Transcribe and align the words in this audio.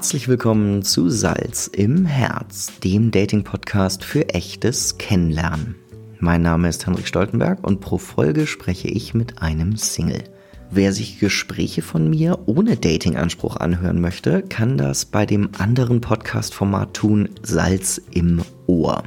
Herzlich 0.00 0.28
willkommen 0.28 0.82
zu 0.82 1.10
Salz 1.10 1.66
im 1.66 2.06
Herz, 2.06 2.72
dem 2.82 3.10
Dating-Podcast 3.10 4.02
für 4.02 4.30
echtes 4.30 4.96
Kennenlernen. 4.96 5.74
Mein 6.18 6.40
Name 6.40 6.70
ist 6.70 6.86
Henrik 6.86 7.06
Stoltenberg 7.06 7.66
und 7.66 7.82
pro 7.82 7.98
Folge 7.98 8.46
spreche 8.46 8.88
ich 8.88 9.12
mit 9.12 9.42
einem 9.42 9.76
Single. 9.76 10.24
Wer 10.70 10.94
sich 10.94 11.18
Gespräche 11.18 11.82
von 11.82 12.08
mir 12.08 12.38
ohne 12.46 12.78
Dating-Anspruch 12.78 13.58
anhören 13.58 14.00
möchte, 14.00 14.40
kann 14.40 14.78
das 14.78 15.04
bei 15.04 15.26
dem 15.26 15.50
anderen 15.58 16.00
Podcast-Format 16.00 16.94
tun, 16.94 17.28
Salz 17.42 18.00
im 18.10 18.40
Ohr. 18.66 19.02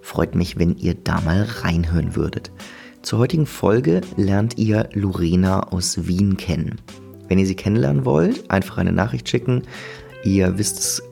Freut 0.00 0.34
mich, 0.34 0.58
wenn 0.58 0.78
ihr 0.78 0.94
da 0.94 1.20
mal 1.20 1.42
reinhören 1.42 2.16
würdet. 2.16 2.50
Zur 3.02 3.18
heutigen 3.18 3.44
Folge 3.44 4.00
lernt 4.16 4.56
ihr 4.56 4.88
Lorena 4.94 5.64
aus 5.64 6.06
Wien 6.06 6.38
kennen. 6.38 6.80
Wenn 7.28 7.38
ihr 7.38 7.46
sie 7.46 7.54
kennenlernen 7.54 8.04
wollt, 8.04 8.50
einfach 8.50 8.78
eine 8.78 8.92
Nachricht 8.92 9.28
schicken. 9.28 9.62
Ihr 10.24 10.56
wisst 10.56 10.78
es, 10.78 11.02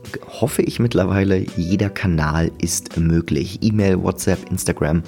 hoffe 0.41 0.62
ich 0.62 0.78
mittlerweile, 0.78 1.45
jeder 1.56 1.91
Kanal 1.91 2.52
ist 2.59 2.96
möglich. 2.96 3.59
E-Mail, 3.62 4.02
WhatsApp, 4.02 4.50
Instagram, 4.50 5.02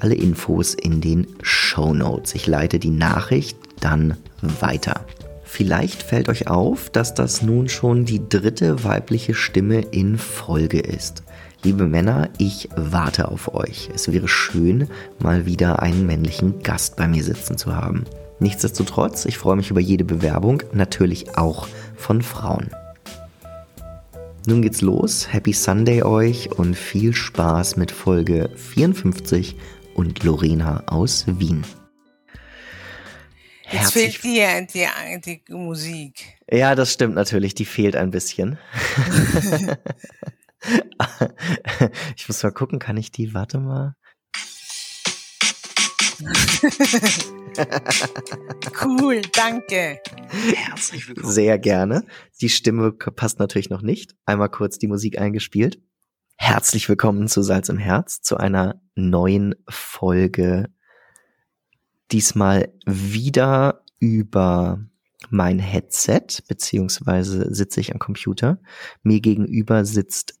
alle 0.00 0.14
Infos 0.14 0.74
in 0.74 1.00
den 1.00 1.26
Show 1.42 1.94
Notes. 1.94 2.34
Ich 2.34 2.46
leite 2.46 2.78
die 2.78 2.90
Nachricht 2.90 3.56
dann 3.80 4.16
weiter. 4.60 5.06
Vielleicht 5.44 6.02
fällt 6.02 6.28
euch 6.28 6.48
auf, 6.48 6.90
dass 6.90 7.14
das 7.14 7.42
nun 7.42 7.68
schon 7.68 8.04
die 8.04 8.28
dritte 8.28 8.82
weibliche 8.82 9.34
Stimme 9.34 9.82
in 9.92 10.18
Folge 10.18 10.80
ist. 10.80 11.22
Liebe 11.62 11.86
Männer, 11.86 12.28
ich 12.38 12.68
warte 12.74 13.28
auf 13.28 13.54
euch. 13.54 13.88
Es 13.94 14.12
wäre 14.12 14.26
schön, 14.26 14.88
mal 15.20 15.46
wieder 15.46 15.80
einen 15.80 16.06
männlichen 16.06 16.62
Gast 16.62 16.96
bei 16.96 17.06
mir 17.06 17.22
sitzen 17.22 17.56
zu 17.56 17.74
haben. 17.76 18.04
Nichtsdestotrotz, 18.44 19.24
ich 19.24 19.38
freue 19.38 19.56
mich 19.56 19.70
über 19.70 19.80
jede 19.80 20.04
Bewerbung, 20.04 20.62
natürlich 20.74 21.38
auch 21.38 21.66
von 21.96 22.20
Frauen. 22.20 22.68
Nun 24.46 24.60
geht's 24.60 24.82
los. 24.82 25.32
Happy 25.32 25.54
Sunday 25.54 26.02
euch 26.02 26.52
und 26.52 26.74
viel 26.74 27.14
Spaß 27.14 27.76
mit 27.76 27.90
Folge 27.90 28.50
54 28.54 29.56
und 29.94 30.22
Lorena 30.24 30.82
aus 30.88 31.24
Wien. 31.26 31.64
Jetzt 33.70 33.94
fehlt 33.94 34.22
dir 34.22 34.66
die, 34.66 34.86
die 35.24 35.42
Musik. 35.54 36.36
Ja, 36.46 36.74
das 36.74 36.92
stimmt 36.92 37.14
natürlich. 37.14 37.54
Die 37.54 37.64
fehlt 37.64 37.96
ein 37.96 38.10
bisschen. 38.10 38.58
ich 42.14 42.28
muss 42.28 42.42
mal 42.42 42.52
gucken, 42.52 42.78
kann 42.78 42.98
ich 42.98 43.10
die, 43.10 43.32
warte 43.32 43.58
mal. 43.58 43.94
cool, 48.84 49.20
danke. 49.32 50.00
Herzlich 50.28 51.08
willkommen. 51.08 51.32
Sehr 51.32 51.58
gerne. 51.58 52.04
Die 52.40 52.48
Stimme 52.48 52.92
passt 52.92 53.38
natürlich 53.38 53.70
noch 53.70 53.82
nicht. 53.82 54.14
Einmal 54.24 54.48
kurz 54.48 54.78
die 54.78 54.88
Musik 54.88 55.18
eingespielt. 55.18 55.80
Herzlich 56.36 56.88
willkommen 56.88 57.28
zu 57.28 57.42
Salz 57.42 57.68
im 57.68 57.78
Herz, 57.78 58.22
zu 58.22 58.36
einer 58.36 58.80
neuen 58.94 59.54
Folge. 59.68 60.68
Diesmal 62.10 62.72
wieder 62.86 63.82
über 63.98 64.80
mein 65.30 65.58
Headset, 65.58 66.42
beziehungsweise 66.48 67.54
sitze 67.54 67.80
ich 67.80 67.92
am 67.92 67.98
Computer. 67.98 68.58
Mir 69.02 69.20
gegenüber 69.20 69.84
sitzt 69.84 70.38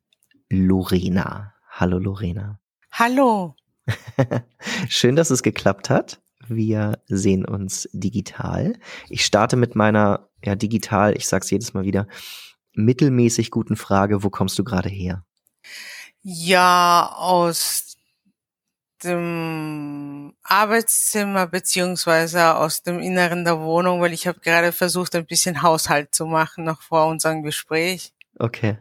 Lorena. 0.50 1.54
Hallo 1.70 1.98
Lorena. 1.98 2.60
Hallo. 2.90 3.56
Schön, 4.88 5.16
dass 5.16 5.30
es 5.30 5.42
geklappt 5.42 5.90
hat. 5.90 6.20
Wir 6.48 6.98
sehen 7.06 7.44
uns 7.44 7.88
digital. 7.92 8.74
Ich 9.08 9.24
starte 9.24 9.56
mit 9.56 9.74
meiner, 9.74 10.28
ja, 10.44 10.54
digital, 10.54 11.16
ich 11.16 11.28
sag's 11.28 11.50
jedes 11.50 11.74
Mal 11.74 11.84
wieder, 11.84 12.06
mittelmäßig 12.74 13.50
guten 13.50 13.76
Frage, 13.76 14.22
wo 14.22 14.30
kommst 14.30 14.58
du 14.58 14.64
gerade 14.64 14.88
her? 14.88 15.24
Ja, 16.22 17.12
aus 17.16 17.96
dem 19.04 20.32
Arbeitszimmer 20.42 21.46
beziehungsweise 21.46 22.56
aus 22.56 22.82
dem 22.82 23.00
Inneren 23.00 23.44
der 23.44 23.60
Wohnung, 23.60 24.00
weil 24.00 24.12
ich 24.12 24.26
habe 24.26 24.40
gerade 24.40 24.72
versucht, 24.72 25.14
ein 25.14 25.26
bisschen 25.26 25.62
Haushalt 25.62 26.14
zu 26.14 26.26
machen, 26.26 26.64
noch 26.64 26.80
vor 26.80 27.06
unserem 27.06 27.42
Gespräch. 27.42 28.12
Okay. 28.38 28.78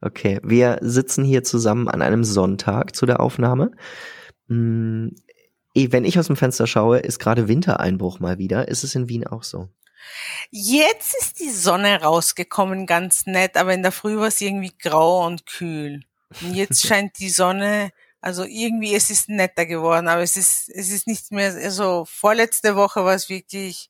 Okay, 0.00 0.40
wir 0.42 0.78
sitzen 0.80 1.24
hier 1.24 1.44
zusammen 1.44 1.88
an 1.88 2.00
einem 2.00 2.24
Sonntag 2.24 2.96
zu 2.96 3.04
der 3.04 3.20
Aufnahme. 3.20 3.72
Hm, 5.76 5.92
wenn 5.92 6.04
ich 6.04 6.18
aus 6.18 6.26
dem 6.26 6.36
Fenster 6.36 6.66
schaue, 6.66 6.98
ist 6.98 7.18
gerade 7.18 7.48
Wintereinbruch 7.48 8.20
mal 8.20 8.38
wieder. 8.38 8.68
Ist 8.68 8.84
es 8.84 8.94
in 8.94 9.08
Wien 9.08 9.26
auch 9.26 9.42
so? 9.42 9.68
Jetzt 10.50 11.14
ist 11.20 11.40
die 11.40 11.50
Sonne 11.50 12.00
rausgekommen, 12.02 12.86
ganz 12.86 13.26
nett, 13.26 13.56
aber 13.56 13.74
in 13.74 13.82
der 13.82 13.92
Früh 13.92 14.16
war 14.16 14.28
es 14.28 14.40
irgendwie 14.40 14.72
grau 14.78 15.26
und 15.26 15.46
kühl. 15.46 16.02
Und 16.40 16.54
jetzt 16.54 16.82
scheint 16.86 17.18
die 17.18 17.30
Sonne, 17.30 17.90
also 18.20 18.44
irgendwie 18.44 18.94
es 18.94 19.10
ist 19.10 19.28
netter 19.28 19.66
geworden, 19.66 20.08
aber 20.08 20.22
es 20.22 20.36
ist, 20.36 20.68
es 20.68 20.90
ist 20.90 21.06
nicht 21.06 21.30
mehr, 21.32 21.52
also 21.54 22.04
vorletzte 22.06 22.76
Woche 22.76 23.04
war 23.04 23.14
es 23.14 23.28
wirklich 23.28 23.88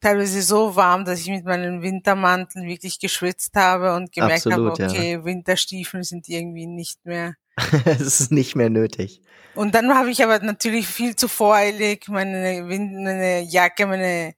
teilweise 0.00 0.42
so 0.42 0.76
warm, 0.76 1.04
dass 1.04 1.20
ich 1.20 1.28
mit 1.28 1.44
meinem 1.44 1.82
Wintermantel 1.82 2.64
wirklich 2.64 2.98
geschwitzt 2.98 3.54
habe 3.54 3.94
und 3.94 4.12
gemerkt 4.12 4.46
Absolut, 4.46 4.80
habe, 4.80 4.92
okay, 4.92 5.12
ja. 5.12 5.24
Winterstiefeln 5.24 6.02
sind 6.02 6.28
irgendwie 6.28 6.66
nicht 6.66 7.04
mehr. 7.04 7.34
es 7.84 8.20
ist 8.20 8.32
nicht 8.32 8.56
mehr 8.56 8.70
nötig. 8.70 9.22
Und 9.54 9.74
dann 9.74 9.94
habe 9.94 10.10
ich 10.10 10.22
aber 10.22 10.38
natürlich 10.40 10.86
viel 10.86 11.16
zu 11.16 11.28
voreilig 11.28 12.08
meine, 12.08 12.62
meine 12.62 13.42
Jacke, 13.42 13.86
meine 13.86 14.34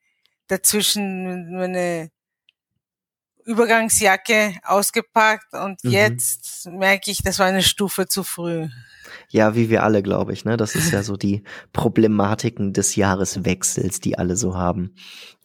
dazwischen 0.48 1.56
meine 1.56 2.10
Übergangsjacke 3.44 4.54
ausgepackt 4.64 5.52
und 5.54 5.82
mhm. 5.82 5.90
jetzt 5.90 6.66
merke 6.66 7.10
ich, 7.10 7.22
das 7.22 7.38
war 7.38 7.46
eine 7.46 7.62
Stufe 7.62 8.06
zu 8.06 8.22
früh. 8.22 8.68
Ja, 9.28 9.54
wie 9.54 9.68
wir 9.68 9.82
alle, 9.82 10.02
glaube 10.02 10.32
ich, 10.32 10.44
ne? 10.44 10.56
Das 10.56 10.74
ist 10.74 10.92
ja 10.92 11.02
so 11.02 11.16
die 11.16 11.42
Problematiken 11.72 12.72
des 12.72 12.96
Jahreswechsels, 12.96 14.00
die 14.00 14.16
alle 14.16 14.36
so 14.36 14.56
haben. 14.56 14.94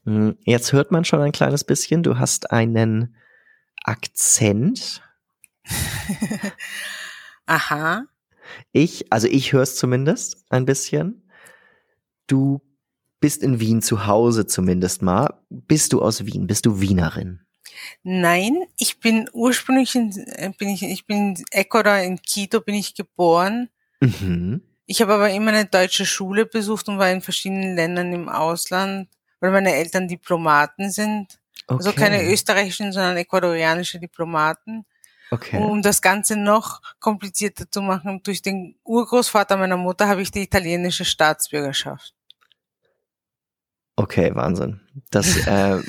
Hm, 0.06 0.38
jetzt 0.46 0.74
hört 0.74 0.92
man 0.92 1.06
schon 1.06 1.22
ein 1.22 1.32
kleines 1.32 1.64
bisschen, 1.64 2.04
du 2.04 2.20
hast 2.20 2.52
einen 2.52 3.16
Akzent. 3.84 5.02
Aha. 7.48 8.06
Ich, 8.72 9.12
also 9.12 9.28
ich 9.28 9.52
höre 9.52 9.64
es 9.64 9.76
zumindest 9.76 10.46
ein 10.50 10.66
bisschen. 10.66 11.28
Du 12.28 12.62
bist 13.20 13.42
in 13.42 13.60
Wien 13.60 13.82
zu 13.82 14.06
Hause 14.06 14.46
zumindest 14.46 15.02
mal. 15.02 15.42
Bist 15.50 15.94
du 15.94 16.02
aus 16.02 16.26
Wien? 16.26 16.48
Bist 16.48 16.66
du 16.66 16.80
Wienerin? 16.80 17.42
Nein, 18.04 18.64
ich 18.78 19.00
bin 19.00 19.30
ursprünglich 19.34 19.96
in, 19.96 20.12
äh, 20.12 20.52
bin 20.58 20.70
ich, 20.70 20.84
ich 20.84 21.06
bin 21.06 21.36
in 21.36 21.46
Ecuador 21.52 21.98
in 21.98 22.22
Quito 22.22 22.62
bin 22.62 22.76
ich 22.76 22.96
geboren. 22.96 23.70
Mhm. 24.00 24.62
Ich 24.86 25.02
habe 25.02 25.14
aber 25.14 25.30
immer 25.32 25.52
eine 25.52 25.66
deutsche 25.66 26.06
Schule 26.06 26.46
besucht 26.46 26.88
und 26.88 26.98
war 26.98 27.12
in 27.12 27.22
verschiedenen 27.22 27.76
Ländern 27.76 28.14
im 28.14 28.30
Ausland, 28.30 29.10
weil 29.40 29.52
meine 29.52 29.74
Eltern 29.74 30.08
Diplomaten 30.08 30.92
sind. 30.92 31.40
Also 31.68 31.90
okay. 31.90 31.90
Also 31.90 31.92
keine 31.94 32.32
österreichischen, 32.32 32.94
sondern 32.94 33.18
ecuadorianische 33.18 34.00
Diplomaten. 34.00 34.86
Okay. 35.30 35.58
Um 35.58 35.82
das 35.82 36.02
Ganze 36.02 36.38
noch 36.38 36.82
komplizierter 37.00 37.70
zu 37.70 37.82
machen, 37.82 38.22
durch 38.24 38.42
den 38.42 38.76
Urgroßvater 38.84 39.58
meiner 39.58 39.78
Mutter 39.78 40.08
habe 40.08 40.22
ich 40.22 40.32
die 40.32 40.44
italienische 40.44 41.06
Staatsbürgerschaft. 41.06 42.14
Okay, 43.98 44.34
Wahnsinn. 44.36 44.80
Das, 45.12 45.36
äh, 45.48 45.82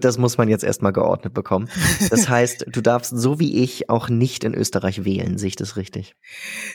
das 0.00 0.18
muss 0.18 0.36
man 0.36 0.48
jetzt 0.48 0.64
erstmal 0.64 0.92
geordnet 0.92 1.32
bekommen. 1.32 1.68
Das 2.10 2.28
heißt, 2.28 2.66
du 2.68 2.80
darfst 2.80 3.12
so 3.16 3.38
wie 3.38 3.62
ich 3.62 3.88
auch 3.88 4.08
nicht 4.08 4.42
in 4.42 4.54
Österreich 4.54 5.04
wählen, 5.04 5.38
sehe 5.38 5.48
ich 5.48 5.56
das 5.56 5.76
richtig? 5.76 6.16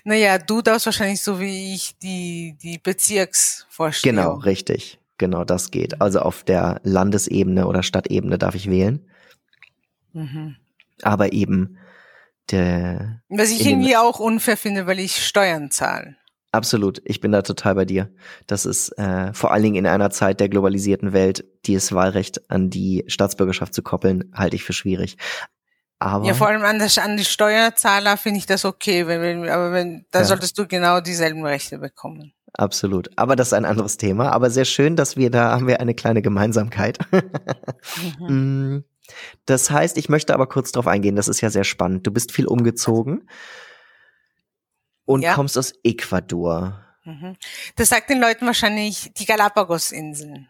Naja, 0.05 0.37
du 0.37 0.61
darfst 0.61 0.85
wahrscheinlich 0.85 1.21
so 1.21 1.39
wie 1.39 1.73
ich 1.73 1.97
die, 1.97 2.57
die 2.61 2.77
Bezirksvorstellung. 2.77 4.23
Genau, 4.23 4.33
richtig. 4.35 4.99
Genau, 5.17 5.43
das 5.43 5.71
geht. 5.71 5.99
Also 5.99 6.21
auf 6.21 6.43
der 6.43 6.79
Landesebene 6.83 7.67
oder 7.67 7.83
Stadtebene 7.83 8.37
darf 8.37 8.55
ich 8.55 8.69
wählen. 8.69 9.05
Mhm 10.13 10.55
aber 11.03 11.33
eben 11.33 11.77
der. 12.51 13.21
Was 13.29 13.51
ich 13.51 13.65
irgendwie 13.65 13.97
auch 13.97 14.19
unfair 14.19 14.57
finde, 14.57 14.87
weil 14.87 14.99
ich 14.99 15.25
Steuern 15.25 15.71
zahle. 15.71 16.15
Absolut, 16.51 16.99
ich 17.05 17.19
bin 17.19 17.31
da 17.31 17.43
total 17.43 17.75
bei 17.75 17.85
dir. 17.85 18.11
Das 18.47 18.65
ist 18.65 18.89
äh, 18.97 19.31
vor 19.33 19.51
allen 19.51 19.61
Dingen 19.61 19.75
in 19.75 19.85
einer 19.85 20.09
Zeit 20.09 20.39
der 20.39 20.49
globalisierten 20.49 21.13
Welt, 21.13 21.45
dieses 21.67 21.93
Wahlrecht 21.93 22.49
an 22.49 22.71
die 22.71 23.03
Staatsbürgerschaft 23.07 23.73
zu 23.73 23.83
koppeln, 23.83 24.31
halte 24.33 24.55
ich 24.55 24.63
für 24.63 24.73
schwierig. 24.73 25.17
Aber 25.99 26.25
ja, 26.25 26.33
vor 26.33 26.47
allem 26.47 26.63
an, 26.63 26.79
das, 26.79 26.97
an 26.97 27.17
die 27.17 27.25
Steuerzahler 27.25 28.17
finde 28.17 28.39
ich 28.39 28.45
das 28.47 28.65
okay, 28.65 29.05
wenn, 29.05 29.21
wenn, 29.21 29.49
aber 29.49 29.73
wenn, 29.73 30.05
da 30.11 30.19
ja. 30.19 30.25
solltest 30.25 30.57
du 30.57 30.65
genau 30.65 31.01
dieselben 31.01 31.45
Rechte 31.45 31.77
bekommen. 31.77 32.33
Absolut. 32.53 33.09
Aber 33.15 33.35
das 33.35 33.49
ist 33.49 33.53
ein 33.53 33.65
anderes 33.65 33.97
Thema. 33.97 34.31
Aber 34.31 34.49
sehr 34.49 34.65
schön, 34.65 34.95
dass 34.95 35.17
wir 35.17 35.29
da 35.29 35.51
haben 35.51 35.67
wir 35.67 35.79
eine 35.81 35.93
kleine 35.93 36.21
Gemeinsamkeit. 36.21 36.97
mhm. 38.19 38.85
Das 39.45 39.71
heißt, 39.71 39.97
ich 39.97 40.09
möchte 40.09 40.33
aber 40.33 40.47
kurz 40.47 40.71
darauf 40.71 40.87
eingehen, 40.87 41.15
das 41.15 41.27
ist 41.27 41.41
ja 41.41 41.49
sehr 41.49 41.63
spannend. 41.63 42.05
Du 42.05 42.11
bist 42.11 42.31
viel 42.31 42.47
umgezogen 42.47 43.27
und 45.05 45.21
ja. 45.21 45.33
kommst 45.33 45.57
aus 45.57 45.73
Ecuador. 45.83 46.85
Mhm. 47.03 47.35
Das 47.75 47.89
sagt 47.89 48.09
den 48.09 48.19
Leuten 48.19 48.45
wahrscheinlich 48.45 49.11
die 49.17 49.25
Galapagos-Inseln. 49.25 50.47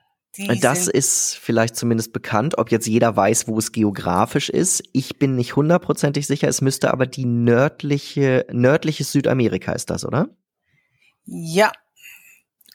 das 0.62 0.88
ist 0.88 1.36
vielleicht 1.36 1.76
zumindest 1.76 2.14
bekannt, 2.14 2.58
ob 2.58 2.72
jetzt 2.72 2.88
jeder 2.88 3.16
weiß, 3.16 3.48
wo 3.48 3.58
es 3.58 3.72
geografisch 3.72 4.50
ist. 4.50 4.84
Ich 4.94 5.18
bin 5.18 5.36
nicht 5.36 5.56
hundertprozentig 5.56 6.28
sicher. 6.28 6.48
Es 6.48 6.62
müsste 6.62 6.92
aber 6.92 7.06
die 7.06 7.26
nördliche, 7.26 8.46
nördliches 8.52 9.12
Südamerika 9.12 9.72
ist 9.72 9.90
das, 9.90 10.06
oder? 10.06 10.30
Ja. 11.26 11.72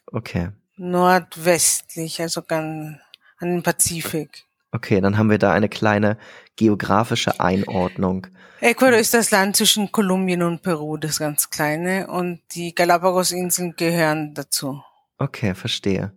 Okay. 0.06 0.50
Nordwestlich, 0.76 2.20
also 2.20 2.42
ganz 2.42 2.98
an 3.38 3.48
den 3.48 3.62
Pazifik. 3.62 4.44
Okay, 4.74 5.00
dann 5.00 5.16
haben 5.16 5.30
wir 5.30 5.38
da 5.38 5.52
eine 5.52 5.68
kleine 5.68 6.18
geografische 6.56 7.38
Einordnung. 7.38 8.26
Ecuador 8.60 8.98
ist 8.98 9.14
das 9.14 9.30
Land 9.30 9.54
zwischen 9.54 9.92
Kolumbien 9.92 10.42
und 10.42 10.62
Peru, 10.62 10.96
das 10.96 11.20
ganz 11.20 11.48
kleine, 11.48 12.08
und 12.08 12.40
die 12.56 12.74
Galapagos-Inseln 12.74 13.76
gehören 13.76 14.34
dazu. 14.34 14.82
Okay, 15.16 15.54
verstehe. 15.54 16.12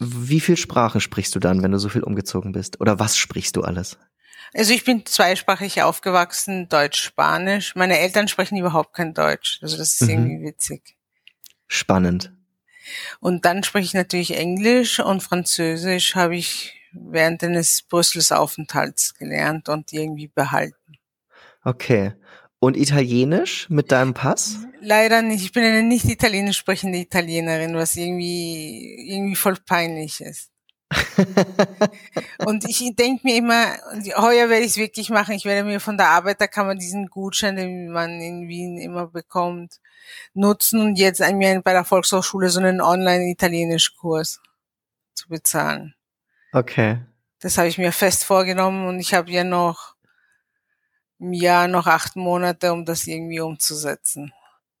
Wie 0.00 0.40
viel 0.40 0.56
Sprache 0.56 1.00
sprichst 1.00 1.36
du 1.36 1.38
dann, 1.38 1.62
wenn 1.62 1.70
du 1.70 1.78
so 1.78 1.88
viel 1.88 2.02
umgezogen 2.02 2.50
bist? 2.50 2.80
Oder 2.80 2.98
was 2.98 3.16
sprichst 3.16 3.54
du 3.54 3.62
alles? 3.62 3.96
Also 4.54 4.74
ich 4.74 4.84
bin 4.84 5.06
zweisprachig 5.06 5.82
aufgewachsen, 5.82 6.68
Deutsch, 6.68 7.00
Spanisch. 7.00 7.76
Meine 7.76 7.96
Eltern 8.00 8.26
sprechen 8.26 8.58
überhaupt 8.58 8.92
kein 8.92 9.14
Deutsch. 9.14 9.60
Also 9.62 9.76
das 9.76 9.92
ist 9.92 10.02
mhm. 10.02 10.08
irgendwie 10.08 10.46
witzig. 10.48 10.96
Spannend. 11.68 12.32
Und 13.20 13.44
dann 13.44 13.62
spreche 13.62 13.84
ich 13.84 13.94
natürlich 13.94 14.36
Englisch 14.36 14.98
und 14.98 15.22
Französisch 15.22 16.16
habe 16.16 16.34
ich 16.34 16.79
während 16.92 17.42
eines 17.42 17.82
Brüssels 17.82 18.32
Aufenthalts 18.32 19.14
gelernt 19.14 19.68
und 19.68 19.92
irgendwie 19.92 20.28
behalten. 20.28 20.98
Okay. 21.64 22.12
Und 22.58 22.76
Italienisch 22.76 23.70
mit 23.70 23.90
deinem 23.90 24.12
Pass? 24.12 24.58
Leider 24.80 25.22
nicht. 25.22 25.44
Ich 25.44 25.52
bin 25.52 25.64
eine 25.64 25.82
nicht 25.82 26.04
italienisch 26.04 26.58
sprechende 26.58 26.98
Italienerin, 26.98 27.74
was 27.74 27.96
irgendwie, 27.96 29.08
irgendwie 29.10 29.34
voll 29.34 29.56
peinlich 29.66 30.20
ist. 30.20 30.50
und 32.46 32.68
ich 32.68 32.94
denke 32.96 33.20
mir 33.24 33.36
immer, 33.36 33.76
heuer 34.16 34.48
werde 34.48 34.64
ich 34.64 34.72
es 34.72 34.76
wirklich 34.76 35.08
machen. 35.10 35.34
Ich 35.34 35.44
werde 35.44 35.66
mir 35.66 35.80
von 35.80 35.96
der 35.96 36.08
Arbeiterkammer 36.08 36.74
diesen 36.74 37.06
Gutschein, 37.06 37.56
den 37.56 37.90
man 37.90 38.20
in 38.20 38.48
Wien 38.48 38.78
immer 38.78 39.06
bekommt, 39.06 39.80
nutzen 40.34 40.80
und 40.80 40.98
jetzt 40.98 41.20
mir 41.20 41.62
bei 41.62 41.72
der 41.72 41.84
Volkshochschule 41.84 42.50
so 42.50 42.60
einen 42.60 42.80
Online-Italienisch-Kurs 42.80 44.40
zu 45.14 45.28
bezahlen. 45.28 45.94
Okay. 46.52 46.98
Das 47.40 47.56
habe 47.58 47.68
ich 47.68 47.78
mir 47.78 47.92
fest 47.92 48.24
vorgenommen 48.24 48.86
und 48.86 49.00
ich 49.00 49.14
habe 49.14 49.30
ja 49.30 49.44
noch 49.44 49.94
im 51.18 51.32
Jahr 51.32 51.68
noch 51.68 51.86
acht 51.86 52.16
Monate, 52.16 52.72
um 52.72 52.84
das 52.84 53.06
irgendwie 53.06 53.40
umzusetzen. 53.40 54.32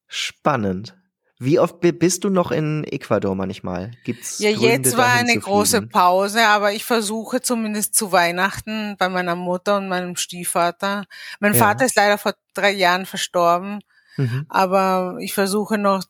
Spannend. 0.06 0.96
Wie 1.42 1.58
oft 1.58 1.80
bist 1.80 2.24
du 2.24 2.28
noch 2.28 2.50
in 2.50 2.84
Ecuador 2.84 3.34
manchmal? 3.34 3.92
Gibt's 4.04 4.40
ja, 4.40 4.50
Gründe, 4.52 4.66
jetzt 4.66 4.96
war 4.98 5.10
eine 5.14 5.38
große 5.38 5.86
Pause, 5.86 6.46
aber 6.46 6.74
ich 6.74 6.84
versuche 6.84 7.40
zumindest 7.40 7.94
zu 7.94 8.12
Weihnachten 8.12 8.96
bei 8.98 9.08
meiner 9.08 9.36
Mutter 9.36 9.78
und 9.78 9.88
meinem 9.88 10.16
Stiefvater. 10.16 11.06
Mein 11.38 11.54
ja. 11.54 11.58
Vater 11.58 11.86
ist 11.86 11.96
leider 11.96 12.18
vor 12.18 12.34
drei 12.52 12.72
Jahren 12.72 13.06
verstorben, 13.06 13.80
mhm. 14.18 14.44
aber 14.50 15.16
ich 15.20 15.32
versuche 15.32 15.78
noch 15.78 16.04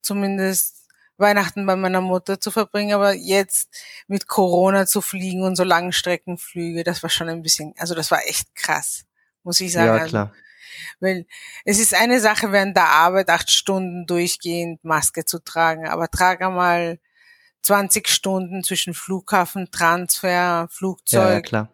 zumindest 0.00 0.79
Weihnachten 1.20 1.66
bei 1.66 1.76
meiner 1.76 2.00
Mutter 2.00 2.40
zu 2.40 2.50
verbringen, 2.50 2.94
aber 2.94 3.14
jetzt 3.14 3.68
mit 4.08 4.26
Corona 4.26 4.86
zu 4.86 5.00
fliegen 5.00 5.42
und 5.42 5.56
so 5.56 5.64
Langstreckenflüge, 5.64 6.84
das 6.84 7.02
war 7.02 7.10
schon 7.10 7.28
ein 7.28 7.42
bisschen, 7.42 7.74
also 7.78 7.94
das 7.94 8.10
war 8.10 8.20
echt 8.26 8.54
krass 8.54 9.04
muss 9.42 9.60
ich 9.60 9.72
sagen. 9.72 9.98
Ja, 9.98 10.04
klar. 10.06 10.34
Weil 11.00 11.26
es 11.64 11.78
ist 11.78 11.94
eine 11.94 12.20
Sache, 12.20 12.52
während 12.52 12.76
der 12.76 12.88
Arbeit 12.88 13.28
acht 13.28 13.50
Stunden 13.50 14.06
durchgehend 14.06 14.84
Maske 14.84 15.24
zu 15.24 15.42
tragen, 15.42 15.88
aber 15.88 16.10
trage 16.10 16.48
mal 16.50 16.98
20 17.62 18.08
Stunden 18.08 18.62
zwischen 18.62 18.94
Flughafen, 18.94 19.70
Transfer, 19.70 20.68
Flugzeug. 20.70 21.22
Ja, 21.22 21.32
ja, 21.32 21.40
klar. 21.40 21.72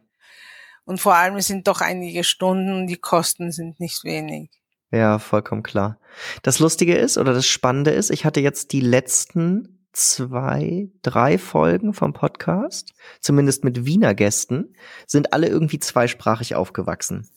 Und 0.85 1.01
vor 1.01 1.15
allem 1.15 1.37
es 1.37 1.49
sind 1.49 1.67
doch 1.69 1.81
einige 1.81 2.25
Stunden, 2.25 2.87
die 2.87 2.97
Kosten 2.97 3.53
sind 3.53 3.81
nicht 3.81 4.05
wenig. 4.05 4.51
Ja, 4.91 5.19
vollkommen 5.19 5.63
klar. 5.63 5.99
Das 6.43 6.59
Lustige 6.59 6.95
ist 6.95 7.19
oder 7.19 7.35
das 7.35 7.47
Spannende 7.47 7.91
ist, 7.91 8.11
ich 8.11 8.25
hatte 8.25 8.41
jetzt 8.41 8.73
die 8.73 8.81
letzten 8.81 9.87
zwei, 9.93 10.91
drei 11.03 11.39
Folgen 11.39 11.95
vom 11.95 12.13
Podcast, 12.13 12.93
zumindest 13.21 13.65
mit 13.65 13.87
Wiener 13.87 14.15
Gästen, 14.15 14.75
sind 15.07 15.33
alle 15.33 15.49
irgendwie 15.49 15.79
zweisprachig 15.79 16.55
aufgewachsen. 16.55 17.29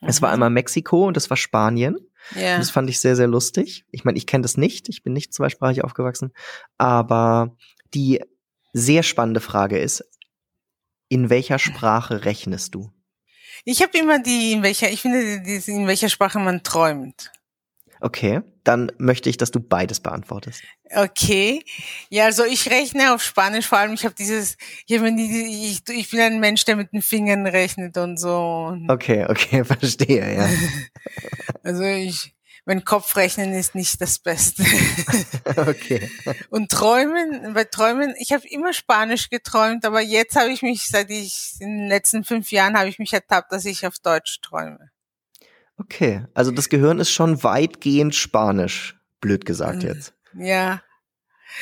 Es 0.00 0.20
war 0.20 0.30
mhm. 0.30 0.34
einmal 0.34 0.50
Mexiko 0.50 1.06
und 1.06 1.16
es 1.16 1.30
war 1.30 1.36
Spanien. 1.36 1.96
Ja. 2.34 2.58
das 2.58 2.70
fand 2.70 2.90
ich 2.90 3.00
sehr, 3.00 3.16
sehr 3.16 3.26
lustig. 3.26 3.86
Ich 3.90 4.04
meine, 4.04 4.18
ich 4.18 4.26
kenne 4.26 4.42
das 4.42 4.56
nicht, 4.56 4.88
ich 4.88 5.02
bin 5.02 5.12
nicht 5.12 5.32
zweisprachig 5.32 5.84
aufgewachsen. 5.84 6.32
Aber 6.78 7.56
die 7.94 8.20
sehr 8.72 9.02
spannende 9.02 9.40
Frage 9.40 9.78
ist, 9.78 10.04
in 11.08 11.30
welcher 11.30 11.58
Sprache 11.58 12.24
rechnest 12.24 12.74
du? 12.74 12.92
Ich 13.64 13.82
habe 13.82 13.96
immer 13.98 14.18
die, 14.18 14.52
in 14.52 14.62
welcher, 14.62 14.90
ich 14.90 15.02
finde, 15.02 15.40
die, 15.40 15.70
in 15.70 15.86
welcher 15.86 16.08
Sprache 16.08 16.38
man 16.38 16.62
träumt. 16.62 17.30
Okay, 18.00 18.40
dann 18.64 18.90
möchte 18.98 19.28
ich, 19.28 19.36
dass 19.36 19.50
du 19.50 19.60
beides 19.60 20.00
beantwortest. 20.00 20.62
Okay, 20.94 21.62
ja, 22.08 22.24
also 22.24 22.44
ich 22.44 22.70
rechne 22.70 23.14
auf 23.14 23.22
Spanisch, 23.22 23.66
vor 23.66 23.78
allem 23.78 23.92
ich 23.92 24.04
habe 24.04 24.14
dieses, 24.14 24.56
ich, 24.86 24.98
hab 24.98 25.06
ich, 25.06 25.82
ich 25.86 26.10
bin 26.10 26.20
ein 26.20 26.40
Mensch, 26.40 26.64
der 26.64 26.76
mit 26.76 26.92
den 26.92 27.02
Fingern 27.02 27.46
rechnet 27.46 27.98
und 27.98 28.18
so. 28.18 28.74
Okay, 28.88 29.26
okay, 29.28 29.64
verstehe, 29.64 30.36
ja. 30.36 30.48
also 31.62 31.82
ich, 31.82 32.34
mein 32.70 32.84
Kopfrechnen 32.84 33.52
ist 33.52 33.74
nicht 33.74 34.00
das 34.00 34.20
Beste. 34.20 34.62
okay. 35.56 36.08
Und 36.50 36.70
Träumen, 36.70 37.52
bei 37.52 37.64
Träumen, 37.64 38.14
ich 38.16 38.32
habe 38.32 38.46
immer 38.46 38.72
Spanisch 38.72 39.28
geträumt, 39.28 39.84
aber 39.84 40.00
jetzt 40.00 40.36
habe 40.36 40.50
ich 40.50 40.62
mich, 40.62 40.86
seit 40.86 41.10
ich 41.10 41.56
in 41.58 41.78
den 41.78 41.88
letzten 41.88 42.22
fünf 42.22 42.52
Jahren 42.52 42.78
habe 42.78 42.88
ich 42.88 43.00
mich 43.00 43.12
ertappt, 43.12 43.50
dass 43.50 43.64
ich 43.64 43.88
auf 43.88 43.98
Deutsch 43.98 44.40
träume. 44.40 44.92
Okay, 45.78 46.24
also 46.32 46.52
das 46.52 46.68
Gehirn 46.68 47.00
ist 47.00 47.10
schon 47.10 47.42
weitgehend 47.42 48.14
Spanisch, 48.14 49.00
blöd 49.20 49.44
gesagt 49.44 49.82
jetzt. 49.82 50.14
Ja. 50.34 50.80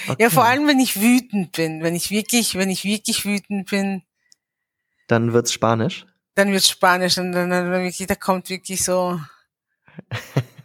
Okay. 0.08 0.24
Ja, 0.24 0.28
vor 0.28 0.44
allem 0.44 0.68
wenn 0.68 0.78
ich 0.78 1.00
wütend 1.00 1.52
bin, 1.52 1.82
wenn 1.82 1.94
ich 1.94 2.10
wirklich, 2.10 2.54
wenn 2.56 2.68
ich 2.68 2.84
wirklich 2.84 3.24
wütend 3.24 3.70
bin. 3.70 4.02
Dann 5.06 5.32
wird's 5.32 5.54
Spanisch? 5.54 6.04
Dann 6.34 6.52
wird's 6.52 6.68
Spanisch 6.68 7.16
und 7.16 7.32
dann, 7.32 7.48
dann 7.48 7.70
wirklich, 7.70 8.06
da 8.06 8.14
kommt 8.14 8.50
wirklich 8.50 8.84
so 8.84 9.18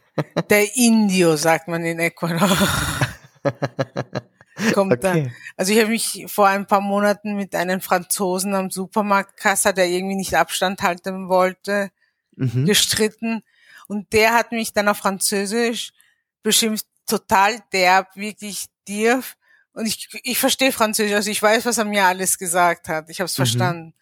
der 0.49 0.75
Indio, 0.75 1.35
sagt 1.35 1.67
man 1.67 1.83
in 1.85 1.99
Ecuador. 1.99 2.49
kommt 4.73 4.93
okay. 4.93 5.23
da. 5.25 5.31
Also 5.57 5.73
ich 5.73 5.79
habe 5.79 5.89
mich 5.89 6.25
vor 6.27 6.47
ein 6.47 6.67
paar 6.67 6.81
Monaten 6.81 7.35
mit 7.35 7.55
einem 7.55 7.81
Franzosen 7.81 8.53
am 8.55 8.69
Supermarktkasse, 8.69 9.73
der 9.73 9.87
irgendwie 9.87 10.15
nicht 10.15 10.35
Abstand 10.35 10.81
halten 10.81 11.29
wollte, 11.29 11.91
mhm. 12.35 12.65
gestritten. 12.65 13.43
Und 13.87 14.13
der 14.13 14.33
hat 14.33 14.51
mich 14.51 14.73
dann 14.73 14.87
auf 14.87 14.97
Französisch 14.97 15.91
beschimpft, 16.41 16.85
total 17.05 17.59
derb, 17.71 18.15
wirklich 18.15 18.65
dir. 18.87 19.21
Und 19.73 19.85
ich, 19.85 20.09
ich 20.23 20.39
verstehe 20.39 20.71
Französisch, 20.71 21.15
also 21.15 21.31
ich 21.31 21.41
weiß, 21.41 21.65
was 21.65 21.77
er 21.77 21.85
mir 21.85 22.05
alles 22.05 22.37
gesagt 22.37 22.87
hat. 22.87 23.09
Ich 23.09 23.19
habe 23.19 23.25
es 23.25 23.37
mhm. 23.37 23.43
verstanden. 23.43 23.93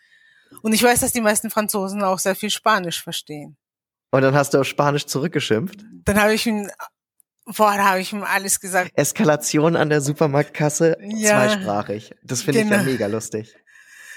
Und 0.62 0.74
ich 0.74 0.84
weiß, 0.84 1.00
dass 1.00 1.14
die 1.14 1.22
meisten 1.22 1.50
Franzosen 1.50 2.04
auch 2.04 2.20
sehr 2.20 2.36
viel 2.36 2.50
Spanisch 2.50 3.02
verstehen. 3.02 3.56
Und 4.12 4.22
dann 4.22 4.36
hast 4.36 4.54
du 4.54 4.60
auf 4.60 4.68
Spanisch 4.68 5.06
zurückgeschimpft? 5.06 5.84
Dann 6.06 6.22
habe 6.22 6.34
ich 6.34 6.46
ihm, 6.46 6.70
boah, 7.46 7.76
da 7.76 7.90
habe 7.90 8.02
ich 8.02 8.14
ihm 8.14 8.24
alles 8.24 8.60
gesagt. 8.60 8.92
Eskalation 8.96 9.76
an 9.76 9.90
der 9.90 10.02
Supermarktkasse, 10.02 10.98
ja, 11.02 11.48
zweisprachig. 11.48 12.14
Das 12.24 12.42
finde 12.44 12.64
genau. 12.64 12.72
ich 12.72 12.78
ja 12.78 12.84
genau. 12.84 12.92
mega 12.92 13.08
lustig. 13.08 13.56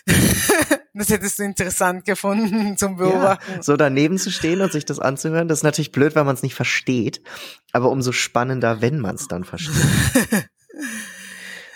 das 0.95 1.09
hättest 1.09 1.39
du 1.39 1.45
interessant 1.45 2.05
gefunden 2.05 2.77
zum 2.77 2.97
Beobachten. 2.97 3.53
Ja, 3.57 3.63
so 3.63 3.77
daneben 3.77 4.19
zu 4.19 4.31
stehen 4.31 4.61
und 4.61 4.73
sich 4.73 4.85
das 4.85 4.99
anzuhören, 4.99 5.49
das 5.49 5.61
ist 5.61 5.65
natürlich 5.65 5.93
blöd, 5.93 6.15
weil 6.15 6.25
man 6.25 6.35
es 6.35 6.43
nicht 6.43 6.55
versteht, 6.55 7.23
aber 7.73 7.91
umso 7.91 8.13
spannender, 8.13 8.81
wenn 8.81 8.99
man 8.99 9.15
es 9.15 9.29
dann 9.29 9.45
versteht. 9.45 9.75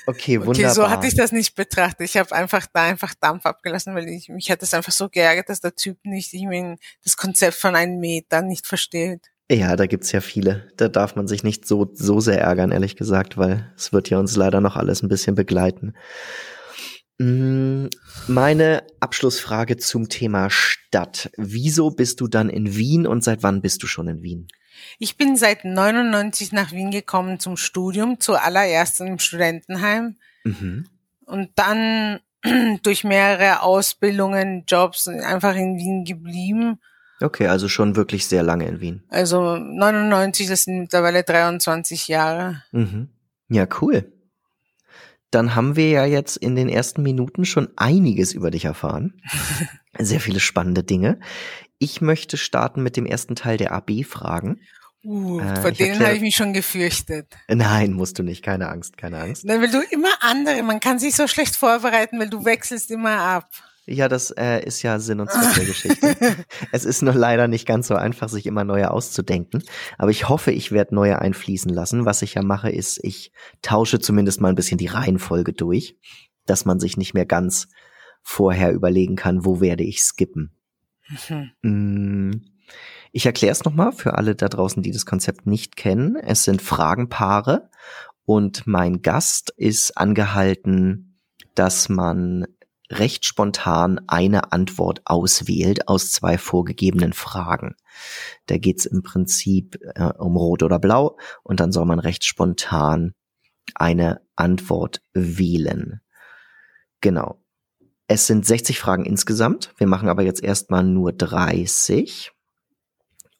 Okay, 0.08 0.40
wunderbar. 0.40 0.70
Okay, 0.70 0.74
so 0.74 0.88
hatte 0.88 1.06
ich 1.06 1.14
das 1.14 1.32
nicht 1.32 1.54
betrachtet. 1.54 2.00
Ich 2.00 2.16
habe 2.16 2.34
einfach 2.34 2.66
da 2.72 2.84
einfach 2.84 3.14
Dampf 3.14 3.44
abgelassen, 3.44 3.94
weil 3.94 4.08
ich 4.08 4.30
mich 4.30 4.50
hat 4.50 4.62
es 4.62 4.72
einfach 4.72 4.90
so 4.90 5.10
geärgert, 5.10 5.50
dass 5.50 5.60
der 5.60 5.74
Typ 5.74 5.98
nicht, 6.02 6.32
ich 6.32 6.44
meine, 6.44 6.78
das 7.04 7.18
Konzept 7.18 7.58
von 7.58 7.76
einem 7.76 8.00
Meter 8.00 8.40
nicht 8.40 8.66
versteht. 8.66 9.26
Ja, 9.50 9.76
da 9.76 9.84
gibt's 9.84 10.10
ja 10.12 10.22
viele. 10.22 10.72
Da 10.78 10.88
darf 10.88 11.14
man 11.14 11.28
sich 11.28 11.44
nicht 11.44 11.66
so, 11.66 11.90
so 11.92 12.20
sehr 12.20 12.40
ärgern, 12.40 12.72
ehrlich 12.72 12.96
gesagt, 12.96 13.36
weil 13.36 13.70
es 13.76 13.92
wird 13.92 14.08
ja 14.08 14.18
uns 14.18 14.34
leider 14.34 14.62
noch 14.62 14.76
alles 14.76 15.02
ein 15.02 15.10
bisschen 15.10 15.34
begleiten. 15.34 15.92
Mm, 17.18 17.88
meine 18.28 18.84
Abschlussfrage 19.00 19.76
zum 19.76 20.08
Thema 20.08 20.48
Stadt. 20.48 21.30
Wieso 21.36 21.90
bist 21.90 22.22
du 22.22 22.28
dann 22.28 22.48
in 22.48 22.74
Wien 22.76 23.06
und 23.06 23.22
seit 23.22 23.42
wann 23.42 23.60
bist 23.60 23.82
du 23.82 23.86
schon 23.86 24.08
in 24.08 24.22
Wien? 24.22 24.48
Ich 24.98 25.16
bin 25.16 25.36
seit 25.36 25.64
99 25.64 26.52
nach 26.52 26.72
Wien 26.72 26.90
gekommen 26.90 27.40
zum 27.40 27.56
Studium, 27.56 28.20
zuallererst 28.20 29.00
im 29.00 29.18
Studentenheim 29.18 30.16
mhm. 30.44 30.86
und 31.24 31.50
dann 31.56 32.20
durch 32.82 33.04
mehrere 33.04 33.62
Ausbildungen, 33.62 34.64
Jobs 34.66 35.08
einfach 35.08 35.54
in 35.56 35.76
Wien 35.76 36.04
geblieben. 36.04 36.78
Okay, 37.20 37.48
also 37.48 37.68
schon 37.68 37.96
wirklich 37.96 38.26
sehr 38.26 38.42
lange 38.42 38.66
in 38.66 38.80
Wien. 38.80 39.02
Also 39.08 39.56
99, 39.56 40.46
das 40.46 40.64
sind 40.64 40.80
mittlerweile 40.82 41.24
23 41.24 42.06
Jahre. 42.08 42.62
Mhm. 42.70 43.08
Ja, 43.48 43.66
cool. 43.80 44.12
dann 45.30 45.54
haben 45.54 45.76
wir 45.76 45.88
ja 45.90 46.06
jetzt 46.06 46.36
in 46.36 46.56
den 46.56 46.68
ersten 46.68 47.02
Minuten 47.02 47.44
schon 47.44 47.68
einiges 47.76 48.32
über 48.32 48.50
dich 48.50 48.64
erfahren. 48.64 49.20
Sehr 49.98 50.20
viele 50.20 50.40
spannende 50.40 50.84
Dinge. 50.84 51.18
Ich 51.78 52.00
möchte 52.00 52.36
starten 52.36 52.82
mit 52.82 52.96
dem 52.96 53.06
ersten 53.06 53.36
Teil 53.36 53.56
der 53.56 53.72
AB-Fragen. 53.72 54.60
Uh, 55.04 55.38
äh, 55.40 55.56
vor 55.56 55.70
denen 55.70 56.00
habe 56.00 56.16
ich 56.16 56.20
mich 56.20 56.34
schon 56.34 56.52
gefürchtet. 56.52 57.28
Nein, 57.48 57.92
musst 57.92 58.18
du 58.18 58.24
nicht. 58.24 58.42
Keine 58.42 58.68
Angst, 58.68 58.98
keine 58.98 59.20
Angst. 59.20 59.44
Nein, 59.44 59.62
weil 59.62 59.70
du 59.70 59.80
immer 59.90 60.08
andere, 60.20 60.62
man 60.64 60.80
kann 60.80 60.98
sich 60.98 61.14
so 61.14 61.28
schlecht 61.28 61.54
vorbereiten, 61.54 62.18
weil 62.18 62.28
du 62.28 62.44
wechselst 62.44 62.90
immer 62.90 63.18
ab. 63.20 63.48
Ja, 63.86 64.08
das 64.08 64.30
äh, 64.32 64.62
ist 64.66 64.82
ja 64.82 64.98
Sinn 64.98 65.20
und 65.20 65.30
Zweck 65.30 65.54
der 65.54 65.64
Geschichte. 65.64 66.16
es 66.72 66.84
ist 66.84 67.00
nur 67.00 67.14
leider 67.14 67.48
nicht 67.48 67.66
ganz 67.66 67.86
so 67.86 67.94
einfach, 67.94 68.28
sich 68.28 68.44
immer 68.44 68.64
neue 68.64 68.90
auszudenken. 68.90 69.62
Aber 69.96 70.10
ich 70.10 70.28
hoffe, 70.28 70.50
ich 70.50 70.72
werde 70.72 70.94
neue 70.94 71.20
einfließen 71.20 71.72
lassen. 71.72 72.04
Was 72.04 72.20
ich 72.20 72.34
ja 72.34 72.42
mache, 72.42 72.70
ist, 72.70 73.02
ich 73.02 73.32
tausche 73.62 73.98
zumindest 73.98 74.42
mal 74.42 74.50
ein 74.50 74.56
bisschen 74.56 74.76
die 74.76 74.88
Reihenfolge 74.88 75.54
durch, 75.54 75.96
dass 76.44 76.66
man 76.66 76.80
sich 76.80 76.98
nicht 76.98 77.14
mehr 77.14 77.24
ganz 77.24 77.68
vorher 78.22 78.72
überlegen 78.72 79.16
kann, 79.16 79.46
wo 79.46 79.62
werde 79.62 79.84
ich 79.84 80.02
skippen. 80.02 80.57
Mhm. 81.08 81.50
Mm, 81.62 82.44
ich 83.12 83.26
erkläre 83.26 83.52
es 83.52 83.64
nochmal 83.64 83.92
für 83.92 84.14
alle 84.14 84.34
da 84.34 84.48
draußen, 84.48 84.82
die 84.82 84.90
das 84.90 85.06
Konzept 85.06 85.46
nicht 85.46 85.76
kennen. 85.76 86.16
Es 86.16 86.44
sind 86.44 86.62
Fragenpaare 86.62 87.70
und 88.24 88.66
mein 88.66 89.02
Gast 89.02 89.50
ist 89.56 89.96
angehalten, 89.96 91.18
dass 91.54 91.88
man 91.88 92.46
recht 92.90 93.24
spontan 93.24 94.00
eine 94.06 94.52
Antwort 94.52 95.02
auswählt 95.04 95.88
aus 95.88 96.12
zwei 96.12 96.38
vorgegebenen 96.38 97.12
Fragen. 97.12 97.74
Da 98.46 98.58
geht's 98.58 98.86
im 98.86 99.02
Prinzip 99.02 99.78
äh, 99.94 100.12
um 100.18 100.36
Rot 100.36 100.62
oder 100.62 100.78
Blau 100.78 101.18
und 101.42 101.60
dann 101.60 101.72
soll 101.72 101.84
man 101.84 101.98
recht 101.98 102.24
spontan 102.24 103.14
eine 103.74 104.20
Antwort 104.36 105.02
wählen. 105.12 106.00
Genau. 107.00 107.42
Es 108.10 108.26
sind 108.26 108.46
60 108.46 108.80
Fragen 108.80 109.04
insgesamt. 109.04 109.74
Wir 109.76 109.86
machen 109.86 110.08
aber 110.08 110.22
jetzt 110.22 110.42
erstmal 110.42 110.82
nur 110.82 111.12
30. 111.12 112.32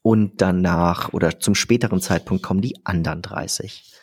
Und 0.02 0.42
danach 0.42 1.12
oder 1.14 1.40
zum 1.40 1.54
späteren 1.54 2.00
Zeitpunkt 2.02 2.42
kommen 2.42 2.60
die 2.60 2.84
anderen 2.84 3.22
30. 3.22 3.94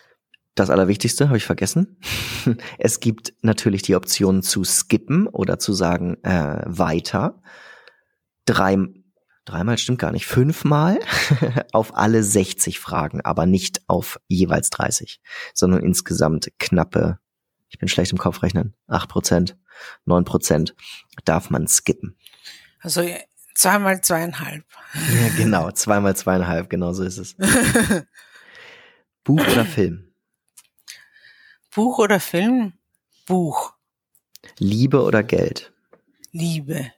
Das 0.55 0.71
Allerwichtigste 0.71 1.27
habe 1.27 1.37
ich 1.37 1.45
vergessen. 1.45 1.97
Es 2.79 2.99
gibt 2.99 3.33
natürlich 3.41 3.83
die 3.83 3.95
Option 3.95 4.41
zu 4.41 4.63
skippen 4.63 5.27
oder 5.27 5.59
zu 5.59 5.73
sagen 5.73 6.17
äh, 6.23 6.61
weiter. 6.65 7.41
Drei, 8.45 8.77
dreimal 9.45 9.77
stimmt 9.77 9.99
gar 9.99 10.11
nicht, 10.11 10.25
fünfmal 10.25 10.99
auf 11.73 11.95
alle 11.95 12.23
60 12.23 12.79
Fragen, 12.79 13.21
aber 13.21 13.45
nicht 13.45 13.81
auf 13.87 14.19
jeweils 14.27 14.69
30, 14.71 15.21
sondern 15.53 15.81
insgesamt 15.81 16.51
knappe, 16.57 17.19
ich 17.69 17.77
bin 17.77 17.89
schlecht 17.89 18.11
im 18.11 18.17
Kopfrechnen, 18.17 18.75
8 18.87 19.09
Prozent, 19.09 19.57
9 20.05 20.25
Prozent 20.25 20.75
darf 21.23 21.49
man 21.49 21.67
skippen. 21.67 22.17
Also 22.79 23.03
zweimal 23.55 24.01
zweieinhalb. 24.01 24.65
Ja, 24.93 25.29
genau, 25.37 25.71
zweimal 25.71 26.15
zweieinhalb, 26.15 26.69
genau 26.69 26.93
so 26.93 27.03
ist 27.03 27.17
es. 27.17 27.35
Buch 29.23 29.41
oder 29.47 29.65
Film? 29.65 30.13
Buch 31.73 31.97
oder 31.99 32.19
Film? 32.19 32.73
Buch. 33.25 33.73
Liebe 34.59 35.01
oder 35.01 35.23
Geld? 35.23 35.73
Liebe. 36.31 36.91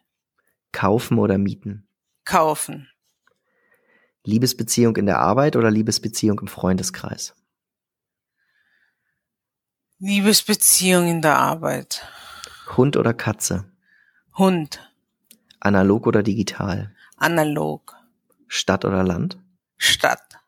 Kaufen 0.72 1.18
oder 1.20 1.38
mieten? 1.38 1.88
Kaufen. 2.26 2.90
Liebesbeziehung 4.26 4.98
in 4.98 5.06
der 5.06 5.20
Arbeit 5.20 5.56
oder 5.56 5.72
Liebesbeziehung 5.72 6.40
im 6.42 6.48
Freundeskreis? 6.48 7.34
Liebesbeziehung 10.00 11.08
in 11.08 11.22
der 11.22 11.38
Arbeit. 11.38 12.06
Hund 12.76 12.98
oder 12.98 13.14
Katze? 13.14 13.72
Hund. 14.38 14.92
Analog 15.60 16.06
oder 16.08 16.24
digital? 16.24 16.94
Analog. 17.16 17.96
Stadt 18.48 18.86
oder 18.86 19.04
Land? 19.04 19.38
Stadt. 19.78 20.40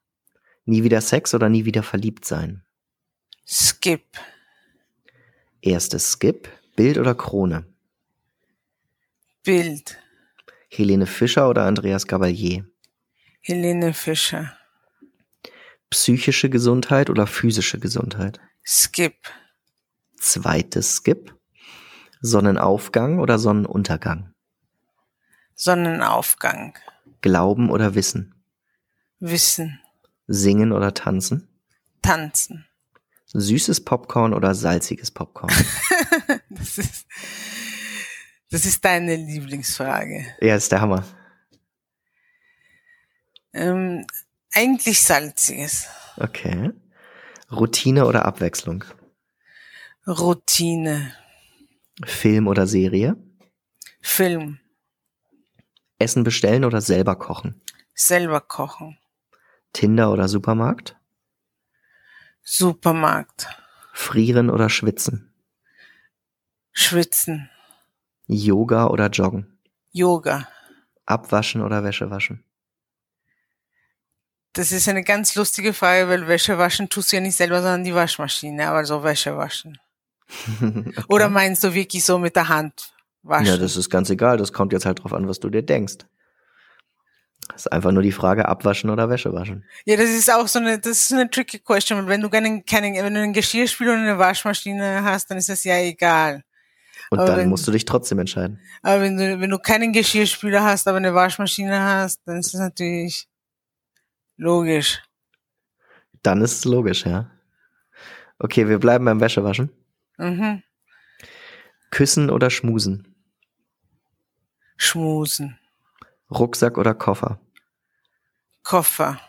Nie 0.66 0.84
wieder 0.84 1.02
Sex 1.02 1.34
oder 1.34 1.50
nie 1.50 1.66
wieder 1.66 1.84
verliebt 1.84 2.26
sein? 2.26 2.64
Skip. 3.48 4.06
Erstes 5.62 6.12
Skip. 6.12 6.50
Bild 6.76 6.98
oder 6.98 7.16
Krone? 7.16 7.66
Bild. 9.44 9.98
Helene 10.70 11.08
Fischer 11.08 11.50
oder 11.50 11.64
Andreas 11.66 12.06
Gabalier? 12.06 12.66
Helene 13.42 13.94
Fischer. 13.94 14.56
Psychische 15.90 16.50
Gesundheit 16.50 17.10
oder 17.10 17.26
physische 17.26 17.80
Gesundheit? 17.80 18.40
Skip. 18.64 19.18
Zweites 20.18 20.98
Skip. 20.98 21.39
Sonnenaufgang 22.22 23.20
oder 23.20 23.40
Sonnenuntergang? 23.40 24.34
Sonnenaufgang. 25.56 26.78
Glauben 27.22 27.70
oder 27.70 27.96
Wissen? 27.96 28.36
Wissen. 29.20 29.80
Singen 30.28 30.72
oder 30.72 30.94
tanzen? 30.94 31.48
Tanzen. 32.02 32.66
Süßes 33.34 33.86
Popcorn 33.86 34.34
oder 34.34 34.56
salziges 34.56 35.12
Popcorn? 35.12 35.54
das, 36.50 36.78
ist, 36.78 37.06
das 38.50 38.66
ist 38.66 38.84
deine 38.84 39.16
Lieblingsfrage. 39.16 40.26
Ja, 40.42 40.56
ist 40.56 40.72
der 40.72 40.82
Hammer. 40.82 41.04
Ähm, 43.54 44.06
eigentlich 44.54 45.02
salziges. 45.02 45.88
Okay. 46.18 46.72
Routine 47.52 48.06
oder 48.06 48.26
Abwechslung? 48.26 48.84
Routine. 50.08 51.14
Film 52.04 52.48
oder 52.48 52.68
Serie? 52.68 53.16
Film. 54.02 54.60
Essen 55.98 56.24
bestellen 56.24 56.64
oder 56.64 56.82
selber 56.82 57.16
kochen? 57.18 57.62
Selber 57.94 58.40
kochen. 58.40 58.98
Tinder 59.74 60.12
oder 60.12 60.28
Supermarkt? 60.28 60.96
Supermarkt. 62.42 63.48
Frieren 63.94 64.50
oder 64.50 64.70
schwitzen? 64.70 65.34
Schwitzen. 66.72 67.50
Yoga 68.28 68.88
oder 68.88 69.10
joggen? 69.10 69.60
Yoga. 69.92 70.48
Abwaschen 71.06 71.62
oder 71.62 71.84
Wäsche 71.84 72.10
waschen? 72.10 72.44
Das 74.54 74.72
ist 74.72 74.88
eine 74.88 75.04
ganz 75.04 75.36
lustige 75.36 75.74
Frage, 75.74 76.08
weil 76.08 76.28
Wäsche 76.28 76.58
waschen 76.58 76.90
tust 76.90 77.12
du 77.12 77.18
ja 77.18 77.22
nicht 77.22 77.36
selber, 77.36 77.62
sondern 77.62 77.84
die 77.84 77.94
Waschmaschine, 77.94 78.68
aber 78.68 78.86
so 78.86 79.04
Wäsche 79.04 79.36
waschen. 79.36 79.80
Okay. 80.62 80.94
Oder 81.08 81.30
meinst 81.30 81.64
du 81.64 81.74
wirklich 81.74 82.04
so 82.04 82.20
mit 82.20 82.36
der 82.36 82.50
Hand 82.50 82.94
waschen? 83.24 83.48
Ja, 83.48 83.58
das 83.58 83.78
ist 83.78 83.90
ganz 83.90 84.10
egal. 84.10 84.38
Das 84.38 84.54
kommt 84.54 84.74
jetzt 84.74 84.86
halt 84.86 85.04
drauf 85.04 85.14
an, 85.14 85.28
was 85.28 85.40
du 85.40 85.50
dir 85.50 85.64
denkst. 85.64 85.98
Das 87.50 87.66
ist 87.66 87.72
einfach 87.72 87.92
nur 87.92 88.04
die 88.04 88.12
Frage, 88.12 88.48
abwaschen 88.48 88.90
oder 88.90 89.10
Wäsche 89.10 89.34
waschen. 89.34 89.66
Ja, 89.86 89.98
das 89.98 90.10
ist 90.10 90.32
auch 90.32 90.48
so 90.48 90.60
eine, 90.60 90.80
das 90.80 91.00
ist 91.00 91.14
eine 91.14 91.30
tricky 91.30 91.60
question. 91.60 92.08
Wenn 92.08 92.22
du 92.22 92.30
keinen, 92.30 92.64
keinen, 92.64 92.94
wenn 92.94 93.14
du 93.14 93.22
einen 93.22 93.34
Geschirrspüler 93.34 93.94
und 93.94 94.00
eine 94.00 94.18
Waschmaschine 94.20 95.04
hast, 95.04 95.32
dann 95.32 95.38
ist 95.38 95.50
das 95.50 95.64
ja 95.64 95.78
egal. 95.80 96.44
Und 97.10 97.20
aber 97.20 97.28
dann 97.28 97.38
wenn, 97.38 97.50
musst 97.50 97.68
du 97.68 97.72
dich 97.72 97.86
trotzdem 97.86 98.20
entscheiden. 98.20 98.60
Aber 98.84 99.02
wenn 99.02 99.18
du, 99.18 99.40
wenn 99.40 99.50
du 99.50 99.58
keinen 99.58 99.94
Geschirrspüler 99.94 100.64
hast, 100.64 100.88
aber 100.88 100.98
eine 100.98 101.16
Waschmaschine 101.16 101.82
hast, 101.82 102.22
dann 102.26 102.38
ist 102.38 102.54
das 102.54 102.62
natürlich 102.62 103.28
logisch. 104.38 105.02
Dann 106.22 106.42
ist 106.42 106.58
es 106.60 106.66
logisch, 106.66 107.06
ja. 107.06 107.32
Okay, 108.38 108.68
wir 108.68 108.80
bleiben 108.80 109.06
beim 109.06 109.20
Wäschewaschen. 109.20 109.72
Mhm. 110.20 110.62
Küssen 111.92 112.30
oder 112.30 112.50
schmusen? 112.50 113.16
Schmusen. 114.76 115.58
Rucksack 116.30 116.78
oder 116.78 116.94
Koffer? 116.94 117.40
Koffer. 118.64 119.20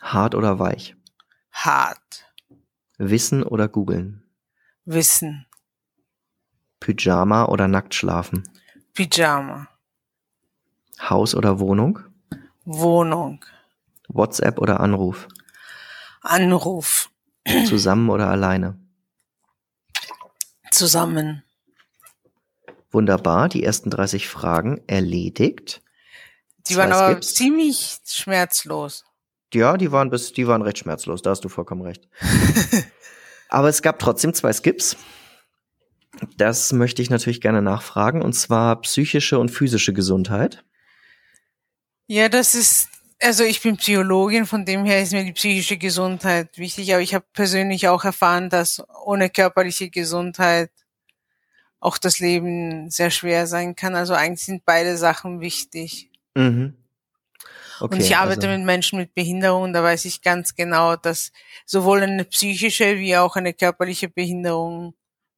Hart 0.00 0.34
oder 0.34 0.58
weich? 0.58 0.96
Hart. 1.52 2.24
Wissen 2.96 3.42
oder 3.42 3.68
googeln? 3.68 4.22
Wissen. 4.86 5.46
Pyjama 6.80 7.44
oder 7.44 7.68
nackt 7.68 7.94
schlafen? 7.94 8.48
Pyjama. 8.94 9.68
Haus 11.00 11.34
oder 11.34 11.60
Wohnung? 11.60 11.98
Wohnung. 12.64 13.44
WhatsApp 14.08 14.58
oder 14.58 14.80
Anruf? 14.80 15.28
Anruf. 16.22 17.10
Zusammen 17.66 18.08
oder 18.08 18.30
alleine? 18.30 18.78
Zusammen. 20.70 21.42
Wunderbar, 22.90 23.48
die 23.48 23.62
ersten 23.62 23.90
30 23.90 24.28
Fragen 24.28 24.82
erledigt. 24.86 25.82
Die 26.68 26.76
waren 26.76 26.92
aber 26.92 27.14
gibt's. 27.14 27.34
ziemlich 27.34 27.98
schmerzlos. 28.06 29.04
Ja, 29.54 29.76
die 29.76 29.92
waren 29.92 30.10
bis, 30.10 30.32
die 30.32 30.46
waren 30.46 30.62
recht 30.62 30.78
schmerzlos, 30.78 31.22
da 31.22 31.30
hast 31.30 31.44
du 31.44 31.48
vollkommen 31.48 31.82
recht. 31.82 32.08
aber 33.48 33.68
es 33.68 33.82
gab 33.82 33.98
trotzdem 33.98 34.34
zwei 34.34 34.52
Skips. 34.52 34.96
Das 36.36 36.72
möchte 36.72 37.00
ich 37.00 37.10
natürlich 37.10 37.40
gerne 37.40 37.62
nachfragen, 37.62 38.22
und 38.22 38.32
zwar 38.34 38.80
psychische 38.82 39.38
und 39.38 39.50
physische 39.50 39.92
Gesundheit. 39.92 40.64
Ja, 42.06 42.28
das 42.28 42.54
ist 42.54 42.88
Also 43.20 43.42
ich 43.42 43.60
bin 43.62 43.76
Psychologin, 43.76 44.46
von 44.46 44.64
dem 44.64 44.84
her 44.84 45.02
ist 45.02 45.12
mir 45.12 45.24
die 45.24 45.32
psychische 45.32 45.76
Gesundheit 45.76 46.56
wichtig, 46.56 46.92
aber 46.92 47.02
ich 47.02 47.14
habe 47.14 47.24
persönlich 47.32 47.88
auch 47.88 48.04
erfahren, 48.04 48.48
dass 48.48 48.82
ohne 49.04 49.28
körperliche 49.28 49.90
Gesundheit 49.90 50.70
auch 51.80 51.98
das 51.98 52.20
Leben 52.20 52.90
sehr 52.90 53.10
schwer 53.10 53.46
sein 53.46 53.74
kann. 53.74 53.96
Also 53.96 54.14
eigentlich 54.14 54.44
sind 54.44 54.64
beide 54.64 54.96
Sachen 54.96 55.40
wichtig. 55.40 56.10
Mhm. 56.34 56.74
Okay, 57.80 57.94
und 57.94 58.00
ich 58.00 58.16
arbeite 58.16 58.48
also. 58.48 58.58
mit 58.58 58.66
Menschen 58.66 58.98
mit 58.98 59.14
Behinderung, 59.14 59.72
da 59.72 59.82
weiß 59.82 60.04
ich 60.04 60.22
ganz 60.22 60.54
genau, 60.54 60.96
dass 60.96 61.32
sowohl 61.64 62.02
eine 62.02 62.24
psychische 62.24 62.98
wie 62.98 63.16
auch 63.16 63.36
eine 63.36 63.52
körperliche 63.52 64.08
Behinderung 64.08 64.94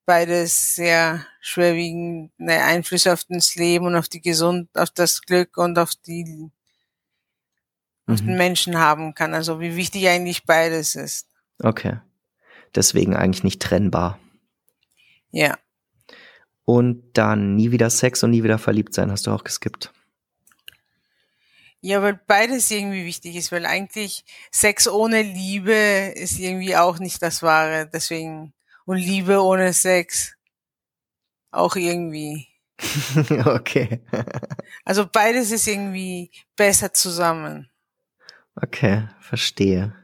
beides 0.07 0.75
sehr 0.75 1.27
schwerwiegende 1.41 2.63
Einflüsse 2.63 3.13
auf 3.13 3.25
das 3.29 3.55
Leben 3.57 3.87
und 3.87 3.95
auf 3.95 4.09
die 4.09 4.23
Gesund, 4.23 4.69
auf 4.75 4.91
das 4.91 5.21
Glück 5.23 5.57
und 5.59 5.79
auf 5.79 5.93
die 5.95 6.51
auf 8.13 8.21
den 8.21 8.33
mhm. 8.33 8.39
Menschen 8.39 8.79
haben 8.79 9.15
kann. 9.15 9.35
Also 9.35 9.61
wie 9.61 9.77
wichtig 9.77 10.09
eigentlich 10.09 10.45
beides 10.45 10.95
ist. 10.95 11.27
Okay. 11.63 11.99
Deswegen 12.75 13.17
eigentlich 13.17 13.45
nicht 13.45 13.61
trennbar. 13.61 14.19
Ja. 15.31 15.59
Und 16.65 17.03
dann 17.15 17.57
nie 17.57 17.71
wieder 17.73 17.91
Sex 17.91 18.23
und 18.23 18.31
nie 18.31 18.43
wieder 18.43 18.59
verliebt 18.59 18.95
sein, 18.95 19.11
hast 19.11 19.27
du 19.27 19.33
auch 19.33 19.45
geskippt. 19.45 19.93
Ja, 21.83 22.03
weil 22.03 22.21
beides 22.27 22.71
irgendwie 22.71 23.07
wichtig 23.07 23.37
ist, 23.37 23.53
weil 23.53 23.65
eigentlich 23.65 24.25
Sex 24.51 24.87
ohne 24.87 25.23
Liebe 25.23 25.73
ist 26.15 26.39
irgendwie 26.39 26.77
auch 26.77 26.99
nicht 26.99 27.23
das 27.23 27.43
Wahre. 27.43 27.89
Deswegen, 27.91 28.53
und 28.85 28.99
Liebe 28.99 29.43
ohne 29.43 29.73
Sex 29.73 30.35
auch 31.51 31.77
irgendwie. 31.77 32.47
okay. 33.47 34.01
also 34.85 35.07
beides 35.11 35.51
ist 35.51 35.67
irgendwie 35.67 36.31
besser 36.55 36.93
zusammen. 36.93 37.71
Okay, 38.63 39.09
verstehe. 39.21 39.95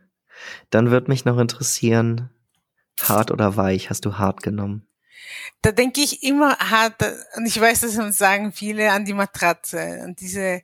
Dann 0.71 0.91
wird 0.91 1.09
mich 1.09 1.25
noch 1.25 1.39
interessieren, 1.39 2.31
hart 3.01 3.31
oder 3.31 3.57
weich, 3.57 3.91
hast 3.91 4.05
du 4.05 4.19
hart 4.19 4.43
genommen? 4.43 4.87
Da 5.63 5.73
denke 5.73 6.01
ich 6.01 6.23
immer 6.23 6.57
hart, 6.59 6.95
und 7.37 7.47
ich 7.47 7.61
weiß, 7.61 7.81
das 7.81 7.95
sagen 8.17 8.53
viele 8.53 8.93
an 8.93 9.05
die 9.05 9.15
Matratze 9.15 10.03
und 10.05 10.21
diese 10.21 10.63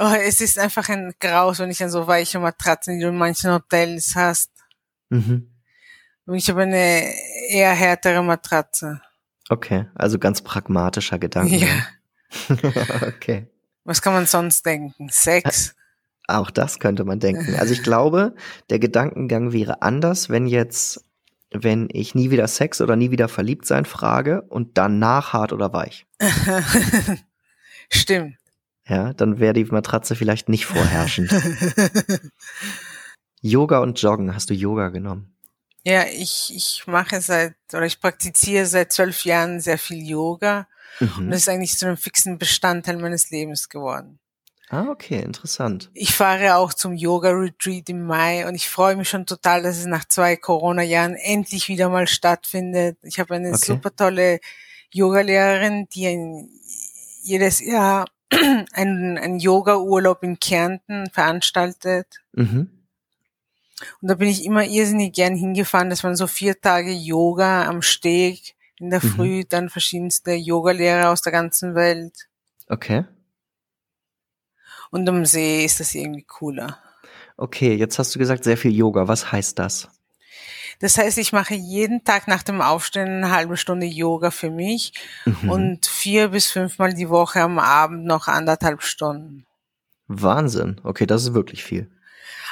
Oh, 0.00 0.14
es 0.14 0.40
ist 0.40 0.60
einfach 0.60 0.88
ein 0.90 1.12
Graus, 1.18 1.58
wenn 1.58 1.72
ich 1.72 1.82
an 1.82 1.90
so 1.90 2.06
weiche 2.06 2.38
Matratzen, 2.38 2.94
die 2.94 3.02
du 3.02 3.08
in 3.08 3.18
manchen 3.18 3.50
Hotels 3.50 4.14
hast. 4.14 4.52
Mhm. 5.08 5.50
Und 6.24 6.36
ich 6.36 6.48
habe 6.48 6.62
eine 6.62 7.12
eher 7.48 7.72
härtere 7.72 8.22
Matratze. 8.22 9.00
Okay, 9.48 9.86
also 9.96 10.20
ganz 10.20 10.40
pragmatischer 10.40 11.18
Gedanke. 11.18 11.56
Ja. 11.56 11.86
okay. 13.08 13.48
Was 13.82 14.00
kann 14.00 14.12
man 14.12 14.26
sonst 14.26 14.64
denken? 14.64 15.08
Sex? 15.10 15.74
Auch 16.28 16.50
das 16.50 16.78
könnte 16.78 17.04
man 17.04 17.18
denken. 17.18 17.56
Also 17.56 17.72
ich 17.72 17.82
glaube, 17.82 18.34
der 18.70 18.78
Gedankengang 18.78 19.52
wäre 19.52 19.82
anders, 19.82 20.30
wenn 20.30 20.46
jetzt, 20.46 21.04
wenn 21.50 21.88
ich 21.90 22.14
nie 22.14 22.30
wieder 22.30 22.46
Sex 22.46 22.80
oder 22.80 22.94
nie 22.94 23.10
wieder 23.10 23.28
verliebt 23.28 23.66
sein 23.66 23.84
frage 23.84 24.42
und 24.42 24.78
danach 24.78 25.32
hart 25.32 25.52
oder 25.52 25.72
weich. 25.72 26.06
Stimmt 27.90 28.36
ja, 28.88 29.12
dann 29.12 29.38
wäre 29.38 29.52
die 29.52 29.64
Matratze 29.64 30.16
vielleicht 30.16 30.48
nicht 30.48 30.66
vorherrschend. 30.66 31.30
Yoga 33.40 33.78
und 33.80 34.00
Joggen, 34.00 34.34
hast 34.34 34.50
du 34.50 34.54
Yoga 34.54 34.88
genommen? 34.88 35.36
Ja, 35.84 36.06
ich, 36.06 36.52
ich 36.54 36.86
mache 36.86 37.20
seit, 37.20 37.54
oder 37.72 37.86
ich 37.86 38.00
praktiziere 38.00 38.66
seit 38.66 38.92
zwölf 38.92 39.24
Jahren 39.24 39.60
sehr 39.60 39.78
viel 39.78 40.06
Yoga. 40.06 40.66
Mhm. 41.00 41.12
Und 41.18 41.30
das 41.30 41.42
ist 41.42 41.48
eigentlich 41.48 41.76
zu 41.76 41.86
einem 41.86 41.96
fixen 41.96 42.38
Bestandteil 42.38 42.96
meines 42.96 43.30
Lebens 43.30 43.68
geworden. 43.68 44.18
Ah, 44.70 44.88
okay, 44.90 45.20
interessant. 45.22 45.90
Ich 45.94 46.14
fahre 46.14 46.56
auch 46.56 46.74
zum 46.74 46.92
Yoga-Retreat 46.92 47.88
im 47.88 48.04
Mai 48.04 48.46
und 48.46 48.54
ich 48.54 48.68
freue 48.68 48.96
mich 48.96 49.08
schon 49.08 49.24
total, 49.24 49.62
dass 49.62 49.78
es 49.78 49.86
nach 49.86 50.04
zwei 50.06 50.36
Corona-Jahren 50.36 51.14
endlich 51.14 51.68
wieder 51.68 51.88
mal 51.88 52.06
stattfindet. 52.06 52.98
Ich 53.02 53.18
habe 53.18 53.34
eine 53.34 53.48
okay. 53.48 53.58
super 53.58 53.94
tolle 53.96 54.40
Yogalehrerin, 54.92 55.88
die 55.88 56.06
ein, 56.06 56.50
jedes 57.22 57.60
Jahr 57.60 58.06
einen, 58.72 59.16
einen 59.16 59.38
Yoga-Urlaub 59.38 60.22
in 60.22 60.38
Kärnten 60.38 61.08
veranstaltet. 61.10 62.06
Mhm. 62.32 62.70
Und 64.02 64.08
da 64.08 64.14
bin 64.14 64.28
ich 64.28 64.44
immer 64.44 64.64
irrsinnig 64.64 65.14
gern 65.14 65.34
hingefahren. 65.34 65.88
Das 65.88 66.04
waren 66.04 66.16
so 66.16 66.26
vier 66.26 66.60
Tage 66.60 66.92
Yoga 66.92 67.66
am 67.66 67.80
Steg 67.80 68.54
in 68.78 68.90
der 68.90 69.02
mhm. 69.02 69.08
Früh, 69.08 69.44
dann 69.48 69.70
verschiedenste 69.70 70.32
Yogalehrer 70.32 71.10
aus 71.10 71.22
der 71.22 71.32
ganzen 71.32 71.74
Welt. 71.74 72.28
Okay. 72.68 73.04
Und 74.90 75.08
am 75.08 75.24
See 75.24 75.64
ist 75.64 75.80
das 75.80 75.94
irgendwie 75.94 76.24
cooler. 76.24 76.78
Okay, 77.36 77.74
jetzt 77.74 77.98
hast 77.98 78.14
du 78.14 78.18
gesagt, 78.18 78.44
sehr 78.44 78.56
viel 78.56 78.74
Yoga. 78.74 79.08
Was 79.08 79.30
heißt 79.30 79.58
das? 79.58 79.88
Das 80.80 80.96
heißt, 80.96 81.18
ich 81.18 81.32
mache 81.32 81.54
jeden 81.54 82.04
Tag 82.04 82.28
nach 82.28 82.42
dem 82.42 82.60
Aufstehen 82.60 83.08
eine 83.08 83.30
halbe 83.30 83.56
Stunde 83.56 83.86
Yoga 83.86 84.30
für 84.30 84.50
mich 84.50 84.92
mhm. 85.24 85.50
und 85.50 85.86
vier 85.86 86.28
bis 86.28 86.46
fünfmal 86.46 86.94
die 86.94 87.08
Woche 87.08 87.40
am 87.40 87.58
Abend 87.58 88.04
noch 88.04 88.28
anderthalb 88.28 88.82
Stunden. 88.82 89.46
Wahnsinn. 90.06 90.80
Okay, 90.84 91.06
das 91.06 91.22
ist 91.22 91.34
wirklich 91.34 91.64
viel. 91.64 91.90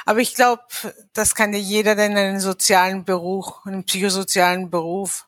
Aber 0.05 0.19
ich 0.19 0.35
glaube, 0.35 0.63
das 1.13 1.35
kann 1.35 1.53
ja 1.53 1.59
jeder, 1.59 1.95
der 1.95 2.05
in 2.05 2.17
einem 2.17 2.39
sozialen 2.39 3.03
Beruf, 3.03 3.65
einen 3.65 3.83
psychosozialen 3.83 4.69
Beruf, 4.69 5.27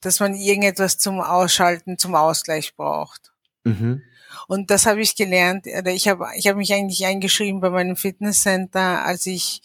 dass 0.00 0.20
man 0.20 0.34
irgendetwas 0.34 0.98
zum 0.98 1.20
Ausschalten, 1.20 1.98
zum 1.98 2.14
Ausgleich 2.14 2.76
braucht. 2.76 3.32
Mhm. 3.64 4.02
Und 4.48 4.70
das 4.70 4.86
habe 4.86 5.00
ich 5.00 5.16
gelernt. 5.16 5.66
Ich 5.66 6.08
habe 6.08 6.26
ich 6.36 6.46
hab 6.46 6.56
mich 6.56 6.72
eigentlich 6.72 7.04
eingeschrieben 7.06 7.60
bei 7.60 7.70
meinem 7.70 7.96
Fitnesscenter, 7.96 9.04
als 9.04 9.26
ich 9.26 9.60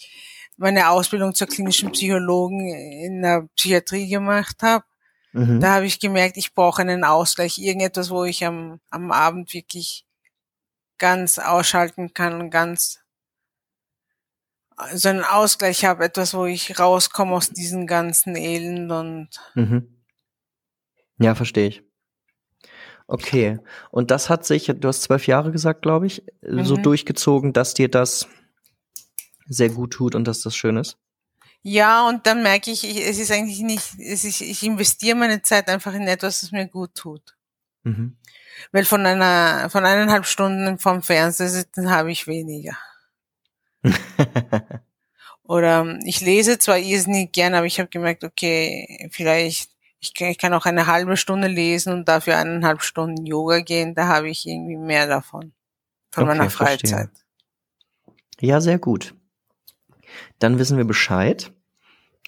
meine 0.57 0.89
Ausbildung 0.89 1.33
zur 1.35 1.47
klinischen 1.47 1.91
Psychologen 1.91 2.67
in 2.67 3.21
der 3.21 3.47
Psychiatrie 3.55 4.09
gemacht 4.09 4.63
habe, 4.63 4.83
mhm. 5.31 5.59
da 5.59 5.75
habe 5.75 5.85
ich 5.85 5.99
gemerkt, 5.99 6.37
ich 6.37 6.53
brauche 6.53 6.81
einen 6.81 7.03
Ausgleich, 7.03 7.59
irgendetwas, 7.59 8.09
wo 8.09 8.25
ich 8.25 8.43
am, 8.43 8.79
am 8.89 9.11
Abend 9.11 9.53
wirklich 9.53 10.05
ganz 10.97 11.37
ausschalten 11.37 12.13
kann 12.13 12.41
und 12.41 12.49
ganz 12.49 12.99
so 14.93 15.09
einen 15.09 15.23
Ausgleich 15.23 15.85
habe, 15.85 16.05
etwas, 16.05 16.33
wo 16.33 16.45
ich 16.45 16.79
rauskomme 16.79 17.33
aus 17.33 17.49
diesen 17.49 17.87
ganzen 17.87 18.35
Elend 18.35 18.91
und 18.91 19.29
mhm. 19.55 20.03
ja, 21.19 21.35
verstehe 21.35 21.67
ich. 21.67 21.86
Okay. 23.07 23.59
Und 23.89 24.11
das 24.11 24.29
hat 24.29 24.45
sich, 24.45 24.65
du 24.67 24.87
hast 24.87 25.03
zwölf 25.03 25.27
Jahre 25.27 25.51
gesagt, 25.51 25.81
glaube 25.81 26.07
ich, 26.07 26.23
mhm. 26.41 26.65
so 26.65 26.75
durchgezogen, 26.75 27.53
dass 27.53 27.73
dir 27.73 27.89
das 27.89 28.27
sehr 29.47 29.69
gut 29.69 29.93
tut 29.93 30.13
und 30.13 30.27
dass 30.27 30.41
das 30.41 30.55
schön 30.55 30.77
ist? 30.77 30.97
Ja, 31.63 32.07
und 32.07 32.27
dann 32.27 32.43
merke 32.43 32.69
ich, 32.71 32.83
ich 32.83 33.05
es 33.05 33.17
ist 33.17 33.31
eigentlich 33.31 33.61
nicht, 33.61 33.99
es 33.99 34.23
ist, 34.23 34.41
ich 34.41 34.63
investiere 34.63 35.15
meine 35.15 35.41
Zeit 35.41 35.69
einfach 35.69 35.93
in 35.93 36.07
etwas, 36.07 36.41
das 36.41 36.51
mir 36.51 36.67
gut 36.67 36.95
tut. 36.95 37.35
Mhm. 37.83 38.17
Weil 38.71 38.85
von 38.85 39.05
einer, 39.05 39.69
von 39.69 39.85
eineinhalb 39.85 40.25
Stunden 40.25 40.79
vom 40.79 41.01
Fernseher 41.01 41.49
sitzen 41.49 41.89
habe 41.89 42.11
ich 42.11 42.27
weniger. 42.27 42.77
Oder 45.43 45.97
ich 46.03 46.19
lese 46.21 46.59
zwar 46.59 46.77
irrsinnig 46.77 47.31
gern, 47.31 47.53
aber 47.53 47.65
ich 47.65 47.79
habe 47.79 47.89
gemerkt, 47.89 48.23
okay, 48.25 49.09
vielleicht, 49.11 49.71
ich 49.99 50.13
kann, 50.13 50.29
ich 50.29 50.37
kann 50.37 50.53
auch 50.53 50.65
eine 50.65 50.87
halbe 50.87 51.17
Stunde 51.17 51.47
lesen 51.47 51.93
und 51.93 52.07
dafür 52.07 52.37
eineinhalb 52.37 52.81
Stunden 52.81 53.25
Yoga 53.25 53.59
gehen, 53.59 53.95
da 53.95 54.07
habe 54.07 54.29
ich 54.29 54.47
irgendwie 54.47 54.77
mehr 54.77 55.07
davon. 55.07 55.53
Von 56.11 56.23
okay, 56.23 56.37
meiner 56.37 56.49
Freizeit. 56.49 57.09
Verstehe. 57.09 58.49
Ja, 58.49 58.61
sehr 58.61 58.79
gut. 58.79 59.15
Dann 60.39 60.59
wissen 60.59 60.77
wir 60.77 60.85
Bescheid. 60.85 61.51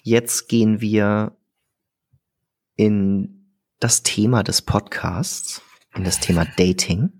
Jetzt 0.02 0.48
gehen 0.48 0.80
wir 0.80 1.36
in 2.76 3.54
das 3.78 4.02
Thema 4.02 4.42
des 4.42 4.62
Podcasts, 4.62 5.62
in 5.94 6.04
das 6.04 6.20
Thema 6.20 6.46
Dating. 6.56 7.12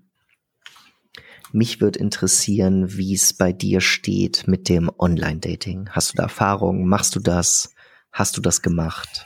Mich 1.53 1.81
würde 1.81 1.99
interessieren, 1.99 2.97
wie 2.97 3.13
es 3.13 3.33
bei 3.33 3.51
dir 3.51 3.81
steht 3.81 4.47
mit 4.47 4.69
dem 4.69 4.89
Online-Dating. 4.97 5.89
Hast 5.91 6.13
du 6.13 6.17
da 6.17 6.23
Erfahrungen? 6.23 6.87
Machst 6.87 7.15
du 7.15 7.19
das? 7.19 7.73
Hast 8.11 8.37
du 8.37 8.41
das 8.41 8.61
gemacht? 8.61 9.25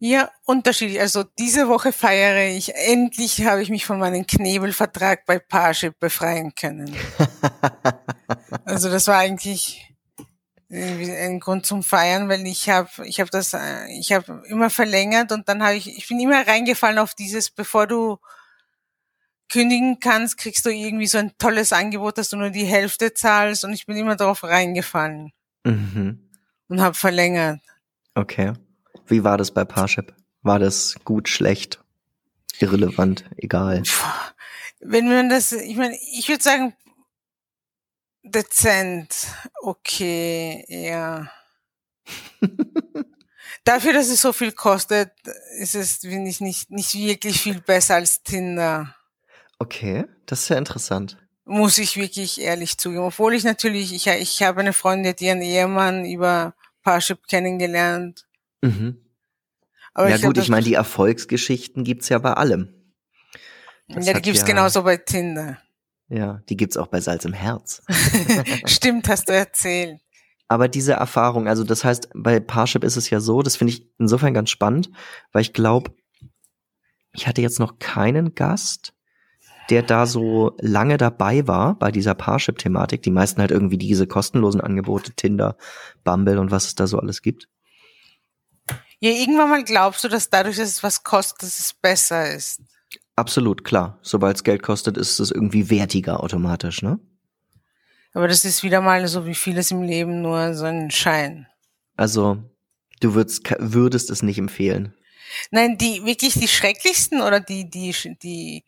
Ja, 0.00 0.30
unterschiedlich. 0.44 1.00
Also 1.00 1.24
diese 1.24 1.68
Woche 1.68 1.92
feiere 1.92 2.56
ich. 2.56 2.74
Endlich 2.74 3.44
habe 3.44 3.62
ich 3.62 3.68
mich 3.68 3.84
von 3.84 3.98
meinem 3.98 4.26
Knebelvertrag 4.26 5.26
bei 5.26 5.40
Parship 5.40 5.98
befreien 5.98 6.54
können. 6.54 6.94
also 8.64 8.90
das 8.90 9.08
war 9.08 9.18
eigentlich 9.18 9.84
ein 10.70 11.40
Grund 11.40 11.66
zum 11.66 11.82
Feiern, 11.82 12.28
weil 12.28 12.46
ich 12.46 12.68
habe 12.68 12.90
ich 13.04 13.20
habe 13.20 13.30
das 13.30 13.54
äh, 13.54 13.86
ich 13.98 14.12
habe 14.12 14.42
immer 14.46 14.70
verlängert 14.70 15.32
und 15.32 15.48
dann 15.48 15.62
habe 15.62 15.74
ich 15.74 15.96
ich 15.96 16.06
bin 16.06 16.20
immer 16.20 16.46
reingefallen 16.46 16.98
auf 16.98 17.14
dieses 17.14 17.50
bevor 17.50 17.86
du 17.86 18.18
kündigen 19.48 19.98
kannst, 19.98 20.36
kriegst 20.36 20.66
du 20.66 20.70
irgendwie 20.70 21.06
so 21.06 21.18
ein 21.18 21.32
tolles 21.38 21.72
Angebot, 21.72 22.18
dass 22.18 22.28
du 22.28 22.36
nur 22.36 22.50
die 22.50 22.66
Hälfte 22.66 23.14
zahlst 23.14 23.64
und 23.64 23.72
ich 23.72 23.86
bin 23.86 23.96
immer 23.96 24.14
darauf 24.14 24.44
reingefallen. 24.44 25.32
Mhm. 25.64 26.28
Und 26.68 26.80
habe 26.82 26.94
verlängert. 26.94 27.60
Okay. 28.14 28.52
Wie 29.08 29.24
war 29.24 29.38
das 29.38 29.50
bei 29.50 29.64
Parship? 29.64 30.14
War 30.42 30.58
das 30.58 30.96
gut, 31.04 31.28
schlecht, 31.28 31.82
irrelevant, 32.60 33.24
egal? 33.36 33.82
Wenn 34.80 35.08
man 35.08 35.28
das, 35.28 35.52
ich 35.52 35.76
meine, 35.76 35.96
ich 36.12 36.28
würde 36.28 36.42
sagen, 36.42 36.74
Dezent. 38.22 39.14
Okay, 39.62 40.64
ja. 40.68 41.30
Dafür, 43.64 43.92
dass 43.92 44.08
es 44.08 44.22
so 44.22 44.32
viel 44.32 44.52
kostet, 44.52 45.10
ist 45.58 45.74
es, 45.74 45.98
finde 45.98 46.30
ich, 46.30 46.40
nicht, 46.40 46.70
nicht 46.70 46.94
wirklich 46.94 47.40
viel 47.40 47.60
besser 47.60 47.96
als 47.96 48.22
Tinder. 48.22 48.94
Okay, 49.58 50.04
das 50.26 50.42
ist 50.42 50.48
ja 50.48 50.58
interessant. 50.58 51.18
Muss 51.44 51.78
ich 51.78 51.96
wirklich 51.96 52.40
ehrlich 52.40 52.78
zugeben. 52.78 53.02
Obwohl 53.02 53.34
ich 53.34 53.44
natürlich, 53.44 53.92
ich, 53.92 54.06
ich 54.06 54.42
habe 54.42 54.60
eine 54.60 54.72
Freundin, 54.72 55.16
die 55.16 55.26
ihren 55.26 55.42
Ehemann 55.42 56.04
über 56.04 56.54
Parship 56.82 57.26
kennengelernt. 57.26 58.27
Mhm. 58.62 58.98
Aber 59.94 60.08
ja 60.08 60.16
ich 60.16 60.22
gut, 60.22 60.34
glaub, 60.34 60.44
ich 60.44 60.50
meine, 60.50 60.64
die 60.64 60.74
Erfolgsgeschichten 60.74 61.84
gibt's 61.84 62.08
ja 62.08 62.18
bei 62.18 62.32
allem. 62.34 62.72
Das 63.88 64.06
ja, 64.06 64.12
die 64.12 64.22
gibt's 64.22 64.40
ja, 64.40 64.46
genauso 64.46 64.82
bei 64.82 64.96
Tinder. 64.96 65.58
Ja, 66.08 66.42
die 66.48 66.56
gibt's 66.56 66.76
auch 66.76 66.86
bei 66.86 67.00
Salz 67.00 67.24
im 67.24 67.32
Herz. 67.32 67.82
Stimmt, 68.66 69.08
hast 69.08 69.28
du 69.28 69.34
erzählt. 69.34 70.00
Aber 70.48 70.68
diese 70.68 70.94
Erfahrung, 70.94 71.46
also 71.46 71.62
das 71.62 71.84
heißt, 71.84 72.08
bei 72.14 72.40
Parship 72.40 72.82
ist 72.82 72.96
es 72.96 73.10
ja 73.10 73.20
so, 73.20 73.42
das 73.42 73.56
finde 73.56 73.74
ich 73.74 73.86
insofern 73.98 74.32
ganz 74.32 74.48
spannend, 74.48 74.90
weil 75.32 75.42
ich 75.42 75.52
glaube, 75.52 75.92
ich 77.12 77.26
hatte 77.26 77.42
jetzt 77.42 77.60
noch 77.60 77.78
keinen 77.78 78.34
Gast, 78.34 78.94
der 79.68 79.82
da 79.82 80.06
so 80.06 80.56
lange 80.58 80.96
dabei 80.96 81.46
war 81.46 81.78
bei 81.78 81.90
dieser 81.90 82.14
Parship-Thematik. 82.14 83.02
Die 83.02 83.10
meisten 83.10 83.40
halt 83.40 83.50
irgendwie 83.50 83.76
diese 83.76 84.06
kostenlosen 84.06 84.62
Angebote, 84.62 85.12
Tinder, 85.12 85.56
Bumble 86.04 86.38
und 86.38 86.50
was 86.50 86.66
es 86.66 86.74
da 86.74 86.86
so 86.86 86.98
alles 86.98 87.20
gibt. 87.20 87.48
Ja, 89.00 89.10
irgendwann 89.10 89.50
mal 89.50 89.64
glaubst 89.64 90.02
du, 90.02 90.08
dass 90.08 90.28
dadurch, 90.28 90.56
dass 90.56 90.68
es 90.68 90.82
was 90.82 91.04
kostet, 91.04 91.42
dass 91.42 91.58
es 91.58 91.72
besser 91.72 92.32
ist. 92.32 92.60
Absolut, 93.14 93.64
klar. 93.64 93.98
Sobald 94.02 94.36
es 94.36 94.44
Geld 94.44 94.62
kostet, 94.62 94.96
ist 94.96 95.18
es 95.18 95.30
irgendwie 95.30 95.70
wertiger 95.70 96.22
automatisch, 96.22 96.82
ne? 96.82 96.98
Aber 98.12 98.26
das 98.26 98.44
ist 98.44 98.62
wieder 98.62 98.80
mal 98.80 99.06
so 99.06 99.26
wie 99.26 99.34
vieles 99.34 99.70
im 99.70 99.82
Leben 99.82 100.22
nur 100.22 100.54
so 100.54 100.64
ein 100.64 100.90
Schein. 100.90 101.46
Also, 101.96 102.42
du 103.00 103.14
würdest, 103.14 103.42
würdest 103.58 104.10
es 104.10 104.22
nicht 104.22 104.38
empfehlen. 104.38 104.94
Nein, 105.50 105.78
die 105.78 106.04
wirklich 106.04 106.34
die 106.34 106.48
schrecklichsten 106.48 107.20
oder 107.20 107.40
die, 107.40 107.68
die, 107.68 107.94
die, 108.22 108.64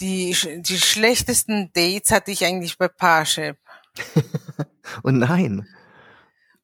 die, 0.00 0.36
die 0.62 0.78
schlechtesten 0.78 1.70
Dates 1.72 2.10
hatte 2.10 2.30
ich 2.30 2.44
eigentlich 2.44 2.78
bei 2.78 2.88
Parship. 2.88 3.58
Und 5.02 5.18
nein. 5.18 5.68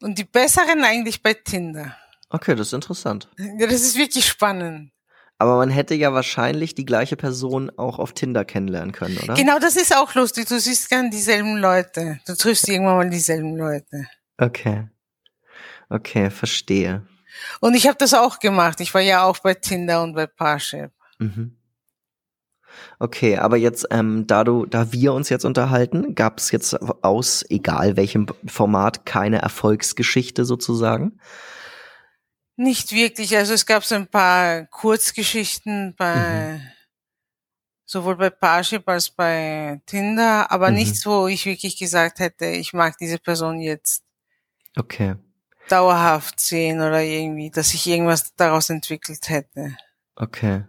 Und 0.01 0.19
die 0.19 0.25
besseren 0.25 0.83
eigentlich 0.85 1.23
bei 1.23 1.35
Tinder. 1.35 1.97
Okay, 2.31 2.55
das 2.55 2.69
ist 2.69 2.73
interessant. 2.75 3.29
Ja, 3.39 3.67
das 3.67 3.83
ist 3.83 3.97
wirklich 3.97 4.27
spannend. 4.27 4.93
Aber 5.39 5.57
man 5.57 5.71
hätte 5.71 5.95
ja 5.95 6.13
wahrscheinlich 6.13 6.75
die 6.75 6.85
gleiche 6.85 7.17
Person 7.17 7.71
auch 7.77 8.01
auf 8.01 8.13
Tinder 8.13 8.45
kennenlernen 8.45 8.93
können, 8.93 9.19
oder? 9.19 9.35
Genau, 9.35 9.59
das 9.61 9.77
ist 9.77 9.97
auch 9.97 10.15
lustig. 10.15 10.49
Du 10.49 10.59
siehst 10.59 10.89
gern 10.89 11.11
dieselben 11.11 11.57
Leute. 11.57 12.19
Du 12.27 12.35
triffst 12.35 12.69
irgendwann 12.69 12.97
mal 12.97 13.11
dieselben 13.11 13.57
Leute. 13.57 14.07
Okay. 14.37 14.89
Okay, 15.89 16.31
verstehe. 16.31 17.07
Und 17.61 17.75
ich 17.75 17.87
habe 17.87 17.97
das 17.99 18.15
auch 18.15 18.41
gemacht. 18.41 18.81
Ich 18.81 18.93
war 18.95 19.01
ja 19.01 19.23
auch 19.23 19.39
bei 19.39 19.55
Tinder 19.55 20.03
und 20.03 20.15
bei 20.15 20.27
Parship. 20.27 20.91
Mhm. 21.19 21.57
Okay, 22.99 23.37
aber 23.37 23.57
jetzt, 23.57 23.87
ähm, 23.91 24.27
da 24.27 24.45
du, 24.45 24.67
da 24.67 24.93
wir 24.93 25.13
uns 25.13 25.29
jetzt 25.29 25.45
unterhalten, 25.45 26.15
gab 26.15 26.39
es 26.39 26.51
jetzt 26.51 26.75
aus 27.03 27.45
egal 27.49 27.97
welchem 27.97 28.27
Format 28.47 29.07
keine 29.07 29.41
Erfolgsgeschichte 29.41 30.45
sozusagen? 30.45 31.21
Nicht 32.61 32.91
wirklich. 32.91 33.37
Also 33.37 33.55
es 33.55 33.67
gab 33.67 33.85
so 33.85 33.95
ein 33.95 34.09
paar 34.09 34.65
Kurzgeschichten 34.67 35.95
bei 35.97 36.59
mhm. 36.59 36.63
sowohl 37.87 38.17
bei 38.17 38.31
Parship 38.31 38.89
als 38.89 39.11
bei 39.11 39.81
Tinder, 39.87 40.51
aber 40.51 40.71
mhm. 40.71 40.75
nichts, 40.75 41.07
wo 41.07 41.29
ich 41.29 41.47
wirklich 41.47 41.79
gesagt 41.79 42.19
hätte, 42.19 42.47
ich 42.47 42.73
mag 42.73 42.99
diese 42.99 43.19
Person 43.19 43.61
jetzt. 43.61 44.03
Okay. 44.77 45.15
Dauerhaft 45.69 46.41
sehen 46.41 46.81
oder 46.81 47.01
irgendwie, 47.01 47.51
dass 47.53 47.69
sich 47.69 47.87
irgendwas 47.87 48.35
daraus 48.35 48.71
entwickelt 48.71 49.29
hätte. 49.29 49.77
Okay. 50.17 50.65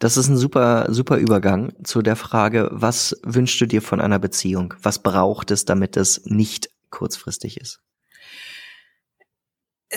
Das 0.00 0.16
ist 0.16 0.26
ein 0.26 0.36
super, 0.36 0.92
super 0.92 1.18
Übergang 1.18 1.74
zu 1.84 2.02
der 2.02 2.16
Frage, 2.16 2.68
was 2.72 3.16
wünschst 3.22 3.60
du 3.60 3.66
dir 3.66 3.82
von 3.82 4.00
einer 4.00 4.18
Beziehung? 4.18 4.74
Was 4.82 5.00
braucht 5.00 5.52
es, 5.52 5.64
damit 5.64 5.96
es 5.96 6.22
nicht 6.24 6.70
kurzfristig 6.90 7.60
ist? 7.60 7.84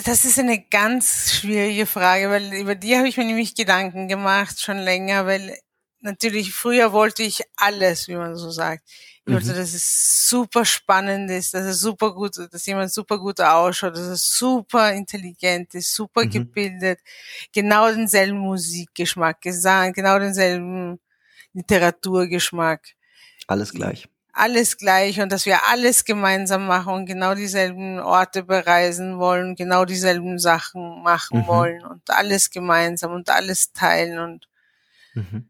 Das 0.04 0.26
ist 0.26 0.40
eine 0.40 0.62
ganz 0.62 1.34
schwierige 1.34 1.86
Frage, 1.86 2.30
weil 2.30 2.54
über 2.54 2.76
die 2.76 2.98
habe 2.98 3.08
ich 3.08 3.18
mir 3.18 3.26
nämlich 3.26 3.56
Gedanken 3.56 4.08
gemacht, 4.08 4.60
schon 4.60 4.78
länger, 4.78 5.26
weil 5.26 5.58
natürlich 6.02 6.54
früher 6.54 6.92
wollte 6.92 7.24
ich 7.24 7.42
alles, 7.56 8.08
wie 8.08 8.16
man 8.16 8.36
so 8.36 8.52
sagt. 8.52 8.84
Ich 9.26 9.34
wollte, 9.34 9.54
mhm. 9.54 9.58
dass 9.58 9.74
es 9.74 10.30
super 10.30 10.64
spannend 10.66 11.30
ist, 11.32 11.54
dass 11.54 11.66
es 11.66 11.80
super 11.80 12.14
gut, 12.14 12.38
dass 12.52 12.66
jemand 12.66 12.94
super 12.94 13.18
gut 13.18 13.42
ausschaut, 13.42 13.94
dass 13.94 14.08
es 14.08 14.38
super 14.38 14.94
intelligent 14.94 15.74
ist, 15.74 15.94
super 15.94 16.26
mhm. 16.26 16.30
gebildet, 16.30 17.00
genau 17.54 17.92
denselben 17.92 18.38
Musikgeschmack, 18.38 19.42
Gesang, 19.42 19.94
genau 19.94 20.20
denselben 20.20 21.00
Literaturgeschmack. 21.54 22.96
Alles 23.48 23.74
gleich 23.74 24.08
alles 24.38 24.78
gleich 24.78 25.20
und 25.20 25.32
dass 25.32 25.46
wir 25.46 25.68
alles 25.68 26.06
gemeinsam 26.06 26.68
machen 26.68 26.94
und 26.94 27.06
genau 27.06 27.34
dieselben 27.34 28.00
Orte 28.00 28.44
bereisen 28.44 29.18
wollen, 29.18 29.56
genau 29.56 29.86
dieselben 29.86 30.40
Sachen 30.40 31.02
machen 31.02 31.42
mhm. 31.42 31.48
wollen 31.48 31.86
und 31.86 32.10
alles 32.10 32.50
gemeinsam 32.52 33.12
und 33.14 33.30
alles 33.30 33.74
teilen 33.74 34.20
und 34.20 34.48
mhm. 35.16 35.50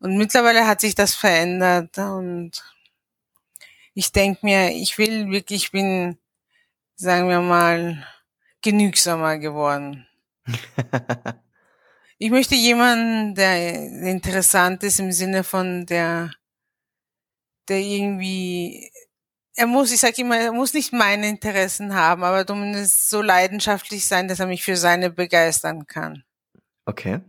und 0.00 0.16
mittlerweile 0.16 0.66
hat 0.66 0.80
sich 0.80 0.94
das 0.94 1.14
verändert 1.14 1.96
und 1.98 2.62
ich 3.94 4.10
denke 4.10 4.40
mir, 4.42 4.70
ich 4.70 4.98
will 4.98 5.30
wirklich, 5.30 5.64
ich 5.64 5.70
bin, 5.70 6.18
sagen 6.96 7.28
wir 7.28 7.40
mal, 7.40 8.04
genügsamer 8.60 9.38
geworden. 9.38 10.06
ich 12.18 12.30
möchte 12.30 12.56
jemanden, 12.56 13.36
der 13.36 13.74
interessant 14.02 14.82
ist 14.82 14.98
im 14.98 15.12
Sinne 15.12 15.44
von 15.44 15.86
der 15.86 16.32
der 17.68 17.78
irgendwie, 17.78 18.90
er 19.56 19.66
muss, 19.66 19.92
ich 19.92 20.00
sag 20.00 20.18
immer, 20.18 20.38
er 20.38 20.52
muss 20.52 20.74
nicht 20.74 20.92
meine 20.92 21.28
Interessen 21.28 21.94
haben, 21.94 22.24
aber 22.24 22.46
zumindest 22.46 23.08
so 23.08 23.22
leidenschaftlich 23.22 24.06
sein, 24.06 24.28
dass 24.28 24.40
er 24.40 24.46
mich 24.46 24.64
für 24.64 24.76
seine 24.76 25.10
begeistern 25.10 25.86
kann. 25.86 26.24
Okay. 26.86 27.20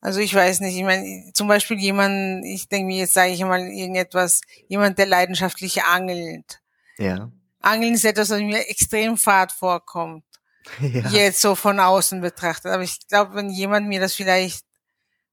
Also 0.00 0.18
ich 0.18 0.34
weiß 0.34 0.60
nicht, 0.60 0.76
ich 0.76 0.82
meine, 0.82 1.30
zum 1.32 1.46
Beispiel 1.46 1.78
jemand, 1.78 2.44
ich 2.44 2.68
denke 2.68 2.86
mir, 2.86 2.98
jetzt 2.98 3.14
sage 3.14 3.30
ich 3.30 3.40
mal 3.44 3.60
irgendetwas, 3.60 4.40
jemand, 4.66 4.98
der 4.98 5.06
leidenschaftlich 5.06 5.84
angelt. 5.84 6.60
Ja. 6.98 7.30
Angeln 7.60 7.94
ist 7.94 8.04
etwas, 8.04 8.30
was 8.30 8.40
mir 8.40 8.68
extrem 8.68 9.16
fad 9.16 9.52
vorkommt. 9.52 10.24
Ja. 10.80 11.08
Jetzt 11.10 11.40
so 11.40 11.56
von 11.56 11.80
außen 11.80 12.20
betrachtet. 12.20 12.70
Aber 12.70 12.84
ich 12.84 13.06
glaube, 13.08 13.34
wenn 13.34 13.50
jemand 13.50 13.88
mir 13.88 14.00
das 14.00 14.14
vielleicht, 14.14 14.64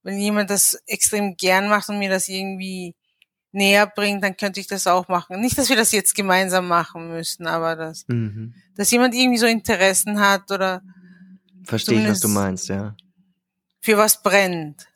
wenn 0.02 0.18
jemand 0.18 0.50
das 0.50 0.74
extrem 0.86 1.36
gern 1.36 1.68
macht 1.68 1.88
und 1.88 2.00
mir 2.00 2.10
das 2.10 2.28
irgendwie 2.28 2.96
näher 3.52 3.86
bringt, 3.86 4.22
dann 4.22 4.36
könnte 4.36 4.60
ich 4.60 4.66
das 4.66 4.86
auch 4.86 5.08
machen. 5.08 5.40
Nicht, 5.40 5.58
dass 5.58 5.68
wir 5.68 5.76
das 5.76 5.92
jetzt 5.92 6.14
gemeinsam 6.14 6.68
machen 6.68 7.08
müssen, 7.08 7.46
aber 7.46 7.76
dass, 7.76 8.04
mhm. 8.08 8.54
dass 8.76 8.90
jemand 8.90 9.14
irgendwie 9.14 9.38
so 9.38 9.46
Interessen 9.46 10.20
hat 10.20 10.50
oder 10.50 10.82
Verstehe 11.64 12.02
ich, 12.02 12.08
was 12.08 12.20
du 12.20 12.28
meinst, 12.28 12.68
ja. 12.68 12.94
Für 13.80 13.96
was 13.96 14.22
brennt. 14.22 14.86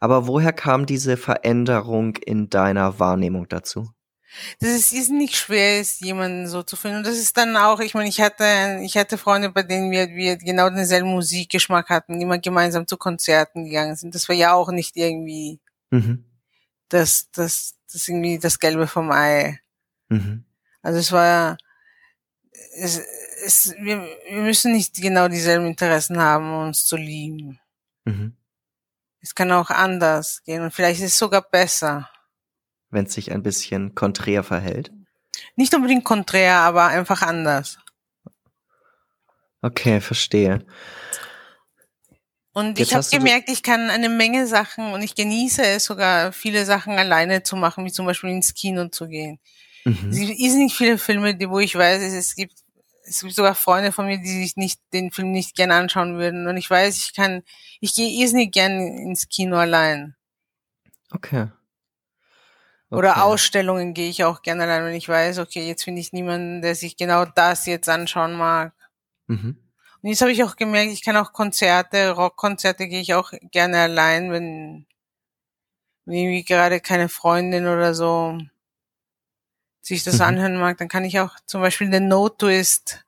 Aber 0.00 0.26
woher 0.26 0.52
kam 0.52 0.86
diese 0.86 1.16
Veränderung 1.16 2.16
in 2.16 2.50
deiner 2.50 2.98
Wahrnehmung 2.98 3.48
dazu? 3.48 3.90
Das 4.60 4.70
ist, 4.70 4.92
ist 4.92 5.10
nicht 5.10 5.36
schwer, 5.36 5.80
ist 5.80 6.00
jemanden 6.00 6.46
so 6.46 6.62
zu 6.62 6.76
finden. 6.76 6.98
Und 6.98 7.06
das 7.06 7.18
ist 7.18 7.36
dann 7.36 7.56
auch, 7.56 7.80
ich 7.80 7.94
meine, 7.94 8.08
ich 8.08 8.20
hatte, 8.20 8.80
ich 8.82 8.96
hatte 8.96 9.16
Freunde, 9.18 9.50
bei 9.50 9.62
denen 9.62 9.90
wir, 9.90 10.08
wir 10.08 10.36
genau 10.36 10.68
denselben 10.68 11.08
Musikgeschmack 11.08 11.88
hatten, 11.88 12.18
die 12.18 12.24
immer 12.24 12.38
gemeinsam 12.38 12.86
zu 12.86 12.96
Konzerten 12.96 13.64
gegangen 13.64 13.96
sind. 13.96 14.14
Das 14.14 14.28
war 14.28 14.36
ja 14.36 14.52
auch 14.52 14.70
nicht 14.70 14.96
irgendwie 14.96 15.60
mhm. 15.90 16.24
Das, 16.88 17.30
das, 17.32 17.76
das 17.86 17.94
ist 17.94 18.08
irgendwie 18.08 18.38
das 18.38 18.58
Gelbe 18.58 18.86
vom 18.86 19.10
Ei. 19.10 19.60
Mhm. 20.08 20.44
Also 20.82 20.98
es 20.98 21.12
war, 21.12 21.58
es, 22.76 23.00
es, 23.44 23.74
wir, 23.78 24.02
wir 24.28 24.42
müssen 24.42 24.72
nicht 24.72 24.94
genau 24.96 25.28
dieselben 25.28 25.66
Interessen 25.66 26.18
haben, 26.18 26.52
um 26.52 26.68
uns 26.68 26.86
zu 26.86 26.96
lieben. 26.96 27.60
Mhm. 28.04 28.36
Es 29.20 29.34
kann 29.34 29.50
auch 29.52 29.70
anders 29.70 30.42
gehen 30.44 30.62
und 30.62 30.72
vielleicht 30.72 31.00
ist 31.00 31.12
es 31.12 31.18
sogar 31.18 31.42
besser. 31.42 32.08
Wenn 32.90 33.06
es 33.06 33.14
sich 33.14 33.32
ein 33.32 33.42
bisschen 33.42 33.94
konträr 33.94 34.42
verhält? 34.42 34.92
Nicht 35.56 35.74
unbedingt 35.74 36.04
konträr, 36.04 36.56
aber 36.56 36.86
einfach 36.86 37.22
anders. 37.22 37.78
Okay, 39.60 40.00
verstehe. 40.00 40.64
Und 42.58 42.76
Jetzt 42.76 42.88
ich 42.88 42.94
habe 42.96 43.06
gemerkt, 43.08 43.48
ich 43.50 43.62
kann 43.62 43.88
eine 43.88 44.08
Menge 44.08 44.48
Sachen 44.48 44.92
und 44.92 45.00
ich 45.00 45.14
genieße 45.14 45.62
es 45.62 45.84
sogar, 45.84 46.32
viele 46.32 46.64
Sachen 46.64 46.98
alleine 46.98 47.44
zu 47.44 47.54
machen, 47.54 47.84
wie 47.84 47.92
zum 47.92 48.04
Beispiel 48.04 48.30
ins 48.30 48.52
Kino 48.52 48.88
zu 48.88 49.06
gehen. 49.06 49.38
Mhm. 49.84 50.08
Es 50.10 50.18
gibt 50.18 50.40
nicht 50.40 50.74
viele 50.74 50.98
Filme, 50.98 51.36
die, 51.36 51.48
wo 51.48 51.60
ich 51.60 51.76
weiß, 51.76 52.02
es 52.02 52.34
gibt, 52.34 52.54
es 53.04 53.20
gibt 53.20 53.32
sogar 53.36 53.54
Freunde 53.54 53.92
von 53.92 54.06
mir, 54.06 54.18
die 54.18 54.42
sich 54.42 54.56
nicht, 54.56 54.80
den 54.92 55.12
Film 55.12 55.30
nicht 55.30 55.54
gern 55.54 55.70
anschauen 55.70 56.18
würden. 56.18 56.48
Und 56.48 56.56
ich 56.56 56.68
weiß, 56.68 56.96
ich 56.96 57.14
kann, 57.14 57.44
ich 57.78 57.94
gehe 57.94 58.10
irrsinnig 58.10 58.50
gern 58.50 58.80
ins 58.80 59.28
Kino 59.28 59.56
allein. 59.56 60.16
Okay. 61.12 61.46
Okay. 62.90 62.98
Oder 62.98 63.22
Ausstellungen 63.22 63.94
gehe 63.94 64.10
ich 64.10 64.24
auch 64.24 64.42
gerne 64.42 64.64
allein, 64.64 64.84
wenn 64.84 64.96
ich 64.96 65.08
weiß, 65.08 65.38
okay, 65.38 65.64
jetzt 65.64 65.84
finde 65.84 66.00
ich 66.00 66.12
niemanden, 66.12 66.60
der 66.60 66.74
sich 66.74 66.96
genau 66.96 67.24
das 67.24 67.66
jetzt 67.66 67.88
anschauen 67.88 68.32
mag. 68.32 68.72
Mhm. 69.28 69.67
Und 70.08 70.12
jetzt 70.12 70.22
habe 70.22 70.32
ich 70.32 70.42
auch 70.42 70.56
gemerkt, 70.56 70.90
ich 70.90 71.02
kann 71.02 71.18
auch 71.18 71.34
Konzerte, 71.34 72.12
Rockkonzerte 72.12 72.88
gehe 72.88 73.02
ich 73.02 73.12
auch 73.12 73.30
gerne 73.50 73.80
allein, 73.80 74.30
wenn, 74.30 74.86
wenn 76.06 76.14
irgendwie 76.14 76.44
gerade 76.44 76.80
keine 76.80 77.10
Freundin 77.10 77.66
oder 77.66 77.92
so 77.92 78.38
sich 79.82 80.04
das 80.04 80.14
mhm. 80.14 80.22
anhören 80.22 80.56
mag, 80.56 80.78
dann 80.78 80.88
kann 80.88 81.04
ich 81.04 81.20
auch 81.20 81.36
zum 81.44 81.60
Beispiel 81.60 81.90
den 81.90 82.08
No 82.08 82.30
Twist 82.30 83.04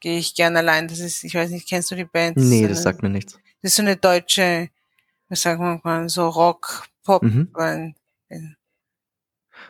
gehe 0.00 0.16
ich 0.16 0.34
gerne 0.34 0.60
allein. 0.60 0.88
Das 0.88 1.00
ist, 1.00 1.22
ich 1.22 1.34
weiß 1.34 1.50
nicht, 1.50 1.68
kennst 1.68 1.90
du 1.90 1.96
die 1.96 2.06
Band? 2.06 2.38
Nee, 2.38 2.66
das, 2.66 2.82
sagt 2.82 3.02
mir 3.02 3.10
nichts. 3.10 3.34
Das 3.60 3.72
ist 3.72 3.74
so 3.74 3.82
eine 3.82 3.98
deutsche, 3.98 4.70
was 5.28 5.42
sagt 5.42 5.60
man 5.60 5.82
mal, 5.84 6.08
so 6.08 6.30
Rock, 6.30 6.88
Pop. 7.04 7.24
Mhm. 7.24 7.94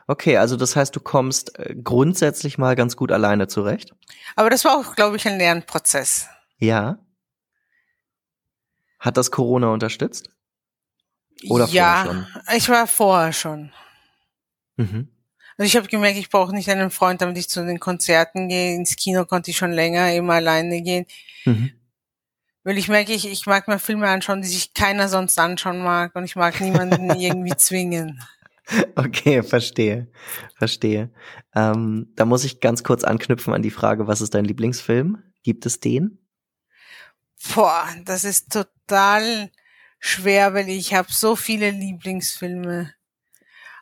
Okay, 0.06 0.36
also 0.36 0.56
das 0.56 0.76
heißt, 0.76 0.94
du 0.94 1.00
kommst 1.00 1.58
äh, 1.58 1.74
grundsätzlich 1.74 2.56
mal 2.56 2.76
ganz 2.76 2.96
gut 2.96 3.10
alleine 3.10 3.48
zurecht. 3.48 3.92
Aber 4.36 4.48
das 4.48 4.64
war 4.64 4.78
auch, 4.78 4.94
glaube 4.94 5.16
ich, 5.16 5.26
ein 5.26 5.38
Lernprozess. 5.38 6.28
Ja. 6.62 7.04
Hat 9.00 9.16
das 9.16 9.32
Corona 9.32 9.72
unterstützt? 9.72 10.30
Oder 11.48 11.66
ja, 11.66 12.04
vorher 12.04 12.22
schon? 12.22 12.56
ich 12.56 12.68
war 12.68 12.86
vorher 12.86 13.32
schon. 13.32 13.72
Mhm. 14.76 15.08
Also 15.58 15.66
ich 15.66 15.76
habe 15.76 15.88
gemerkt, 15.88 16.18
ich 16.18 16.30
brauche 16.30 16.54
nicht 16.54 16.70
einen 16.70 16.90
Freund, 16.90 17.20
damit 17.20 17.36
ich 17.36 17.48
zu 17.48 17.66
den 17.66 17.80
Konzerten 17.80 18.48
gehe. 18.48 18.76
Ins 18.76 18.94
Kino 18.94 19.24
konnte 19.24 19.50
ich 19.50 19.56
schon 19.56 19.72
länger 19.72 20.14
immer 20.14 20.34
alleine 20.34 20.82
gehen. 20.82 21.06
Mhm. 21.44 21.72
Weil 22.62 22.78
ich 22.78 22.86
merke, 22.86 23.12
ich, 23.12 23.26
ich 23.26 23.44
mag 23.46 23.66
mir 23.66 23.80
Filme 23.80 24.08
anschauen, 24.08 24.40
die 24.40 24.48
sich 24.48 24.72
keiner 24.72 25.08
sonst 25.08 25.36
anschauen 25.40 25.82
mag 25.82 26.14
und 26.14 26.22
ich 26.22 26.36
mag 26.36 26.60
niemanden 26.60 27.10
irgendwie 27.18 27.56
zwingen. 27.56 28.22
Okay, 28.94 29.42
verstehe, 29.42 30.12
verstehe. 30.54 31.10
Ähm, 31.56 32.12
da 32.14 32.24
muss 32.24 32.44
ich 32.44 32.60
ganz 32.60 32.84
kurz 32.84 33.02
anknüpfen 33.02 33.52
an 33.52 33.62
die 33.62 33.72
Frage, 33.72 34.06
was 34.06 34.20
ist 34.20 34.34
dein 34.34 34.44
Lieblingsfilm? 34.44 35.18
Gibt 35.42 35.66
es 35.66 35.80
den? 35.80 36.21
Boah, 37.54 37.88
das 38.04 38.24
ist 38.24 38.52
total 38.52 39.50
schwer, 39.98 40.54
weil 40.54 40.68
ich 40.68 40.94
habe 40.94 41.12
so 41.12 41.36
viele 41.36 41.70
Lieblingsfilme. 41.70 42.92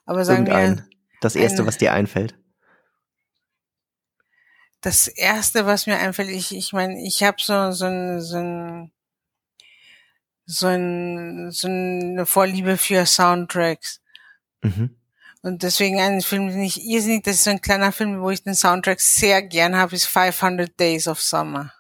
Aber 0.05 0.25
sagen 0.25 0.47
Irgendein. 0.47 0.77
wir. 0.79 0.87
Das 1.21 1.37
erste, 1.37 1.59
eine, 1.59 1.69
was 1.69 1.79
dir 1.79 1.93
einfällt. 1.93 2.35
Das 4.81 5.09
erste, 5.09 5.67
was 5.67 5.87
mir 5.87 5.99
einfällt, 5.99 6.31
ich, 6.31 6.55
ich 6.55 6.73
meine, 6.73 7.01
ich 7.07 7.23
habe 7.23 7.37
so, 7.39 7.73
so 7.73 7.85
ein, 7.85 8.21
so 8.21 8.39
ein 8.39 8.93
so, 10.51 10.67
ein, 10.67 11.51
so 11.53 11.69
eine 11.69 12.27
Vorliebe 12.27 12.77
für 12.77 13.07
Soundtracks. 13.07 14.01
Mhm. 14.63 14.97
Und 15.43 15.63
deswegen 15.63 16.01
einen 16.01 16.21
Film, 16.21 16.49
den 16.49 16.63
ich 16.63 16.85
irrsinnig, 16.85 17.23
das 17.25 17.37
ist 17.37 17.45
so 17.45 17.51
ein 17.51 17.63
kleiner 17.63 17.93
Film, 17.93 18.21
wo 18.21 18.31
ich 18.31 18.43
den 18.43 18.55
Soundtrack 18.55 19.01
sehr 19.01 19.43
gern 19.43 19.77
habe, 19.77 19.95
ist 19.95 20.07
500 20.07 20.79
Days 20.79 21.09
of 21.09 21.21
Summer. 21.21 21.73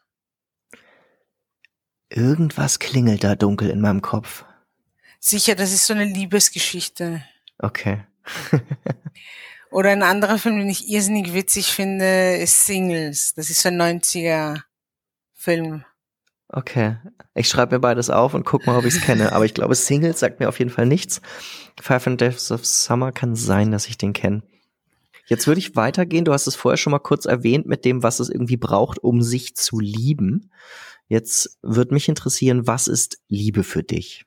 Irgendwas 2.10 2.80
klingelt 2.80 3.22
da 3.22 3.36
dunkel 3.36 3.70
in 3.70 3.80
meinem 3.80 4.02
Kopf. 4.02 4.44
Sicher, 5.20 5.54
das 5.54 5.72
ist 5.72 5.86
so 5.86 5.94
eine 5.94 6.04
Liebesgeschichte. 6.04 7.22
Okay. 7.58 8.04
Oder 9.70 9.90
ein 9.90 10.02
anderer 10.02 10.38
Film, 10.38 10.58
den 10.58 10.68
ich 10.68 10.88
irrsinnig 10.88 11.32
witzig 11.32 11.72
finde, 11.72 12.36
ist 12.36 12.66
Singles. 12.66 13.34
Das 13.34 13.50
ist 13.50 13.62
so 13.62 13.68
ein 13.68 13.80
90er 13.80 14.60
Film. 15.34 15.84
Okay. 16.48 16.96
Ich 17.34 17.48
schreibe 17.48 17.76
mir 17.76 17.80
beides 17.80 18.10
auf 18.10 18.34
und 18.34 18.44
guck 18.44 18.66
mal, 18.66 18.76
ob 18.76 18.84
ich 18.84 18.96
es 18.96 19.00
kenne. 19.00 19.32
Aber 19.32 19.44
ich 19.44 19.54
glaube, 19.54 19.76
Singles 19.76 20.18
sagt 20.18 20.40
mir 20.40 20.48
auf 20.48 20.58
jeden 20.58 20.72
Fall 20.72 20.86
nichts. 20.86 21.20
Five 21.80 22.08
and 22.08 22.20
Deaths 22.20 22.50
of 22.50 22.66
Summer 22.66 23.12
kann 23.12 23.36
sein, 23.36 23.70
dass 23.70 23.86
ich 23.86 23.96
den 23.96 24.12
kenne. 24.12 24.42
Jetzt 25.26 25.46
würde 25.46 25.60
ich 25.60 25.76
weitergehen. 25.76 26.24
Du 26.24 26.32
hast 26.32 26.48
es 26.48 26.56
vorher 26.56 26.76
schon 26.76 26.90
mal 26.90 26.98
kurz 26.98 27.24
erwähnt 27.24 27.66
mit 27.66 27.84
dem, 27.84 28.02
was 28.02 28.18
es 28.18 28.30
irgendwie 28.30 28.56
braucht, 28.56 28.98
um 28.98 29.22
sich 29.22 29.54
zu 29.54 29.78
lieben. 29.78 30.50
Jetzt 31.10 31.58
würde 31.60 31.92
mich 31.92 32.08
interessieren, 32.08 32.68
was 32.68 32.86
ist 32.86 33.18
Liebe 33.26 33.64
für 33.64 33.82
dich? 33.82 34.26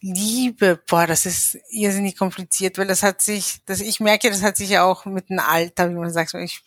Liebe, 0.00 0.80
boah, 0.88 1.04
das 1.04 1.26
ist 1.26 1.58
irrsinnig 1.68 2.16
kompliziert, 2.16 2.78
weil 2.78 2.86
das 2.86 3.02
hat 3.02 3.20
sich, 3.20 3.56
das, 3.66 3.80
ich 3.80 3.98
merke, 3.98 4.30
das 4.30 4.42
hat 4.42 4.56
sich 4.56 4.70
ja 4.70 4.84
auch 4.84 5.04
mit 5.04 5.30
dem 5.30 5.40
Alter, 5.40 5.90
wie 5.90 5.94
man 5.94 6.12
sagt, 6.12 6.32
ich, 6.34 6.62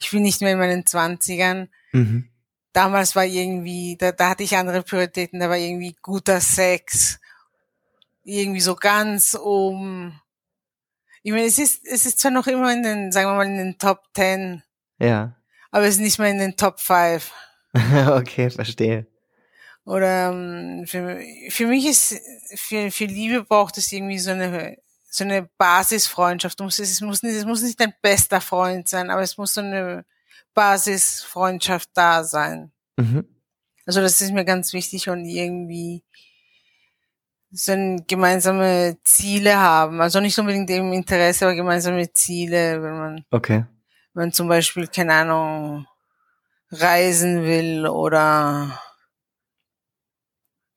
ich 0.00 0.10
bin 0.10 0.24
nicht 0.24 0.40
mehr 0.40 0.50
in 0.50 0.58
meinen 0.58 0.84
Zwanzigern. 0.84 1.68
Mhm. 1.92 2.28
Damals 2.72 3.14
war 3.14 3.24
irgendwie, 3.24 3.96
da, 3.96 4.10
da 4.10 4.30
hatte 4.30 4.42
ich 4.42 4.56
andere 4.56 4.82
Prioritäten, 4.82 5.38
da 5.38 5.48
war 5.48 5.56
irgendwie 5.56 5.94
guter 6.02 6.40
Sex, 6.40 7.20
irgendwie 8.24 8.60
so 8.60 8.74
ganz 8.74 9.38
um. 9.40 10.20
Ich 11.22 11.30
meine, 11.30 11.46
es 11.46 11.60
ist, 11.60 11.86
es 11.86 12.04
ist 12.04 12.18
zwar 12.18 12.32
noch 12.32 12.48
immer 12.48 12.72
in 12.72 12.82
den, 12.82 13.12
sagen 13.12 13.28
wir 13.28 13.34
mal, 13.34 13.46
in 13.46 13.58
den 13.58 13.78
Top 13.78 14.12
Ten. 14.12 14.64
Ja. 14.98 15.36
Aber 15.70 15.84
es 15.84 15.94
ist 15.94 16.00
nicht 16.00 16.18
mehr 16.18 16.30
in 16.30 16.38
den 16.38 16.56
Top 16.56 16.80
Five. 16.80 17.30
okay, 18.08 18.50
verstehe. 18.50 19.06
Oder 19.84 20.30
ähm, 20.30 20.86
für, 20.86 21.20
für 21.50 21.66
mich 21.66 21.86
ist, 21.86 22.18
für, 22.54 22.90
für 22.90 23.04
Liebe 23.04 23.44
braucht 23.44 23.76
es 23.76 23.92
irgendwie 23.92 24.18
so 24.18 24.30
eine, 24.30 24.78
so 25.10 25.24
eine 25.24 25.48
Basisfreundschaft. 25.58 26.58
Es 26.60 27.00
muss, 27.00 27.22
nicht, 27.22 27.34
es 27.34 27.44
muss 27.44 27.62
nicht 27.62 27.78
dein 27.78 27.92
bester 28.00 28.40
Freund 28.40 28.88
sein, 28.88 29.10
aber 29.10 29.22
es 29.22 29.36
muss 29.36 29.54
so 29.54 29.60
eine 29.60 30.04
Basisfreundschaft 30.54 31.90
da 31.92 32.24
sein. 32.24 32.72
Mhm. 32.96 33.26
Also 33.86 34.00
das 34.00 34.20
ist 34.20 34.32
mir 34.32 34.46
ganz 34.46 34.72
wichtig 34.72 35.10
und 35.10 35.26
irgendwie 35.26 36.02
so 37.50 37.72
ein 37.72 38.06
gemeinsame 38.06 38.96
Ziele 39.04 39.58
haben. 39.58 40.00
Also 40.00 40.20
nicht 40.20 40.38
unbedingt 40.38 40.70
eben 40.70 40.92
Interesse, 40.92 41.44
aber 41.44 41.54
gemeinsame 41.54 42.10
Ziele, 42.12 42.82
wenn 42.82 42.98
man, 42.98 43.24
okay. 43.30 43.66
wenn 44.14 44.24
man 44.24 44.32
zum 44.32 44.48
Beispiel, 44.48 44.88
keine 44.88 45.12
Ahnung, 45.12 45.86
reisen 46.70 47.44
will 47.44 47.86
oder 47.86 48.80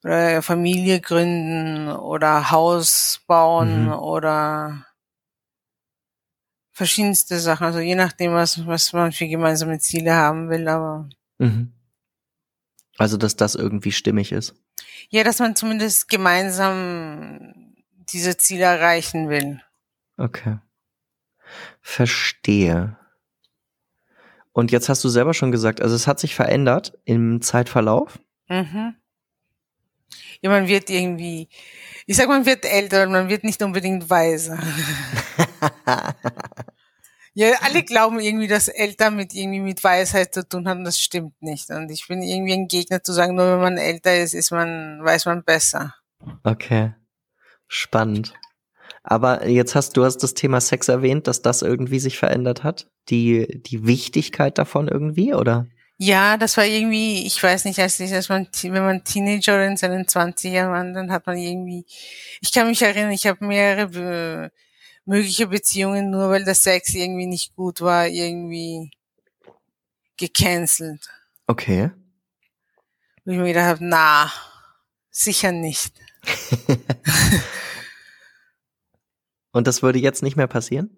oder 0.04 0.42
Familie 0.42 1.02
gründen 1.02 1.90
oder 1.90 2.52
Haus 2.52 3.22
bauen 3.28 3.86
mhm. 3.86 3.94
oder 3.94 4.86
verschiedenste 6.72 7.40
Sachen. 7.40 7.66
Also 7.66 7.80
je 7.80 7.96
nachdem, 7.96 8.34
was, 8.34 8.66
was 8.68 8.94
man 8.94 9.12
für 9.12 9.28
gemeinsame 9.28 9.80
Ziele 9.80 10.14
haben 10.14 10.50
will, 10.50 10.68
aber. 10.68 11.10
Mhm. 11.40 11.74
Also, 12.98 13.18
dass 13.18 13.36
das 13.36 13.56
irgendwie 13.56 13.92
stimmig 13.92 14.32
ist. 14.32 14.56
Ja, 15.10 15.24
dass 15.24 15.40
man 15.40 15.56
zumindest 15.56 16.08
gemeinsam 16.08 17.76
diese 18.12 18.38
Ziele 18.38 18.66
erreichen 18.66 19.30
will. 19.30 19.62
Okay. 20.18 20.60
Verstehe. 21.82 22.97
Und 24.58 24.72
jetzt 24.72 24.90
hast 24.90 25.04
du 25.04 25.10
selber 25.10 25.34
schon 25.34 25.52
gesagt, 25.52 25.82
also 25.82 25.96
es 25.96 26.08
hat 26.08 26.20
sich 26.20 26.36
verändert 26.36 26.98
im 27.06 27.42
Zeitverlauf. 27.42 28.20
Mhm 28.50 28.96
ja, 30.42 30.50
man 30.50 30.68
wird 30.68 30.90
irgendwie, 30.90 31.50
ich 32.06 32.18
sag, 32.18 32.28
man 32.28 32.46
wird 32.46 32.66
älter, 32.66 33.08
man 33.08 33.30
wird 33.30 33.44
nicht 33.44 33.62
unbedingt 33.62 34.10
weiser. 34.10 34.58
ja, 37.34 37.52
alle 37.62 37.84
glauben 37.84 38.20
irgendwie, 38.20 38.48
dass 38.48 38.68
älter 38.68 39.12
mit 39.12 39.34
irgendwie 39.34 39.60
mit 39.60 39.84
Weisheit 39.84 40.34
zu 40.34 40.48
tun 40.48 40.68
haben, 40.68 40.84
das 40.84 41.00
stimmt 41.00 41.42
nicht. 41.42 41.70
Und 41.70 41.90
ich 41.90 42.08
bin 42.08 42.22
irgendwie 42.22 42.54
ein 42.54 42.68
Gegner 42.68 43.04
zu 43.04 43.14
sagen, 43.14 43.36
nur 43.36 43.54
wenn 43.54 43.62
man 43.62 43.78
älter 43.78 44.16
ist, 44.16 44.34
ist 44.34 44.52
man, 44.52 45.04
weiß 45.04 45.26
man 45.26 45.44
besser. 45.44 45.96
Okay. 46.44 46.94
Spannend. 47.68 48.34
Aber 49.10 49.48
jetzt 49.48 49.74
hast 49.74 49.96
du 49.96 50.04
hast 50.04 50.18
das 50.18 50.34
Thema 50.34 50.60
Sex 50.60 50.90
erwähnt, 50.90 51.28
dass 51.28 51.42
das 51.42 51.62
irgendwie 51.62 52.00
sich 52.00 52.18
verändert 52.18 52.66
hat. 52.66 52.88
Die, 53.08 53.64
die 53.66 53.88
Wichtigkeit 53.88 54.58
davon 54.58 54.90
irgendwie, 54.90 55.34
oder? 55.34 55.66
Ja, 55.98 56.36
das 56.36 56.58
war 56.58 56.66
irgendwie, 56.66 57.26
ich 57.26 57.42
weiß 57.42 57.64
nicht, 57.64 57.80
als, 57.80 58.02
ich, 58.02 58.14
als 58.14 58.28
man, 58.28 58.50
wenn 58.64 58.84
man 58.84 59.06
Teenager 59.06 59.66
in 59.66 59.78
seinen 59.78 60.08
20ern 60.08 60.72
war, 60.72 60.84
dann 60.92 61.10
hat 61.10 61.26
man 61.26 61.38
irgendwie, 61.38 61.86
ich 62.42 62.52
kann 62.52 62.68
mich 62.68 62.82
erinnern, 62.82 63.12
ich 63.12 63.26
habe 63.26 63.46
mehrere 63.46 63.88
be 63.88 64.52
mögliche 65.06 65.48
Beziehungen, 65.48 66.10
nur 66.10 66.30
weil 66.30 66.44
der 66.44 66.54
Sex 66.54 66.94
irgendwie 66.94 67.28
nicht 67.28 67.56
gut 67.56 67.80
war, 67.80 68.10
irgendwie 68.10 68.92
gecancelt. 70.18 71.08
Okay. 71.48 71.92
Und 73.24 73.32
ich 73.32 73.40
mir 73.40 73.48
gedacht 73.48 73.68
habe, 73.68 73.86
na, 73.86 74.30
sicher 75.12 75.54
nicht. 75.54 75.94
Und 79.58 79.66
das 79.66 79.82
würde 79.82 79.98
jetzt 79.98 80.22
nicht 80.22 80.36
mehr 80.38 80.46
passieren? 80.46 80.96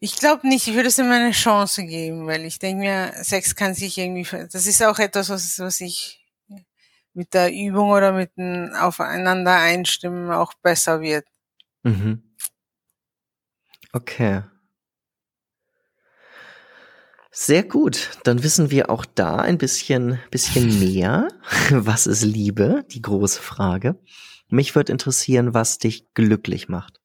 Ich 0.00 0.16
glaube 0.16 0.48
nicht, 0.48 0.66
ich 0.68 0.74
würde 0.74 0.88
es 0.88 0.98
immer 0.98 1.16
eine 1.16 1.32
Chance 1.32 1.84
geben, 1.84 2.26
weil 2.26 2.46
ich 2.46 2.58
denke 2.58 2.80
mir, 2.80 3.12
Sex 3.22 3.54
kann 3.56 3.74
sich 3.74 3.98
irgendwie, 3.98 4.26
das 4.50 4.66
ist 4.66 4.82
auch 4.82 4.98
etwas, 4.98 5.28
was, 5.28 5.58
was 5.58 5.82
ich 5.82 6.26
mit 7.12 7.34
der 7.34 7.52
Übung 7.52 7.90
oder 7.90 8.12
mit 8.12 8.34
dem 8.38 8.72
Aufeinander 8.74 9.54
einstimmen 9.54 10.30
auch 10.30 10.54
besser 10.62 11.02
wird. 11.02 11.26
Mhm. 11.82 12.22
Okay. 13.92 14.44
Sehr 17.30 17.64
gut. 17.64 18.12
Dann 18.24 18.42
wissen 18.42 18.70
wir 18.70 18.88
auch 18.88 19.04
da 19.04 19.36
ein 19.36 19.58
bisschen, 19.58 20.18
bisschen 20.30 20.78
mehr. 20.94 21.28
Was 21.68 22.06
ist 22.06 22.22
Liebe? 22.24 22.86
Die 22.90 23.02
große 23.02 23.42
Frage. 23.42 24.00
Mich 24.48 24.74
würde 24.74 24.92
interessieren, 24.92 25.52
was 25.52 25.76
dich 25.76 26.14
glücklich 26.14 26.70
macht. 26.70 26.97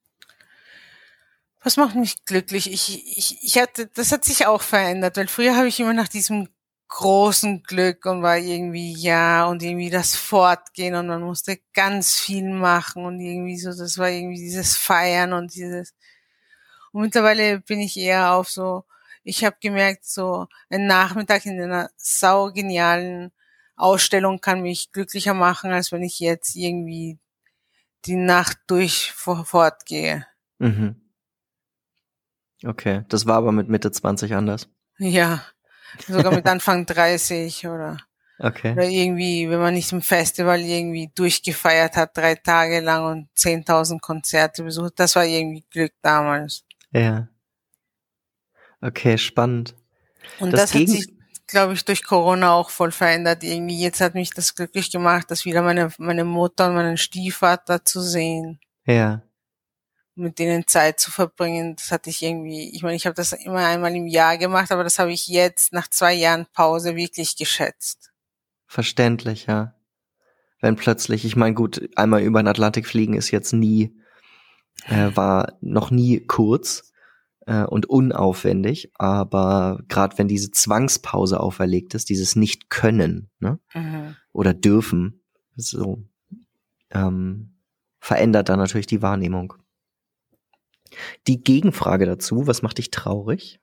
Was 1.64 1.78
macht 1.78 1.96
mich 1.96 2.26
glücklich? 2.26 2.72
Ich, 2.72 3.18
ich, 3.18 3.38
ich 3.42 3.58
hatte, 3.58 3.88
das 3.88 4.12
hat 4.12 4.26
sich 4.26 4.46
auch 4.46 4.62
verändert, 4.62 5.18
weil 5.18 5.28
früher 5.28 5.56
habe 5.56 5.68
ich 5.68 5.80
immer 5.80 5.94
nach 5.94 6.10
diesem 6.10 6.50
großen 6.90 7.64
Glück 7.64 8.06
und 8.06 8.22
war 8.22 8.38
irgendwie 8.38 8.94
ja 8.94 9.46
und 9.46 9.64
irgendwie 9.64 9.90
das 9.90 10.16
Fortgehen 10.16 10.94
und 10.94 11.08
man 11.08 11.24
musste 11.24 11.58
ganz 11.74 12.20
viel 12.20 12.48
machen 12.54 13.06
und 13.06 13.20
irgendwie 13.20 13.58
so, 13.58 13.70
das 13.70 13.98
war 13.98 14.10
irgendwie 14.10 14.40
dieses 14.40 14.78
Feiern 14.78 15.34
und 15.34 15.56
dieses 15.56 15.96
und 16.92 17.02
mittlerweile 17.02 17.60
bin 17.62 17.80
ich 17.80 17.98
eher 17.98 18.34
auf 18.34 18.50
so, 18.50 18.86
ich 19.24 19.44
habe 19.44 19.58
gemerkt, 19.60 20.06
so 20.06 20.48
ein 20.70 20.86
Nachmittag 20.86 21.46
in 21.48 21.60
einer 21.60 21.90
saugenialen 21.98 23.32
Ausstellung 23.76 24.40
kann 24.40 24.62
mich 24.62 24.92
glücklicher 24.92 25.34
machen, 25.34 25.72
als 25.72 25.92
wenn 25.92 26.04
ich 26.04 26.20
jetzt 26.20 26.56
irgendwie 26.56 27.18
die 28.06 28.16
Nacht 28.16 28.60
durch 28.68 29.12
fortgehe. 29.14 30.28
Mhm. 30.60 31.03
Okay, 32.66 33.04
das 33.10 33.26
war 33.26 33.38
aber 33.38 33.52
mit 33.52 33.70
Mitte 33.70 33.92
20 33.92 34.36
anders. 34.36 34.70
Ja, 34.98 35.44
sogar 36.08 36.34
mit 36.34 36.46
Anfang 36.48 36.86
30 36.86 37.68
oder 37.68 37.98
Okay. 38.40 38.74
Oder 38.74 38.90
irgendwie, 38.90 39.50
wenn 39.50 39.60
man 39.60 39.74
nicht 39.74 39.92
im 39.92 40.02
Festival 40.02 40.60
irgendwie 40.60 41.12
durchgefeiert 41.14 41.96
hat, 41.96 42.18
drei 42.18 42.36
Tage 42.36 42.82
lang 42.82 43.06
und 43.06 43.30
10.000 43.38 44.00
Konzerte 44.02 44.64
besucht, 44.64 44.94
das 44.98 45.16
war 45.16 45.26
irgendwie 45.26 45.64
Glück 45.70 45.94
damals. 46.02 46.64
Ja. 46.92 47.28
Okay, 48.82 49.18
spannend. 49.18 49.76
Und 50.40 50.52
das, 50.52 50.72
das 50.72 50.74
hat 50.74 50.90
sich, 50.90 51.08
glaube 51.48 51.74
ich, 51.74 51.86
durch 51.86 52.04
Corona 52.04 52.52
auch 52.52 52.70
voll 52.70 52.92
verändert. 52.92 53.44
Irgendwie 53.44 53.80
jetzt 53.80 54.02
hat 54.02 54.16
mich 54.16 54.32
das 54.32 54.56
glücklich 54.56 54.92
gemacht, 54.92 55.30
dass 55.30 55.46
wieder 55.46 55.62
meine, 55.62 55.92
meine 55.98 56.26
Mutter 56.26 56.68
und 56.68 56.76
meinen 56.76 56.98
Stiefvater 56.98 57.86
zu 57.86 58.02
sehen. 58.02 58.60
Ja 58.86 59.22
mit 60.16 60.40
denen 60.40 60.68
Zeit 60.68 61.00
zu 61.00 61.12
verbringen. 61.12 61.76
Das 61.76 61.92
hatte 61.92 62.10
ich 62.10 62.22
irgendwie, 62.22 62.70
ich 62.76 62.84
meine, 62.84 62.96
ich 62.96 63.06
habe 63.06 63.16
das 63.16 63.34
immer 63.34 63.66
einmal 63.66 63.96
im 63.96 64.08
Jahr 64.08 64.38
gemacht, 64.38 64.72
aber 64.72 64.84
das 64.84 65.00
habe 65.00 65.12
ich 65.12 65.28
jetzt 65.28 65.74
nach 65.74 65.88
zwei 65.88 66.14
Jahren 66.14 66.46
Pause 66.54 66.96
wirklich 66.96 67.36
geschätzt. 67.36 68.12
Verständlich, 68.68 69.48
ja. 69.48 69.76
Wenn 70.62 70.76
plötzlich, 70.76 71.26
ich 71.26 71.36
meine, 71.36 71.56
gut, 71.56 71.90
einmal 71.96 72.22
über 72.22 72.42
den 72.42 72.48
Atlantik 72.48 72.88
fliegen 72.88 73.16
ist 73.16 73.32
jetzt 73.32 73.54
nie, 73.54 73.96
äh, 74.86 75.12
war 75.16 75.58
noch 75.62 75.92
nie 75.92 76.26
kurz 76.26 76.94
äh, 77.46 77.64
und 77.64 77.88
unaufwendig, 77.88 78.92
aber 78.96 79.82
gerade 79.90 80.18
wenn 80.18 80.28
diese 80.28 80.52
Zwangspause 80.52 81.40
auferlegt 81.40 81.96
ist, 81.96 82.10
dieses 82.10 82.36
Nicht-Können 82.36 83.30
ne? 83.40 83.60
Mhm. 83.74 84.16
oder 84.32 84.54
Dürfen, 84.54 85.22
so 85.56 86.04
ähm, 86.92 87.56
verändert 88.00 88.50
dann 88.50 88.60
natürlich 88.60 88.88
die 88.88 89.02
Wahrnehmung. 89.02 89.54
Die 91.28 91.44
Gegenfrage 91.44 92.06
dazu, 92.06 92.48
was 92.48 92.62
macht 92.62 92.78
dich 92.78 92.92
traurig? 92.92 93.60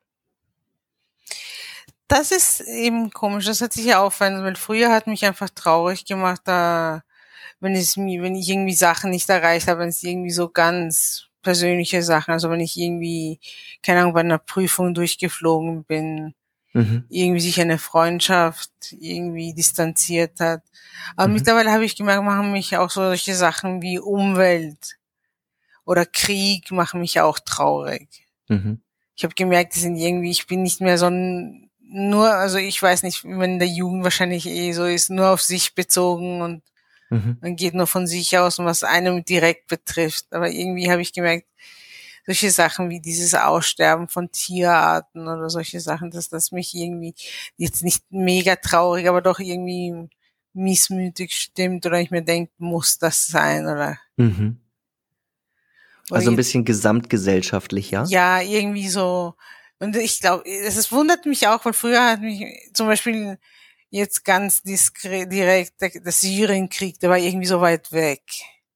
Das 2.08 2.32
ist 2.32 2.60
eben 2.62 3.10
komisch, 3.12 3.46
das 3.46 3.60
hat 3.60 3.72
sich 3.72 3.84
ja 3.84 4.02
aufwenden, 4.02 4.42
weil 4.42 4.56
früher 4.56 4.90
hat 4.90 5.06
mich 5.06 5.24
einfach 5.24 5.48
traurig 5.48 6.04
gemacht, 6.04 6.40
da, 6.44 7.04
wenn 7.60 7.74
es 7.74 7.96
mir, 7.96 8.22
wenn 8.22 8.34
ich 8.34 8.48
irgendwie 8.48 8.74
Sachen 8.74 9.10
nicht 9.10 9.28
erreicht 9.28 9.68
habe, 9.68 9.80
wenn 9.80 9.90
es 9.90 10.02
irgendwie 10.02 10.32
so 10.32 10.48
ganz 10.48 11.28
persönliche 11.42 12.02
Sachen, 12.02 12.32
also 12.32 12.50
wenn 12.50 12.60
ich 12.60 12.76
irgendwie, 12.76 13.38
keine 13.82 14.00
Ahnung, 14.00 14.14
bei 14.14 14.20
einer 14.20 14.38
Prüfung 14.38 14.92
durchgeflogen 14.92 15.84
bin, 15.84 16.34
mhm. 16.72 17.04
irgendwie 17.08 17.40
sich 17.40 17.60
eine 17.60 17.78
Freundschaft 17.78 18.70
irgendwie 18.98 19.54
distanziert 19.54 20.40
hat. 20.40 20.62
Aber 21.16 21.28
mhm. 21.28 21.34
mittlerweile 21.34 21.70
habe 21.70 21.84
ich 21.84 21.96
gemerkt, 21.96 22.24
machen 22.24 22.52
mich 22.52 22.76
auch 22.76 22.90
solche 22.90 23.34
Sachen 23.34 23.82
wie 23.82 23.98
Umwelt 23.98 24.96
oder 25.90 26.06
Krieg 26.06 26.70
machen 26.70 27.00
mich 27.00 27.20
auch 27.20 27.40
traurig. 27.40 28.24
Mhm. 28.46 28.80
Ich 29.16 29.24
habe 29.24 29.34
gemerkt, 29.34 29.74
die 29.74 29.80
sind 29.80 29.96
irgendwie, 29.96 30.30
ich 30.30 30.46
bin 30.46 30.62
nicht 30.62 30.80
mehr 30.80 30.96
so 30.96 31.06
ein, 31.06 31.68
nur, 31.80 32.32
also 32.32 32.58
ich 32.58 32.80
weiß 32.80 33.02
nicht, 33.02 33.24
wenn 33.24 33.58
der 33.58 33.66
Jugend 33.66 34.04
wahrscheinlich 34.04 34.46
eh 34.46 34.70
so 34.70 34.84
ist, 34.84 35.10
nur 35.10 35.30
auf 35.30 35.42
sich 35.42 35.74
bezogen 35.74 36.42
und 36.42 36.62
mhm. 37.10 37.38
man 37.40 37.56
geht 37.56 37.74
nur 37.74 37.88
von 37.88 38.06
sich 38.06 38.38
aus 38.38 38.60
und 38.60 38.66
was 38.66 38.84
einem 38.84 39.24
direkt 39.24 39.66
betrifft. 39.66 40.26
Aber 40.30 40.48
irgendwie 40.48 40.92
habe 40.92 41.02
ich 41.02 41.12
gemerkt, 41.12 41.48
solche 42.24 42.52
Sachen 42.52 42.88
wie 42.88 43.00
dieses 43.00 43.34
Aussterben 43.34 44.06
von 44.06 44.30
Tierarten 44.30 45.26
oder 45.26 45.50
solche 45.50 45.80
Sachen, 45.80 46.12
dass 46.12 46.28
das 46.28 46.52
mich 46.52 46.72
irgendwie 46.72 47.16
jetzt 47.56 47.82
nicht 47.82 48.04
mega 48.10 48.54
traurig, 48.54 49.08
aber 49.08 49.22
doch 49.22 49.40
irgendwie 49.40 50.08
missmütig 50.52 51.32
stimmt 51.32 51.84
oder 51.84 52.00
ich 52.00 52.12
mir 52.12 52.22
denke, 52.22 52.52
muss 52.58 52.98
das 52.98 53.26
sein 53.26 53.66
oder 53.66 53.98
mhm. 54.16 54.60
Also 56.10 56.30
ein 56.30 56.36
bisschen 56.36 56.64
gesamtgesellschaftlich, 56.64 57.90
ja? 57.90 58.04
Ja, 58.04 58.40
irgendwie 58.40 58.88
so. 58.88 59.34
Und 59.78 59.96
ich 59.96 60.20
glaube, 60.20 60.44
es 60.46 60.92
wundert 60.92 61.26
mich 61.26 61.48
auch, 61.48 61.64
weil 61.64 61.72
früher 61.72 62.04
hat 62.04 62.20
mich 62.20 62.44
zum 62.74 62.86
Beispiel 62.86 63.38
jetzt 63.88 64.24
ganz 64.24 64.62
diskret, 64.62 65.32
direkt 65.32 65.80
der, 65.80 65.90
der 65.90 66.12
Syrienkrieg, 66.12 67.00
der 67.00 67.10
war 67.10 67.18
irgendwie 67.18 67.46
so 67.46 67.60
weit 67.60 67.90
weg. 67.92 68.22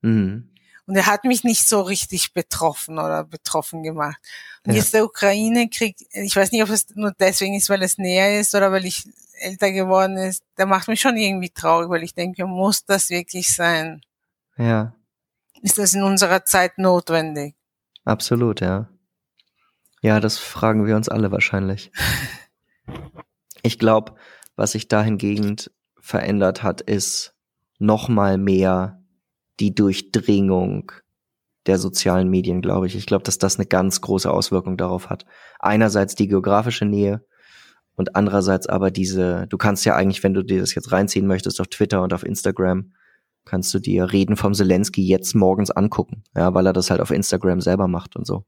Mhm. 0.03 0.51
Und 0.87 0.97
er 0.97 1.07
hat 1.07 1.25
mich 1.25 1.44
nicht 1.44 1.66
so 1.66 1.81
richtig 1.81 2.35
betroffen 2.35 2.99
oder 2.99 3.25
betroffen 3.25 3.83
gemacht. 3.83 4.18
Und 4.66 4.73
ja. 4.73 4.79
jetzt 4.79 4.92
der 4.92 5.05
Ukraine-Krieg, 5.05 5.97
ich 6.11 6.37
weiß 6.37 6.53
nicht, 6.53 6.62
ob 6.62 6.68
es 6.68 6.87
nur 6.94 7.12
deswegen 7.18 7.55
ist, 7.55 7.70
weil 7.70 7.83
es 7.83 7.97
näher 7.97 8.38
ist 8.40 8.55
oder 8.55 8.70
weil 8.70 8.85
ich 8.85 9.05
älter 9.40 9.73
geworden 9.73 10.16
ist, 10.16 10.42
der 10.59 10.66
macht 10.66 10.88
mich 10.88 11.01
schon 11.01 11.16
irgendwie 11.16 11.51
traurig, 11.51 11.88
weil 11.90 12.03
ich 12.03 12.14
denke, 12.14 12.47
muss 12.47 12.85
das 12.85 13.11
wirklich 13.11 13.55
sein? 13.55 14.01
Ja 14.57 14.94
ist 15.64 15.79
das 15.79 15.94
in 15.94 16.03
unserer 16.03 16.44
Zeit 16.44 16.77
notwendig? 16.77 17.57
Absolut, 18.05 18.61
ja. 18.61 18.90
Ja, 20.03 20.20
das 20.20 20.37
fragen 20.37 20.87
wir 20.87 20.94
uns 20.94 21.09
alle 21.09 21.33
wahrscheinlich. 21.33 21.90
Ich 23.66 23.79
glaube, 23.79 24.16
was 24.57 24.72
sich 24.72 24.88
dahingegen 24.88 25.57
verändert 25.98 26.62
hat, 26.62 26.83
ist 26.83 27.35
nochmal 27.79 28.37
mehr 28.37 29.03
die 29.59 29.74
Durchdringung 29.74 30.92
der 31.64 31.79
sozialen 31.79 32.29
Medien, 32.29 32.61
glaube 32.61 32.87
ich. 32.87 32.94
Ich 32.94 33.07
glaube, 33.07 33.24
dass 33.24 33.38
das 33.38 33.57
eine 33.57 33.64
ganz 33.64 34.03
große 34.03 34.31
Auswirkung 34.31 34.77
darauf 34.77 35.09
hat. 35.09 35.24
Einerseits 35.61 36.14
die 36.14 36.29
geografische 36.29 36.85
Nähe 36.85 37.24
und 37.96 38.16
andererseits 38.16 38.66
aber 38.66 38.90
diese, 38.90 39.46
du 39.48 39.57
kannst 39.57 39.87
ja 39.87 39.94
eigentlich, 39.96 40.22
wenn 40.22 40.35
du 40.35 40.42
dir 40.42 40.61
das 40.61 40.74
jetzt 40.74 40.92
reinziehen 40.92 41.27
möchtest, 41.27 41.59
auf 41.59 41.68
Twitter 41.68 42.03
und 42.03 42.12
auf 42.12 42.22
Instagram, 42.22 42.92
kannst 43.44 43.72
du 43.74 43.78
dir 43.78 44.12
Reden 44.12 44.37
vom 44.37 44.54
Zelensky 44.54 45.07
jetzt 45.07 45.35
morgens 45.35 45.70
angucken, 45.70 46.24
ja, 46.35 46.54
weil 46.54 46.66
er 46.66 46.72
das 46.72 46.90
halt 46.90 47.00
auf 47.00 47.11
Instagram 47.11 47.61
selber 47.61 47.88
macht 47.88 48.16
und 48.16 48.26
so. 48.26 48.44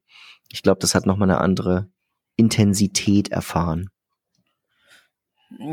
Ich 0.51 0.63
glaube, 0.63 0.79
das 0.81 0.95
hat 0.95 1.07
nochmal 1.07 1.31
eine 1.31 1.41
andere 1.41 1.89
Intensität 2.37 3.29
erfahren. 3.29 3.91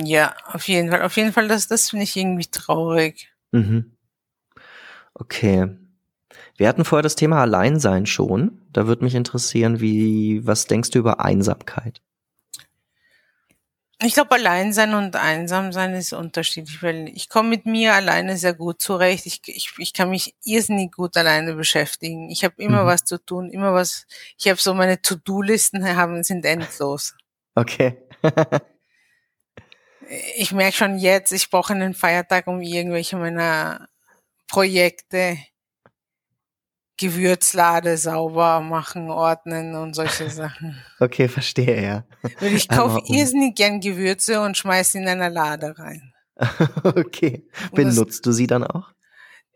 Ja, 0.04 0.36
auf 0.46 0.68
jeden 0.68 0.90
Fall. 0.90 1.02
Auf 1.02 1.18
jeden 1.18 1.34
Fall, 1.34 1.48
das, 1.48 1.68
das 1.68 1.90
finde 1.90 2.04
ich 2.04 2.16
irgendwie 2.16 2.46
traurig. 2.46 3.34
Mhm. 3.52 3.98
Okay. 5.14 5.78
Wir 6.58 6.68
hatten 6.68 6.86
vorher 6.86 7.04
das 7.04 7.16
Thema 7.16 7.42
Alleinsein 7.42 8.06
schon. 8.06 8.62
Da 8.72 8.88
würde 8.88 9.04
mich 9.04 9.16
interessieren, 9.16 9.80
wie, 9.80 10.46
was 10.46 10.68
denkst 10.68 10.92
du 10.92 11.00
über 11.00 11.20
Einsamkeit? 11.20 12.02
Ich 14.06 14.16
glaube, 14.16 14.32
allein 14.36 14.74
sein 14.74 14.94
und 14.94 15.16
einsam 15.16 15.72
sein 15.72 15.94
ist 15.94 16.12
unterschiedlich, 16.14 16.84
weil 16.84 17.08
ich 17.10 17.30
komme 17.30 17.50
mit 17.50 17.66
mir 17.66 17.94
alleine 17.94 18.38
sehr 18.38 18.54
gut 18.54 18.82
zurecht. 18.82 19.26
Ich, 19.26 19.42
ich, 19.46 19.72
ich 19.78 19.94
kann 19.94 20.10
mich 20.10 20.36
irrsinnig 20.44 20.92
gut 20.92 21.16
alleine 21.16 21.54
beschäftigen. 21.54 22.30
Ich 22.30 22.44
habe 22.44 22.56
immer 22.58 22.84
mhm. 22.84 22.88
was 22.88 23.06
zu 23.06 23.18
tun, 23.24 23.50
immer 23.50 23.74
was. 23.74 24.06
Ich 24.38 24.48
habe 24.50 24.60
so 24.60 24.74
meine 24.74 25.02
To-Do-Listen 25.02 25.96
haben 25.96 26.24
sind 26.24 26.44
endlos. 26.46 27.16
Okay. 27.56 27.98
ich 30.36 30.52
merke 30.52 30.76
schon 30.76 30.98
jetzt, 30.98 31.32
ich 31.32 31.50
brauche 31.50 31.74
einen 31.74 31.94
Feiertag, 31.94 32.48
um 32.48 32.62
irgendwelche 32.62 33.16
meiner 33.16 33.88
Projekte 34.48 35.38
Gewürzlade 36.98 37.98
sauber 37.98 38.62
machen, 38.62 39.10
ordnen 39.10 39.76
und 39.76 39.96
solche 39.96 40.30
Sachen. 40.30 40.78
Okay, 41.00 41.28
verstehe, 41.28 41.82
ja. 41.82 42.06
Weil 42.40 42.54
ich 42.54 42.70
kaufe 42.70 43.02
irrsinnig 43.08 43.56
gern 43.56 43.80
Gewürze 43.80 44.42
und 44.42 44.58
schmeiße 44.58 45.00
in 45.00 45.08
einer 45.08 45.30
Lade 45.30 45.78
rein. 45.78 46.14
okay. 46.84 47.48
Benutzt 47.72 48.26
du 48.26 48.32
sie 48.32 48.48
dann 48.48 48.64
auch? 48.64 48.92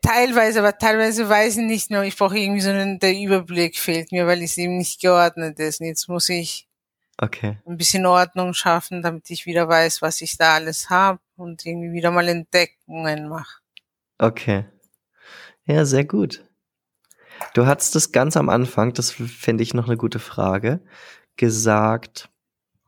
Teilweise, 0.02 0.60
aber 0.60 0.78
teilweise 0.78 1.28
weiß 1.28 1.56
ich 1.56 1.64
nicht 1.64 1.90
mehr. 1.90 2.02
Ich 2.02 2.16
brauche 2.16 2.38
irgendwie 2.38 2.60
so 2.60 2.70
einen, 2.70 2.98
der 2.98 3.18
Überblick 3.18 3.78
fehlt 3.78 4.12
mir, 4.12 4.26
weil 4.26 4.42
es 4.42 4.56
eben 4.56 4.76
nicht 4.76 5.00
geordnet 5.00 5.58
ist. 5.58 5.80
Und 5.80 5.86
jetzt 5.86 6.08
muss 6.08 6.28
ich 6.28 6.68
okay. 7.18 7.58
ein 7.66 7.76
bisschen 7.76 8.06
Ordnung 8.06 8.54
schaffen, 8.54 9.02
damit 9.02 9.28
ich 9.30 9.46
wieder 9.46 9.68
weiß, 9.68 10.02
was 10.02 10.20
ich 10.20 10.36
da 10.36 10.54
alles 10.54 10.88
habe 10.88 11.18
und 11.36 11.66
irgendwie 11.66 11.92
wieder 11.92 12.10
mal 12.10 12.28
Entdeckungen 12.28 13.28
mache. 13.28 13.60
Okay. 14.18 14.66
Ja, 15.66 15.84
sehr 15.84 16.04
gut. 16.04 16.47
Du 17.54 17.66
hattest 17.66 17.96
es 17.96 18.12
ganz 18.12 18.36
am 18.36 18.48
Anfang, 18.48 18.92
das 18.92 19.10
finde 19.10 19.62
ich 19.62 19.74
noch 19.74 19.86
eine 19.86 19.96
gute 19.96 20.18
Frage, 20.18 20.80
gesagt, 21.36 22.30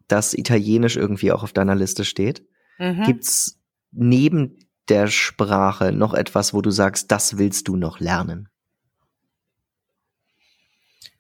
dass 0.08 0.34
Italienisch 0.34 0.96
irgendwie 0.96 1.32
auch 1.32 1.42
auf 1.42 1.52
deiner 1.52 1.74
Liste 1.74 2.04
steht. 2.04 2.46
Mhm. 2.78 3.04
Gibt's 3.04 3.58
neben 3.92 4.58
der 4.88 5.06
Sprache 5.06 5.92
noch 5.92 6.14
etwas, 6.14 6.52
wo 6.52 6.62
du 6.62 6.70
sagst, 6.70 7.10
das 7.10 7.38
willst 7.38 7.68
du 7.68 7.76
noch 7.76 8.00
lernen? 8.00 8.48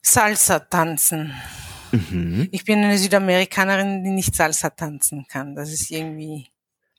Salsa 0.02 0.58
tanzen. 0.58 1.32
Mhm. 1.92 2.48
Ich 2.50 2.64
bin 2.64 2.78
eine 2.78 2.98
Südamerikanerin, 2.98 4.02
die 4.02 4.10
nicht 4.10 4.34
Salsa 4.34 4.70
tanzen 4.70 5.26
kann. 5.28 5.54
Das 5.54 5.72
ist 5.72 5.90
irgendwie. 5.90 6.48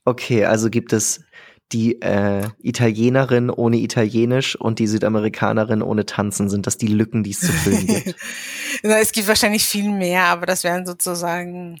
Okay, 0.04 0.44
also 0.44 0.70
gibt 0.70 0.92
es 0.92 1.24
die 1.72 2.00
äh, 2.02 2.48
Italienerin 2.58 3.50
ohne 3.50 3.78
Italienisch 3.78 4.56
und 4.56 4.78
die 4.78 4.86
Südamerikanerin 4.86 5.82
ohne 5.82 6.06
Tanzen. 6.06 6.48
Sind 6.48 6.66
das 6.66 6.76
die 6.76 6.88
Lücken, 6.88 7.22
die 7.22 7.30
es 7.30 7.40
zu 7.40 7.52
füllen 7.52 7.86
gibt? 7.86 8.14
Na, 8.82 8.98
es 8.98 9.12
gibt 9.12 9.28
wahrscheinlich 9.28 9.64
viel 9.64 9.90
mehr, 9.90 10.24
aber 10.24 10.46
das 10.46 10.64
wären 10.64 10.86
sozusagen, 10.86 11.80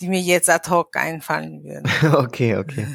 die 0.00 0.08
mir 0.08 0.20
jetzt 0.20 0.48
ad 0.48 0.68
hoc 0.70 0.96
einfallen 0.96 1.62
würden. 1.64 1.90
okay, 2.14 2.56
okay. 2.56 2.86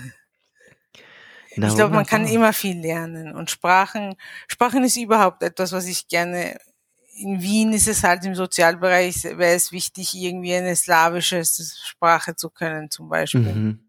Na, 1.55 1.67
ich 1.69 1.75
glaube, 1.75 1.95
man 1.95 2.05
kann 2.05 2.27
immer 2.27 2.53
viel 2.53 2.79
lernen 2.79 3.33
und 3.33 3.49
Sprachen, 3.49 4.15
Sprachen 4.47 4.83
ist 4.83 4.97
überhaupt 4.97 5.43
etwas, 5.43 5.71
was 5.71 5.88
ich 5.88 6.07
gerne 6.07 6.57
in 7.17 7.41
Wien 7.41 7.71
ist 7.71 7.88
es 7.88 8.03
halt 8.03 8.25
im 8.25 8.36
Sozialbereich, 8.36 9.23
wäre 9.23 9.55
es 9.55 9.71
wichtig, 9.71 10.13
irgendwie 10.15 10.53
eine 10.53 10.75
slawische 10.75 11.43
Sprache 11.45 12.36
zu 12.36 12.49
können, 12.49 12.91
zum 12.91 13.07
Beispiel. 13.07 13.41
Mhm. 13.41 13.84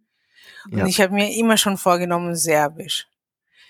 Ja. 0.71 0.83
Und 0.83 0.89
ich 0.89 1.01
habe 1.01 1.15
mir 1.15 1.35
immer 1.37 1.57
schon 1.57 1.77
vorgenommen, 1.77 2.35
Serbisch. 2.37 3.07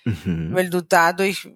Mhm. 0.05 0.51
Weil 0.53 0.71
du 0.71 0.83
dadurch, 0.83 1.49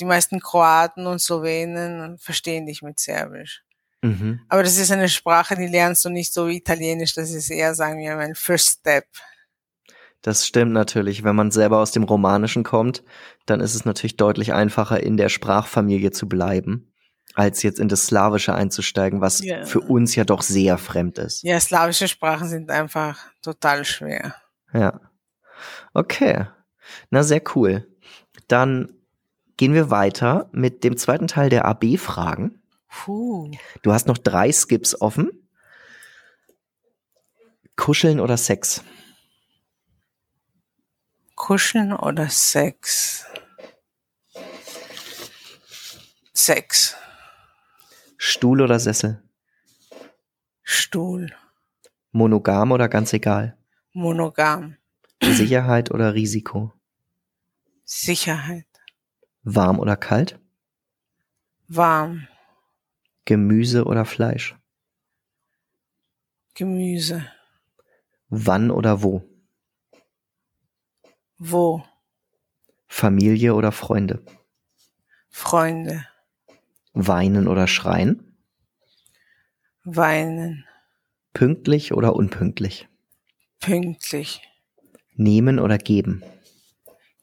die 0.00 0.04
meisten 0.04 0.40
Kroaten 0.40 1.06
und 1.06 1.20
Slowenen 1.20 2.18
verstehen 2.18 2.66
dich 2.66 2.82
mit 2.82 2.98
Serbisch. 2.98 3.62
Mhm. 4.02 4.40
Aber 4.48 4.62
das 4.62 4.78
ist 4.78 4.92
eine 4.92 5.08
Sprache, 5.08 5.56
die 5.56 5.66
lernst 5.66 6.04
du 6.04 6.10
nicht 6.10 6.32
so 6.32 6.48
wie 6.48 6.56
Italienisch, 6.56 7.14
das 7.14 7.30
ist 7.30 7.50
eher, 7.50 7.74
sagen 7.74 7.98
wir, 7.98 8.14
mein 8.14 8.34
First 8.34 8.80
Step. 8.80 9.06
Das 10.22 10.46
stimmt 10.46 10.72
natürlich. 10.72 11.24
Wenn 11.24 11.36
man 11.36 11.50
selber 11.50 11.78
aus 11.78 11.92
dem 11.92 12.04
Romanischen 12.04 12.64
kommt, 12.64 13.04
dann 13.46 13.60
ist 13.60 13.74
es 13.74 13.84
natürlich 13.84 14.16
deutlich 14.16 14.52
einfacher, 14.52 15.02
in 15.02 15.16
der 15.16 15.28
Sprachfamilie 15.28 16.10
zu 16.10 16.28
bleiben 16.28 16.92
als 17.34 17.62
jetzt 17.62 17.78
in 17.78 17.88
das 17.88 18.06
Slawische 18.06 18.54
einzusteigen, 18.54 19.20
was 19.20 19.42
ja. 19.44 19.64
für 19.64 19.80
uns 19.80 20.14
ja 20.14 20.24
doch 20.24 20.42
sehr 20.42 20.78
fremd 20.78 21.18
ist. 21.18 21.42
Ja, 21.42 21.60
slawische 21.60 22.08
Sprachen 22.08 22.48
sind 22.48 22.70
einfach 22.70 23.18
total 23.42 23.84
schwer. 23.84 24.34
Ja. 24.72 25.00
Okay. 25.94 26.46
Na, 27.10 27.22
sehr 27.22 27.42
cool. 27.54 27.86
Dann 28.48 28.92
gehen 29.56 29.74
wir 29.74 29.90
weiter 29.90 30.48
mit 30.52 30.84
dem 30.84 30.96
zweiten 30.96 31.26
Teil 31.26 31.50
der 31.50 31.64
AB-Fragen. 31.64 32.62
Puh. 32.88 33.50
Du 33.82 33.92
hast 33.92 34.06
noch 34.06 34.18
drei 34.18 34.50
Skips 34.50 35.00
offen. 35.00 35.30
Kuscheln 37.76 38.18
oder 38.18 38.36
Sex? 38.36 38.82
Kuscheln 41.36 41.92
oder 41.92 42.28
Sex? 42.28 43.24
Sex. 46.32 46.96
Stuhl 48.20 48.60
oder 48.60 48.80
Sessel? 48.80 49.22
Stuhl. 50.62 51.32
Monogam 52.10 52.72
oder 52.72 52.88
ganz 52.88 53.12
egal? 53.12 53.56
Monogam. 53.92 54.76
Sicherheit 55.22 55.92
oder 55.92 56.14
Risiko? 56.14 56.72
Sicherheit. 57.84 58.66
Warm 59.44 59.78
oder 59.78 59.96
kalt? 59.96 60.38
Warm. 61.68 62.26
Gemüse 63.24 63.84
oder 63.84 64.04
Fleisch? 64.04 64.56
Gemüse. 66.54 67.24
Wann 68.30 68.72
oder 68.72 69.02
wo? 69.02 69.22
Wo? 71.38 71.84
Familie 72.88 73.54
oder 73.54 73.70
Freunde? 73.70 74.24
Freunde. 75.28 76.04
Weinen 77.00 77.46
oder 77.46 77.68
schreien? 77.68 78.36
Weinen. 79.84 80.66
Pünktlich 81.32 81.92
oder 81.92 82.16
unpünktlich? 82.16 82.88
Pünktlich. 83.60 84.42
Nehmen 85.14 85.60
oder 85.60 85.78
geben? 85.78 86.24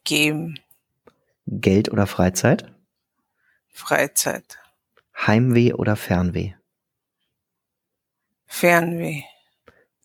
Geben. 0.04 0.58
Geld 1.46 1.90
oder 1.90 2.06
Freizeit? 2.06 2.72
Freizeit. 3.68 4.58
Heimweh 5.14 5.74
oder 5.74 5.96
Fernweh? 5.96 6.54
Fernweh. 8.46 9.24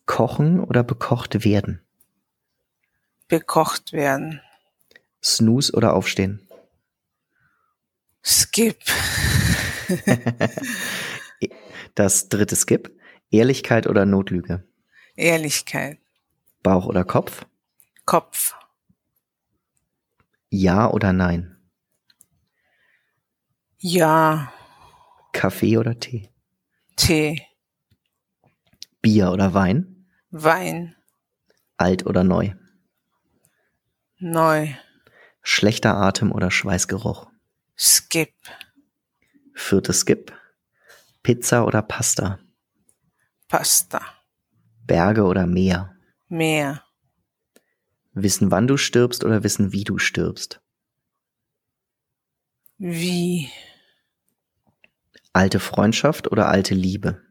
Kochen 0.04 0.60
oder 0.60 0.82
bekocht 0.82 1.46
werden? 1.46 1.80
Bekocht 3.28 3.94
werden. 3.94 4.42
Snooze 5.24 5.72
oder 5.72 5.94
aufstehen? 5.94 6.46
Skip. 8.22 8.78
das 11.94 12.28
dritte 12.28 12.56
Skip. 12.56 12.96
Ehrlichkeit 13.30 13.86
oder 13.86 14.04
Notlüge? 14.06 14.66
Ehrlichkeit. 15.16 15.98
Bauch 16.62 16.86
oder 16.86 17.04
Kopf? 17.04 17.46
Kopf. 18.04 18.54
Ja 20.50 20.90
oder 20.90 21.12
nein? 21.12 21.56
Ja. 23.78 24.52
Kaffee 25.32 25.78
oder 25.78 25.98
Tee? 25.98 26.28
Tee. 26.96 27.42
Bier 29.00 29.32
oder 29.32 29.54
Wein? 29.54 30.06
Wein. 30.30 30.94
Alt 31.76 32.06
oder 32.06 32.22
neu? 32.22 32.52
Neu. 34.18 34.68
Schlechter 35.42 35.96
Atem 35.96 36.30
oder 36.30 36.50
Schweißgeruch? 36.52 37.28
Skip. 37.76 38.34
Viertes 39.62 40.00
Skip. 40.00 40.32
Pizza 41.22 41.64
oder 41.64 41.82
Pasta? 41.82 42.40
Pasta. 43.48 44.02
Berge 44.84 45.22
oder 45.22 45.46
Meer? 45.46 45.96
Meer. 46.28 46.82
Wissen, 48.12 48.50
wann 48.50 48.66
du 48.66 48.76
stirbst 48.76 49.24
oder 49.24 49.44
wissen, 49.44 49.72
wie 49.72 49.84
du 49.84 49.98
stirbst? 49.98 50.60
Wie? 52.76 53.50
Alte 55.32 55.60
Freundschaft 55.60 56.30
oder 56.30 56.48
alte 56.48 56.74
Liebe? 56.74 57.22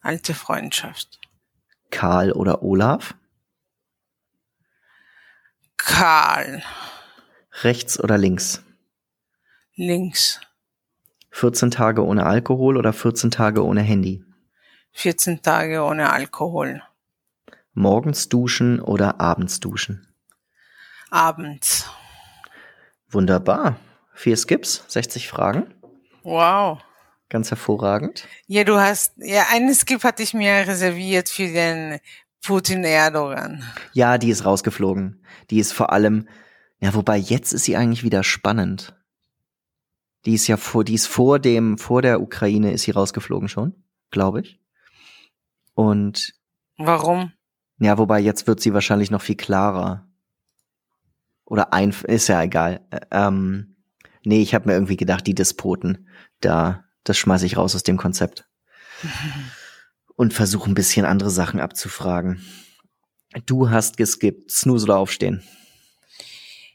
Alte 0.00 0.34
Freundschaft. 0.34 1.20
Karl 1.90 2.32
oder 2.32 2.62
Olaf? 2.62 3.14
Karl. 5.76 6.62
Rechts 7.62 7.98
oder 7.98 8.18
links? 8.18 8.62
Links. 9.76 10.40
14 11.30 11.70
Tage 11.70 12.04
ohne 12.04 12.26
Alkohol 12.26 12.76
oder 12.76 12.92
14 12.92 13.30
Tage 13.30 13.64
ohne 13.64 13.82
Handy? 13.82 14.24
14 14.92 15.42
Tage 15.42 15.82
ohne 15.82 16.10
Alkohol. 16.10 16.82
Morgens 17.74 18.28
duschen 18.28 18.80
oder 18.80 19.20
abends 19.20 19.60
duschen? 19.60 20.08
Abends. 21.10 21.88
Wunderbar. 23.10 23.76
Vier 24.14 24.36
Skips, 24.36 24.84
60 24.88 25.28
Fragen. 25.28 25.72
Wow. 26.24 26.80
Ganz 27.28 27.50
hervorragend. 27.50 28.26
Ja, 28.46 28.64
du 28.64 28.78
hast, 28.78 29.12
ja, 29.18 29.44
einen 29.52 29.74
Skip 29.74 30.02
hatte 30.02 30.22
ich 30.22 30.34
mir 30.34 30.66
reserviert 30.66 31.28
für 31.28 31.46
den 31.46 32.00
Putin 32.42 32.84
Erdogan. 32.84 33.62
Ja, 33.92 34.18
die 34.18 34.30
ist 34.30 34.44
rausgeflogen. 34.44 35.22
Die 35.50 35.58
ist 35.58 35.72
vor 35.72 35.92
allem, 35.92 36.28
ja, 36.80 36.94
wobei 36.94 37.16
jetzt 37.16 37.52
ist 37.52 37.64
sie 37.64 37.76
eigentlich 37.76 38.02
wieder 38.02 38.24
spannend. 38.24 38.97
Die 40.24 40.34
ist 40.34 40.46
ja 40.46 40.56
vor, 40.56 40.84
die 40.84 40.94
ist 40.94 41.06
vor 41.06 41.38
dem, 41.38 41.78
vor 41.78 42.02
der 42.02 42.20
Ukraine 42.20 42.72
ist 42.72 42.82
sie 42.82 42.90
rausgeflogen 42.90 43.48
schon, 43.48 43.84
glaube 44.10 44.40
ich. 44.40 44.60
Und 45.74 46.34
warum? 46.76 47.32
Ja, 47.78 47.98
wobei 47.98 48.18
jetzt 48.18 48.46
wird 48.46 48.60
sie 48.60 48.74
wahrscheinlich 48.74 49.10
noch 49.10 49.22
viel 49.22 49.36
klarer. 49.36 50.08
Oder 51.44 51.72
ein, 51.72 51.94
ist 52.06 52.28
ja 52.28 52.42
egal. 52.42 52.86
Ähm, 53.10 53.76
nee, 54.24 54.42
ich 54.42 54.54
habe 54.54 54.68
mir 54.68 54.74
irgendwie 54.74 54.96
gedacht, 54.96 55.26
die 55.26 55.34
Despoten, 55.34 56.08
da, 56.40 56.84
das 57.04 57.16
schmeiße 57.16 57.46
ich 57.46 57.56
raus 57.56 57.74
aus 57.74 57.84
dem 57.84 57.96
Konzept. 57.96 58.48
Und 60.16 60.34
versuche 60.34 60.68
ein 60.68 60.74
bisschen 60.74 61.06
andere 61.06 61.30
Sachen 61.30 61.60
abzufragen. 61.60 62.44
Du 63.46 63.70
hast 63.70 63.96
geskippt, 63.96 64.50
Snooze 64.50 64.84
oder 64.84 64.98
Aufstehen? 64.98 65.44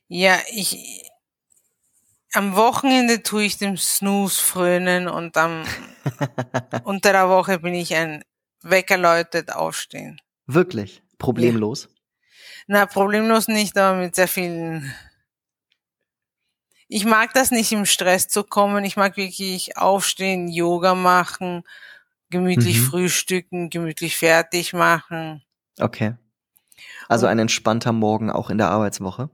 Ja, 0.08 0.40
ich, 0.54 1.04
am 2.34 2.56
Wochenende 2.56 3.24
tue 3.24 3.44
ich 3.44 3.58
dem 3.58 3.78
Snooze 3.78 4.42
frönen 4.42 5.08
und 5.08 5.38
am 5.38 5.64
unter 6.84 7.12
der 7.12 7.30
Woche 7.30 7.60
bin 7.60 7.74
ich 7.74 7.96
ein 7.96 8.24
Weckerläutet 8.62 9.54
aufstehen. 9.54 10.20
Wirklich? 10.48 11.04
Problemlos? 11.18 11.84
Ja. 11.84 11.90
Na, 12.68 12.86
problemlos 12.86 13.48
nicht, 13.48 13.78
aber 13.78 13.98
mit 13.98 14.16
sehr 14.16 14.28
vielen. 14.28 14.94
Ich 16.88 17.06
mag 17.06 17.34
das 17.34 17.52
nicht 17.52 17.72
im 17.72 17.86
Stress 17.86 18.28
zu 18.28 18.44
kommen. 18.44 18.84
Ich 18.86 18.98
mag 18.98 19.18
wirklich 19.18 19.78
aufstehen, 19.78 20.48
Yoga 20.48 20.96
machen, 20.96 21.64
gemütlich 22.30 22.80
mhm. 22.80 22.84
frühstücken, 22.86 23.70
gemütlich 23.70 24.18
fertig 24.18 24.74
machen. 24.74 25.44
Okay. 25.80 26.16
Also 27.08 27.28
ein 27.28 27.40
entspannter 27.40 27.92
Morgen 27.92 28.30
auch 28.30 28.50
in 28.50 28.58
der 28.58 28.70
Arbeitswoche? 28.70 29.30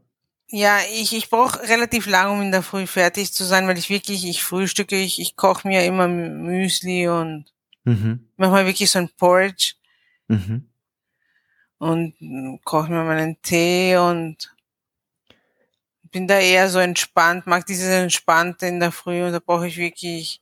Ja, 0.52 0.80
ich, 0.92 1.16
ich 1.16 1.30
brauche 1.30 1.62
relativ 1.68 2.08
lang, 2.08 2.32
um 2.32 2.42
in 2.42 2.52
der 2.52 2.64
Früh 2.64 2.88
fertig 2.88 3.34
zu 3.34 3.44
sein, 3.44 3.68
weil 3.68 3.78
ich 3.78 3.90
wirklich, 3.90 4.26
ich 4.26 4.44
frühstücke, 4.44 4.96
ich, 4.96 5.20
ich 5.20 5.36
koche 5.36 5.68
mir 5.68 5.86
immer 5.86 6.08
Müsli 6.08 7.08
und 7.08 7.46
mhm. 7.84 8.28
manchmal 8.36 8.66
wirklich 8.66 8.90
so 8.90 9.00
ein 9.00 9.10
Porridge. 9.10 9.76
Mhm. 10.28 10.70
Und 11.78 12.16
koche 12.66 12.92
mir 12.92 13.04
meinen 13.04 13.42
Tee 13.42 13.96
und 13.96 14.54
bin 16.12 16.28
da 16.28 16.40
eher 16.40 16.68
so 16.70 16.80
entspannt, 16.80 17.48
mag 17.48 17.66
dieses 17.66 17.88
Entspannte 17.88 18.66
in 18.66 18.80
der 18.80 18.92
Früh 18.92 19.24
und 19.24 19.32
da 19.32 19.40
brauche 19.40 19.68
ich 19.68 19.78
wirklich 19.78 20.42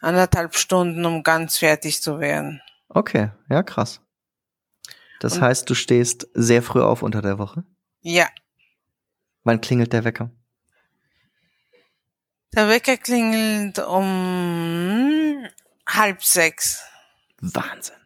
anderthalb 0.00 0.54
Stunden, 0.54 1.04
um 1.06 1.22
ganz 1.22 1.58
fertig 1.58 2.02
zu 2.02 2.20
werden. 2.20 2.60
Okay, 2.88 3.30
ja, 3.48 3.62
krass. 3.62 4.00
Das 5.20 5.36
und 5.36 5.42
heißt, 5.42 5.68
du 5.68 5.74
stehst 5.74 6.28
sehr 6.34 6.62
früh 6.62 6.82
auf 6.82 7.02
unter 7.02 7.22
der 7.22 7.38
Woche? 7.38 7.64
Ja. 8.04 8.28
Wann 9.44 9.62
klingelt 9.62 9.94
der 9.94 10.04
Wecker? 10.04 10.30
Der 12.54 12.68
Wecker 12.68 12.98
klingelt 12.98 13.78
um 13.78 15.46
halb 15.88 16.22
sechs. 16.22 16.84
Wahnsinn. 17.40 17.96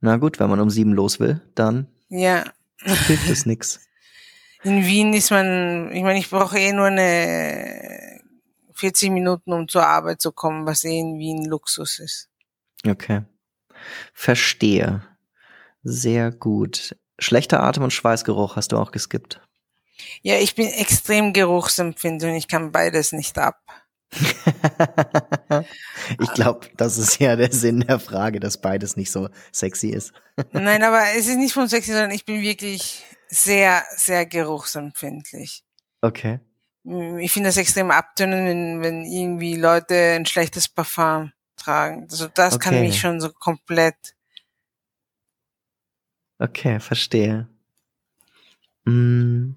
Na 0.00 0.16
gut, 0.16 0.40
wenn 0.40 0.50
man 0.50 0.60
um 0.60 0.68
sieben 0.68 0.92
los 0.92 1.20
will, 1.20 1.40
dann 1.54 1.86
ja. 2.08 2.44
hilft 2.78 3.30
es 3.30 3.46
nix. 3.46 3.80
In 4.64 4.84
Wien 4.84 5.14
ist 5.14 5.30
man, 5.30 5.92
ich 5.92 6.02
meine, 6.02 6.18
ich 6.18 6.28
brauche 6.28 6.58
eh 6.58 6.72
nur 6.72 6.86
eine 6.86 8.20
40 8.72 9.10
Minuten, 9.10 9.52
um 9.52 9.68
zur 9.68 9.86
Arbeit 9.86 10.20
zu 10.20 10.32
kommen, 10.32 10.66
was 10.66 10.82
eh 10.82 10.98
in 10.98 11.18
Wien 11.18 11.44
Luxus 11.44 12.00
ist. 12.00 12.28
Okay. 12.84 13.22
Verstehe. 14.12 15.06
Sehr 15.84 16.32
gut. 16.32 16.96
Schlechter 17.18 17.62
Atem 17.62 17.84
und 17.84 17.92
Schweißgeruch 17.92 18.56
hast 18.56 18.72
du 18.72 18.78
auch 18.78 18.92
geskippt. 18.92 19.40
Ja, 20.22 20.36
ich 20.36 20.54
bin 20.54 20.68
extrem 20.68 21.32
geruchsempfindlich 21.32 22.30
und 22.30 22.36
ich 22.36 22.48
kann 22.48 22.72
beides 22.72 23.12
nicht 23.12 23.38
ab. 23.38 23.60
ich 26.20 26.32
glaube, 26.34 26.68
das 26.76 26.96
ist 26.96 27.18
ja 27.18 27.36
der 27.36 27.52
Sinn 27.52 27.80
der 27.80 27.98
Frage, 27.98 28.40
dass 28.40 28.60
beides 28.60 28.96
nicht 28.96 29.10
so 29.10 29.28
sexy 29.52 29.88
ist. 29.88 30.12
Nein, 30.52 30.82
aber 30.82 31.02
es 31.16 31.26
ist 31.26 31.36
nicht 31.36 31.54
von 31.54 31.68
sexy, 31.68 31.92
sondern 31.92 32.12
ich 32.12 32.24
bin 32.24 32.40
wirklich 32.40 33.04
sehr, 33.28 33.82
sehr 33.96 34.26
geruchsempfindlich. 34.26 35.64
Okay. 36.02 36.40
Ich 37.18 37.32
finde 37.32 37.48
das 37.48 37.56
extrem 37.56 37.90
abtönend, 37.90 38.46
wenn, 38.46 38.82
wenn 38.82 39.04
irgendwie 39.04 39.56
Leute 39.56 39.94
ein 40.14 40.26
schlechtes 40.26 40.68
Parfum 40.68 41.32
tragen. 41.56 42.06
Also 42.08 42.28
das 42.32 42.54
okay. 42.54 42.64
kann 42.70 42.80
mich 42.80 43.00
schon 43.00 43.20
so 43.20 43.32
komplett. 43.32 43.96
Okay, 46.38 46.80
verstehe. 46.80 47.48
Mm, 48.84 49.54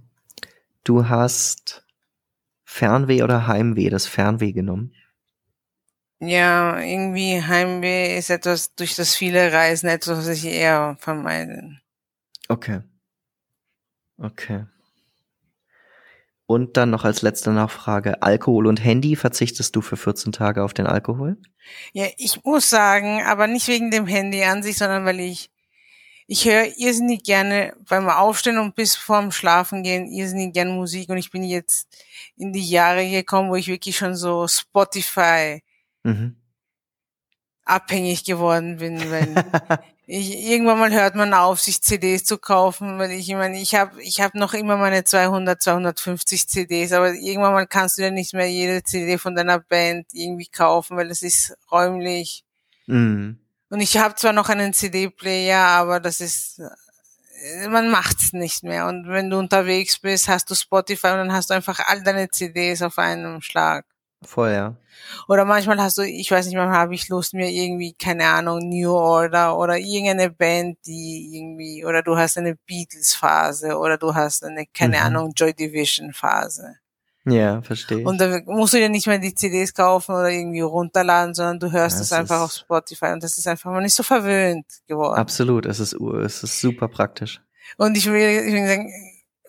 du 0.83 1.07
hast 1.09 1.85
Fernweh 2.63 3.23
oder 3.23 3.47
Heimweh, 3.47 3.89
das 3.89 4.07
Fernweh 4.07 4.53
genommen? 4.53 4.93
Ja, 6.21 6.79
irgendwie 6.79 7.41
Heimweh 7.41 8.17
ist 8.17 8.29
etwas 8.29 8.75
durch 8.75 8.95
das 8.95 9.15
viele 9.15 9.53
Reisen 9.53 9.87
etwas, 9.87 10.19
was 10.19 10.27
ich 10.27 10.45
eher 10.45 10.97
vermeide. 10.99 11.79
Okay. 12.49 12.81
Okay. 14.17 14.65
Und 16.45 16.77
dann 16.77 16.89
noch 16.89 17.05
als 17.05 17.21
letzte 17.21 17.51
Nachfrage, 17.51 18.23
Alkohol 18.23 18.65
und 18.65 18.83
Handy, 18.83 19.15
verzichtest 19.15 19.75
du 19.75 19.81
für 19.81 19.97
14 19.97 20.31
Tage 20.31 20.63
auf 20.63 20.73
den 20.73 20.87
Alkohol? 20.87 21.37
Ja, 21.93 22.07
ich 22.17 22.43
muss 22.43 22.69
sagen, 22.69 23.21
aber 23.23 23.45
nicht 23.45 23.67
wegen 23.67 23.91
dem 23.91 24.07
Handy 24.07 24.43
an 24.43 24.63
sich, 24.63 24.77
sondern 24.77 25.05
weil 25.05 25.19
ich, 25.19 25.51
ich 26.31 26.45
höre 26.45 26.77
irrsinnig 26.77 27.23
gerne 27.23 27.73
beim 27.89 28.07
Aufstehen 28.07 28.59
und 28.59 28.75
bis 28.75 28.95
vorm 28.95 29.31
Schlafen 29.31 29.81
gehen 29.81 30.05
irrsinnig 30.05 30.53
gerne 30.53 30.71
Musik 30.71 31.09
und 31.09 31.17
ich 31.17 31.31
bin 31.31 31.43
jetzt 31.43 31.87
in 32.37 32.53
die 32.53 32.69
Jahre 32.69 33.09
gekommen, 33.09 33.49
wo 33.49 33.55
ich 33.55 33.67
wirklich 33.67 33.97
schon 33.97 34.15
so 34.15 34.47
Spotify 34.47 35.63
mhm. 36.03 36.35
abhängig 37.63 38.25
geworden 38.25 38.77
bin, 38.77 39.09
wenn 39.09 39.43
ich, 40.05 40.47
irgendwann 40.47 40.77
mal 40.77 40.93
hört 40.93 41.15
man 41.15 41.33
auf, 41.33 41.61
sich 41.61 41.81
CDs 41.81 42.25
zu 42.25 42.37
kaufen, 42.37 42.99
weil 42.99 43.09
ich, 43.09 43.27
ich 43.27 43.35
meine, 43.35 43.59
ich 43.59 43.73
habe 43.73 43.99
ich 43.99 44.21
hab 44.21 44.35
noch 44.35 44.53
immer 44.53 44.77
meine 44.77 45.03
200, 45.03 45.59
250 45.59 46.47
CDs, 46.47 46.91
aber 46.91 47.11
irgendwann 47.11 47.53
mal 47.53 47.65
kannst 47.65 47.97
du 47.97 48.03
ja 48.03 48.11
nicht 48.11 48.35
mehr 48.35 48.51
jede 48.51 48.83
CD 48.83 49.17
von 49.17 49.33
deiner 49.33 49.61
Band 49.61 50.05
irgendwie 50.13 50.45
kaufen, 50.47 50.95
weil 50.95 51.09
es 51.09 51.23
ist 51.23 51.57
räumlich. 51.71 52.43
Mhm. 52.85 53.39
Und 53.69 53.81
ich 53.81 53.97
habe 53.97 54.15
zwar 54.15 54.33
noch 54.33 54.49
einen 54.49 54.73
CD-Player, 54.73 55.59
aber 55.59 55.99
das 55.99 56.21
ist, 56.21 56.61
man 57.69 57.89
macht's 57.89 58.33
nicht 58.33 58.63
mehr. 58.63 58.87
Und 58.87 59.07
wenn 59.07 59.29
du 59.29 59.37
unterwegs 59.37 59.99
bist, 59.99 60.27
hast 60.27 60.49
du 60.49 60.55
Spotify 60.55 61.07
und 61.07 61.17
dann 61.17 61.33
hast 61.33 61.49
du 61.49 61.53
einfach 61.53 61.79
all 61.85 62.03
deine 62.03 62.29
CDs 62.29 62.81
auf 62.81 62.97
einem 62.97 63.41
Schlag. 63.41 63.85
Voll, 64.21 64.51
ja. 64.51 64.75
Oder 65.27 65.45
manchmal 65.45 65.79
hast 65.81 65.97
du, 65.97 66.01
ich 66.01 66.29
weiß 66.29 66.45
nicht, 66.45 66.55
manchmal 66.55 66.77
habe 66.77 66.95
ich 66.95 67.07
Lust, 67.07 67.33
mir 67.33 67.49
irgendwie, 67.49 67.93
keine 67.93 68.25
Ahnung, 68.25 68.59
New 68.67 68.91
Order 68.91 69.57
oder 69.57 69.77
irgendeine 69.77 70.29
Band, 70.29 70.77
die 70.85 71.37
irgendwie, 71.37 71.85
oder 71.85 72.03
du 72.03 72.17
hast 72.17 72.37
eine 72.37 72.55
Beatles-Phase 72.55 73.77
oder 73.77 73.97
du 73.97 74.13
hast 74.13 74.43
eine, 74.43 74.65
keine 74.65 74.97
mhm. 74.97 75.03
Ahnung, 75.03 75.33
Joy 75.35 75.53
Division-Phase. 75.53 76.78
Ja, 77.25 77.61
verstehe. 77.61 78.05
Und 78.05 78.19
da 78.19 78.41
musst 78.45 78.73
du 78.73 78.77
dir 78.77 78.89
nicht 78.89 79.07
mehr 79.07 79.19
die 79.19 79.35
CDs 79.35 79.73
kaufen 79.73 80.15
oder 80.15 80.29
irgendwie 80.29 80.61
runterladen, 80.61 81.33
sondern 81.33 81.59
du 81.59 81.71
hörst 81.71 81.99
es 81.99 82.13
einfach 82.13 82.41
auf 82.41 82.53
Spotify 82.53 83.07
und 83.07 83.23
das 83.23 83.37
ist 83.37 83.47
einfach 83.47 83.71
mal 83.71 83.81
nicht 83.81 83.93
so 83.93 84.03
verwöhnt 84.03 84.65
geworden. 84.87 85.19
Absolut, 85.19 85.65
es 85.65 85.79
ist, 85.79 85.93
es 85.93 86.43
ist 86.43 86.61
super 86.61 86.87
praktisch. 86.87 87.41
Und 87.77 87.97
ich 87.97 88.05
will, 88.05 88.47
ich 88.47 88.53
will 88.53 88.67
sagen, 88.67 88.91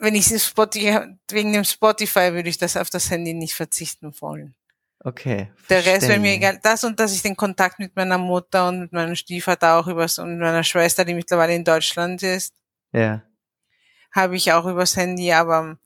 wenn 0.01 0.15
ich 0.15 0.27
Spotify, 0.27 1.17
wegen 1.31 1.53
dem 1.53 1.65
Spotify 1.65 2.33
würde 2.33 2.49
ich 2.49 2.59
das 2.59 2.77
auf 2.77 2.91
das 2.91 3.11
Handy 3.11 3.35
nicht 3.35 3.55
verzichten 3.55 4.13
wollen. 4.21 4.55
Okay. 5.03 5.51
Der 5.71 5.85
Rest 5.87 6.09
wäre 6.09 6.19
mir 6.19 6.35
egal. 6.35 6.59
Das 6.63 6.85
und 6.85 7.01
dass 7.01 7.15
ich 7.15 7.23
den 7.23 7.37
Kontakt 7.37 7.79
mit 7.79 7.97
meiner 7.97 8.19
Mutter 8.19 8.69
und 8.69 8.81
mit 8.81 8.93
meinem 8.93 9.15
Stiefvater 9.15 9.79
auch 9.79 9.87
übers 9.87 10.19
und 10.19 10.39
meiner 10.39 10.65
Schwester, 10.65 11.05
die 11.05 11.15
mittlerweile 11.15 11.55
in 11.55 11.65
Deutschland 11.65 12.23
ist. 12.23 12.53
Ja. 12.93 13.23
Habe 14.13 14.37
ich 14.37 14.53
auch 14.53 14.67
übers 14.67 14.97
Handy, 14.97 15.33
aber 15.33 15.79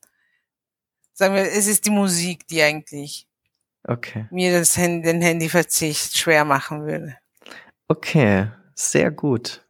sagen 1.14 1.34
wir, 1.34 1.42
es 1.42 1.66
ist 1.66 1.86
die 1.86 1.90
Musik, 1.90 2.46
die 2.48 2.62
eigentlich 2.62 3.26
okay. 3.84 4.26
mir 4.30 4.58
das 4.58 4.76
Handy, 4.76 5.06
den 5.06 5.22
Handyverzicht 5.22 6.16
schwer 6.16 6.44
machen 6.44 6.84
würde. 6.84 7.16
Okay, 7.88 8.50
sehr 8.74 9.10
gut. 9.10 9.64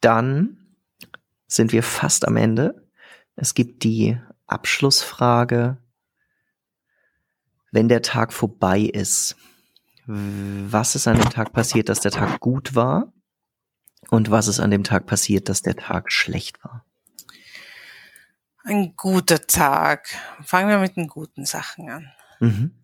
Dann 0.00 0.56
sind 1.48 1.72
wir 1.72 1.82
fast 1.82 2.26
am 2.26 2.36
Ende. 2.36 2.86
Es 3.34 3.54
gibt 3.54 3.82
die 3.82 4.18
Abschlussfrage 4.46 5.78
wenn 7.72 7.88
der 7.88 8.02
Tag 8.02 8.32
vorbei 8.32 8.80
ist, 8.80 9.36
was 10.06 10.96
ist 10.96 11.06
an 11.06 11.18
dem 11.18 11.30
Tag 11.30 11.52
passiert, 11.52 11.88
dass 11.88 12.00
der 12.00 12.10
Tag 12.10 12.40
gut 12.40 12.74
war? 12.74 13.12
Und 14.08 14.30
was 14.30 14.48
ist 14.48 14.58
an 14.58 14.70
dem 14.70 14.82
Tag 14.82 15.06
passiert, 15.06 15.48
dass 15.48 15.62
der 15.62 15.76
Tag 15.76 16.10
schlecht 16.10 16.64
war? 16.64 16.84
Ein 18.64 18.94
guter 18.96 19.46
Tag. 19.46 20.08
Fangen 20.44 20.68
wir 20.68 20.78
mit 20.78 20.96
den 20.96 21.08
guten 21.08 21.46
Sachen 21.46 21.88
an. 21.88 22.12
Mhm. 22.40 22.74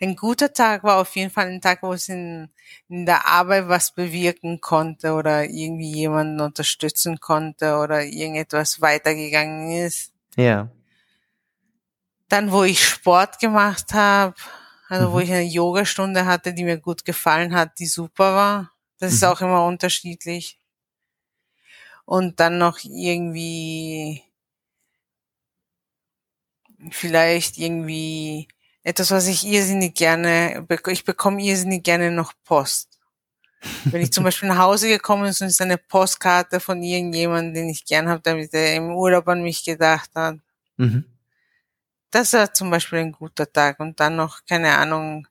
Ein 0.00 0.16
guter 0.16 0.52
Tag 0.52 0.84
war 0.84 0.98
auf 0.98 1.14
jeden 1.16 1.30
Fall 1.30 1.48
ein 1.48 1.60
Tag, 1.60 1.82
wo 1.82 1.92
es 1.92 2.08
in, 2.08 2.48
in 2.88 3.06
der 3.06 3.26
Arbeit 3.26 3.68
was 3.68 3.92
bewirken 3.92 4.60
konnte 4.60 5.12
oder 5.12 5.44
irgendwie 5.44 5.92
jemanden 5.92 6.40
unterstützen 6.40 7.20
konnte 7.20 7.76
oder 7.76 8.04
irgendetwas 8.04 8.80
weitergegangen 8.80 9.72
ist. 9.72 10.12
Ja. 10.36 10.70
Dann, 12.28 12.52
wo 12.52 12.62
ich 12.62 12.86
Sport 12.86 13.40
gemacht 13.40 13.92
habe, 13.92 14.34
also 14.88 15.08
mhm. 15.08 15.12
wo 15.12 15.20
ich 15.20 15.30
eine 15.30 15.42
Yogastunde 15.42 16.24
hatte, 16.24 16.54
die 16.54 16.64
mir 16.64 16.78
gut 16.78 17.04
gefallen 17.04 17.54
hat, 17.54 17.78
die 17.78 17.86
super 17.86 18.34
war. 18.34 18.72
Das 18.98 19.10
mhm. 19.10 19.16
ist 19.16 19.24
auch 19.24 19.40
immer 19.40 19.66
unterschiedlich. 19.66 20.58
Und 22.04 22.40
dann 22.40 22.58
noch 22.58 22.78
irgendwie 22.82 24.22
vielleicht 26.90 27.58
irgendwie 27.58 28.48
etwas, 28.82 29.10
was 29.10 29.26
ich 29.26 29.46
irrsinnig 29.46 29.94
gerne, 29.94 30.66
ich 30.88 31.04
bekomme 31.04 31.42
irrsinnig 31.42 31.82
gerne 31.82 32.10
noch 32.10 32.32
Post. 32.44 32.98
Wenn 33.84 34.00
ich 34.00 34.12
zum 34.12 34.24
Beispiel 34.24 34.48
nach 34.48 34.58
Hause 34.58 34.88
gekommen 34.88 35.22
bin 35.22 35.28
und 35.28 35.34
es 35.34 35.40
ist 35.40 35.60
eine 35.60 35.78
Postkarte 35.78 36.60
von 36.60 36.82
irgendjemandem, 36.82 37.54
den 37.54 37.68
ich 37.68 37.84
gern 37.84 38.08
habe, 38.08 38.22
damit 38.22 38.54
er 38.54 38.74
im 38.76 38.90
Urlaub 38.90 39.28
an 39.28 39.42
mich 39.42 39.64
gedacht 39.64 40.10
hat. 40.14 40.36
Mhm 40.76 41.04
das 42.10 42.32
war 42.32 42.52
zum 42.52 42.70
Beispiel 42.70 43.00
ein 43.00 43.12
guter 43.12 43.50
Tag. 43.50 43.80
Und 43.80 44.00
dann 44.00 44.16
noch, 44.16 44.40
keine 44.48 44.76
Ahnung, 44.76 45.26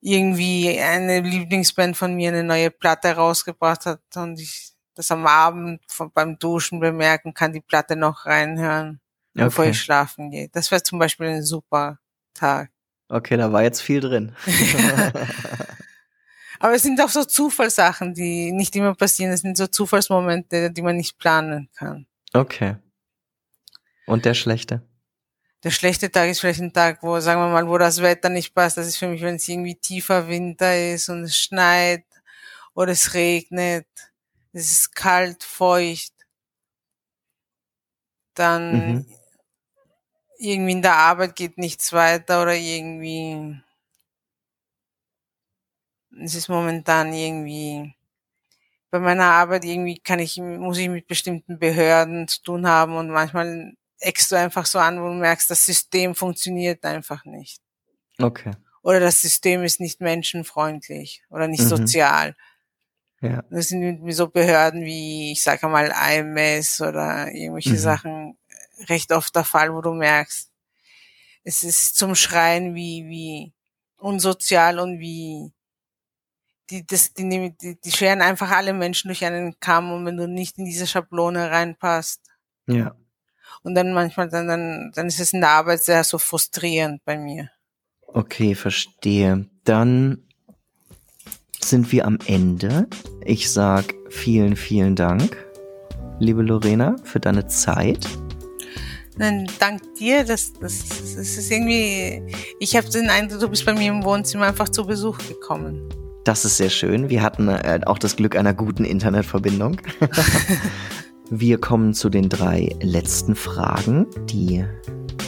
irgendwie 0.00 0.78
eine 0.80 1.20
Lieblingsband 1.20 1.96
von 1.96 2.14
mir 2.14 2.30
eine 2.30 2.44
neue 2.44 2.70
Platte 2.70 3.14
rausgebracht 3.14 3.86
hat 3.86 4.00
und 4.16 4.40
ich 4.40 4.72
das 4.94 5.10
am 5.10 5.26
Abend 5.26 5.82
von, 5.88 6.10
beim 6.12 6.38
Duschen 6.38 6.80
bemerken 6.80 7.34
kann, 7.34 7.52
die 7.52 7.60
Platte 7.60 7.96
noch 7.96 8.26
reinhören, 8.26 8.99
okay. 9.34 9.44
bevor 9.44 9.64
ich 9.66 9.80
schlafen 9.80 10.30
gehe. 10.30 10.48
Das 10.48 10.70
wäre 10.70 10.82
zum 10.82 10.98
Beispiel 10.98 11.26
ein 11.26 11.42
super 11.42 11.98
Tag. 12.34 12.70
Okay, 13.08 13.36
da 13.36 13.52
war 13.52 13.62
jetzt 13.62 13.82
viel 13.82 14.00
drin. 14.00 14.34
Aber 16.60 16.74
es 16.74 16.82
sind 16.82 17.00
auch 17.00 17.08
so 17.08 17.24
Zufallssachen, 17.24 18.14
die 18.14 18.52
nicht 18.52 18.76
immer 18.76 18.94
passieren. 18.94 19.32
Es 19.32 19.40
sind 19.40 19.56
so 19.56 19.66
Zufallsmomente, 19.66 20.70
die 20.70 20.82
man 20.82 20.96
nicht 20.96 21.18
planen 21.18 21.70
kann. 21.74 22.06
Okay. 22.32 22.76
Und 24.06 24.24
der 24.26 24.34
schlechte? 24.34 24.82
Der 25.62 25.70
schlechte 25.70 26.10
Tag 26.10 26.30
ist 26.30 26.40
vielleicht 26.40 26.60
ein 26.60 26.72
Tag, 26.72 27.02
wo, 27.02 27.18
sagen 27.20 27.40
wir 27.40 27.48
mal, 27.48 27.68
wo 27.68 27.78
das 27.78 28.00
Wetter 28.00 28.28
nicht 28.28 28.54
passt. 28.54 28.76
Das 28.76 28.86
ist 28.86 28.96
für 28.96 29.08
mich, 29.08 29.22
wenn 29.22 29.36
es 29.36 29.48
irgendwie 29.48 29.74
tiefer 29.74 30.28
Winter 30.28 30.92
ist 30.94 31.08
und 31.08 31.24
es 31.24 31.36
schneit 31.36 32.04
oder 32.74 32.92
es 32.92 33.14
regnet. 33.14 33.86
Es 34.52 34.70
ist 34.70 34.94
kalt, 34.94 35.42
feucht. 35.42 36.14
Dann 38.34 38.94
mhm. 38.94 39.06
Irgendwie 40.40 40.72
in 40.72 40.82
der 40.82 40.96
Arbeit 40.96 41.36
geht 41.36 41.58
nichts 41.58 41.92
weiter 41.92 42.42
oder 42.42 42.54
irgendwie 42.54 43.60
es 46.22 46.34
ist 46.34 46.48
momentan 46.48 47.12
irgendwie 47.12 47.94
bei 48.90 48.98
meiner 48.98 49.26
Arbeit 49.26 49.64
irgendwie 49.64 49.98
kann 49.98 50.18
ich, 50.18 50.38
muss 50.38 50.78
ich 50.78 50.88
mit 50.88 51.06
bestimmten 51.06 51.58
Behörden 51.58 52.26
zu 52.26 52.42
tun 52.42 52.66
haben 52.66 52.96
und 52.96 53.10
manchmal 53.10 53.74
eckst 54.00 54.32
du 54.32 54.36
einfach 54.36 54.66
so 54.66 54.78
an, 54.78 55.00
wo 55.00 55.06
du 55.06 55.14
merkst, 55.14 55.50
das 55.50 55.64
System 55.64 56.14
funktioniert 56.14 56.84
einfach 56.84 57.24
nicht. 57.24 57.60
Okay. 58.18 58.52
Oder 58.82 58.98
das 58.98 59.22
System 59.22 59.62
ist 59.62 59.78
nicht 59.78 60.00
menschenfreundlich 60.00 61.22
oder 61.30 61.46
nicht 61.46 61.62
mhm. 61.62 61.68
sozial. 61.68 62.34
Ja. 63.20 63.44
Das 63.50 63.68
sind 63.68 64.02
so 64.12 64.28
Behörden 64.28 64.82
wie, 64.84 65.32
ich 65.32 65.42
sage 65.42 65.68
mal, 65.68 65.92
IMS 66.12 66.80
oder 66.80 67.30
irgendwelche 67.30 67.70
mhm. 67.70 67.76
Sachen 67.76 68.38
recht 68.88 69.12
oft 69.12 69.34
der 69.34 69.44
Fall, 69.44 69.74
wo 69.74 69.80
du 69.80 69.92
merkst, 69.92 70.50
es 71.44 71.62
ist 71.62 71.96
zum 71.96 72.14
Schreien 72.14 72.74
wie, 72.74 73.06
wie 73.06 73.52
unsozial 73.96 74.78
und 74.78 74.98
wie 74.98 75.52
die, 76.70 76.86
das, 76.86 77.12
die, 77.14 77.54
die, 77.60 77.80
die 77.80 77.90
scheren 77.92 78.22
einfach 78.22 78.50
alle 78.50 78.72
Menschen 78.72 79.08
durch 79.08 79.24
einen 79.24 79.58
Kamm 79.58 79.92
und 79.92 80.06
wenn 80.06 80.16
du 80.16 80.28
nicht 80.28 80.58
in 80.58 80.64
diese 80.64 80.86
Schablone 80.86 81.50
reinpasst. 81.50 82.20
Ja. 82.66 82.94
Und 83.62 83.74
dann 83.74 83.92
manchmal, 83.92 84.28
dann, 84.28 84.46
dann, 84.46 84.92
dann 84.94 85.06
ist 85.06 85.20
es 85.20 85.32
in 85.32 85.40
der 85.40 85.50
Arbeit 85.50 85.82
sehr 85.82 86.04
so 86.04 86.18
frustrierend 86.18 87.04
bei 87.04 87.18
mir. 87.18 87.50
Okay, 88.06 88.54
verstehe. 88.54 89.48
Dann 89.64 90.22
sind 91.60 91.92
wir 91.92 92.06
am 92.06 92.18
Ende. 92.26 92.88
Ich 93.24 93.50
sag 93.50 93.94
vielen, 94.08 94.56
vielen 94.56 94.96
Dank, 94.96 95.36
liebe 96.18 96.42
Lorena, 96.42 96.96
für 97.04 97.20
deine 97.20 97.46
Zeit. 97.48 98.08
Nein, 99.20 99.46
dank 99.58 99.82
dir. 99.96 100.24
Das, 100.24 100.54
das, 100.54 100.88
das 100.88 101.14
ist 101.14 101.50
irgendwie. 101.50 102.22
Ich 102.58 102.74
habe 102.74 102.88
den 102.88 103.10
Eindruck, 103.10 103.40
du 103.40 103.48
bist 103.50 103.66
bei 103.66 103.74
mir 103.74 103.92
im 103.92 104.02
Wohnzimmer 104.02 104.46
einfach 104.46 104.70
zu 104.70 104.86
Besuch 104.86 105.18
gekommen. 105.18 105.86
Das 106.24 106.46
ist 106.46 106.56
sehr 106.56 106.70
schön. 106.70 107.10
Wir 107.10 107.22
hatten 107.22 107.48
äh, 107.48 107.80
auch 107.84 107.98
das 107.98 108.16
Glück 108.16 108.34
einer 108.34 108.54
guten 108.54 108.84
Internetverbindung. 108.84 109.76
Wir 111.30 111.58
kommen 111.58 111.92
zu 111.92 112.08
den 112.08 112.30
drei 112.30 112.74
letzten 112.80 113.36
Fragen, 113.36 114.06
die 114.24 114.64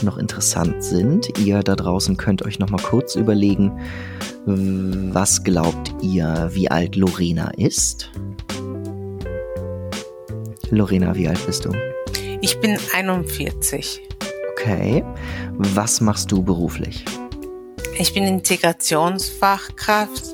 noch 0.01 0.17
interessant 0.17 0.83
sind. 0.83 1.37
Ihr 1.37 1.59
da 1.59 1.75
draußen 1.75 2.17
könnt 2.17 2.43
euch 2.43 2.57
noch 2.57 2.71
mal 2.71 2.81
kurz 2.81 3.15
überlegen, 3.15 3.79
was 4.45 5.43
glaubt 5.43 5.93
ihr, 6.01 6.49
wie 6.51 6.69
alt 6.69 6.95
Lorena 6.95 7.51
ist? 7.57 8.11
Lorena, 10.71 11.15
wie 11.15 11.27
alt 11.29 11.45
bist 11.45 11.65
du? 11.65 11.71
Ich 12.43 12.59
bin 12.59 12.77
41. 12.93 14.01
Okay. 14.51 15.03
Was 15.59 16.01
machst 16.01 16.29
du 16.29 16.43
beruflich? 16.43 17.05
Ich 17.97 18.13
bin 18.13 18.25
Integrationsfachkraft. 18.25 20.25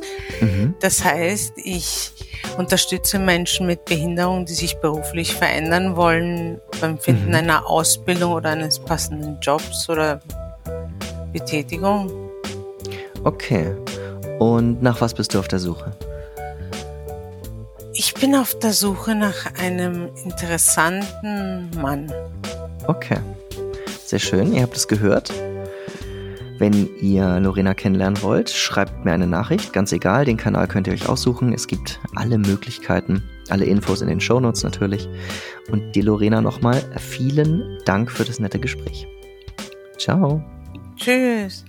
Mhm. 0.41 0.73
Das 0.79 1.03
heißt, 1.03 1.53
ich 1.57 2.11
unterstütze 2.57 3.19
Menschen 3.19 3.67
mit 3.67 3.85
Behinderung, 3.85 4.47
die 4.47 4.55
sich 4.55 4.77
beruflich 4.77 5.35
verändern 5.35 5.95
wollen, 5.95 6.59
beim 6.81 6.97
Finden 6.97 7.27
mhm. 7.27 7.35
einer 7.35 7.69
Ausbildung 7.69 8.33
oder 8.33 8.49
eines 8.49 8.79
passenden 8.79 9.37
Jobs 9.39 9.87
oder 9.87 10.19
Betätigung. 11.31 12.11
Okay. 13.23 13.75
Und 14.39 14.81
nach 14.81 14.99
was 14.99 15.13
bist 15.13 15.35
du 15.35 15.39
auf 15.39 15.47
der 15.47 15.59
Suche? 15.59 15.95
Ich 17.99 18.13
bin 18.13 18.33
auf 18.33 18.57
der 18.57 18.71
Suche 18.71 19.13
nach 19.13 19.55
einem 19.59 20.07
interessanten 20.23 21.69
Mann. 21.81 22.09
Okay. 22.87 23.17
Sehr 24.05 24.19
schön, 24.19 24.53
ihr 24.53 24.61
habt 24.61 24.77
es 24.77 24.87
gehört. 24.87 25.33
Wenn 26.59 26.89
ihr 27.01 27.41
Lorena 27.41 27.73
kennenlernen 27.73 28.21
wollt, 28.21 28.51
schreibt 28.51 29.03
mir 29.03 29.11
eine 29.11 29.27
Nachricht, 29.27 29.73
ganz 29.73 29.91
egal, 29.91 30.23
den 30.23 30.37
Kanal 30.37 30.69
könnt 30.69 30.87
ihr 30.87 30.93
euch 30.93 31.09
aussuchen. 31.09 31.51
Es 31.51 31.67
gibt 31.67 31.99
alle 32.15 32.37
Möglichkeiten, 32.37 33.21
alle 33.49 33.65
Infos 33.65 34.01
in 34.01 34.07
den 34.07 34.21
Shownotes 34.21 34.63
natürlich. 34.63 35.09
Und 35.69 35.93
dir 35.93 36.05
Lorena 36.05 36.39
nochmal 36.39 36.81
vielen 36.97 37.79
Dank 37.83 38.09
für 38.09 38.23
das 38.23 38.39
nette 38.39 38.59
Gespräch. 38.59 39.07
Ciao. 39.97 40.41
Tschüss. 40.95 41.65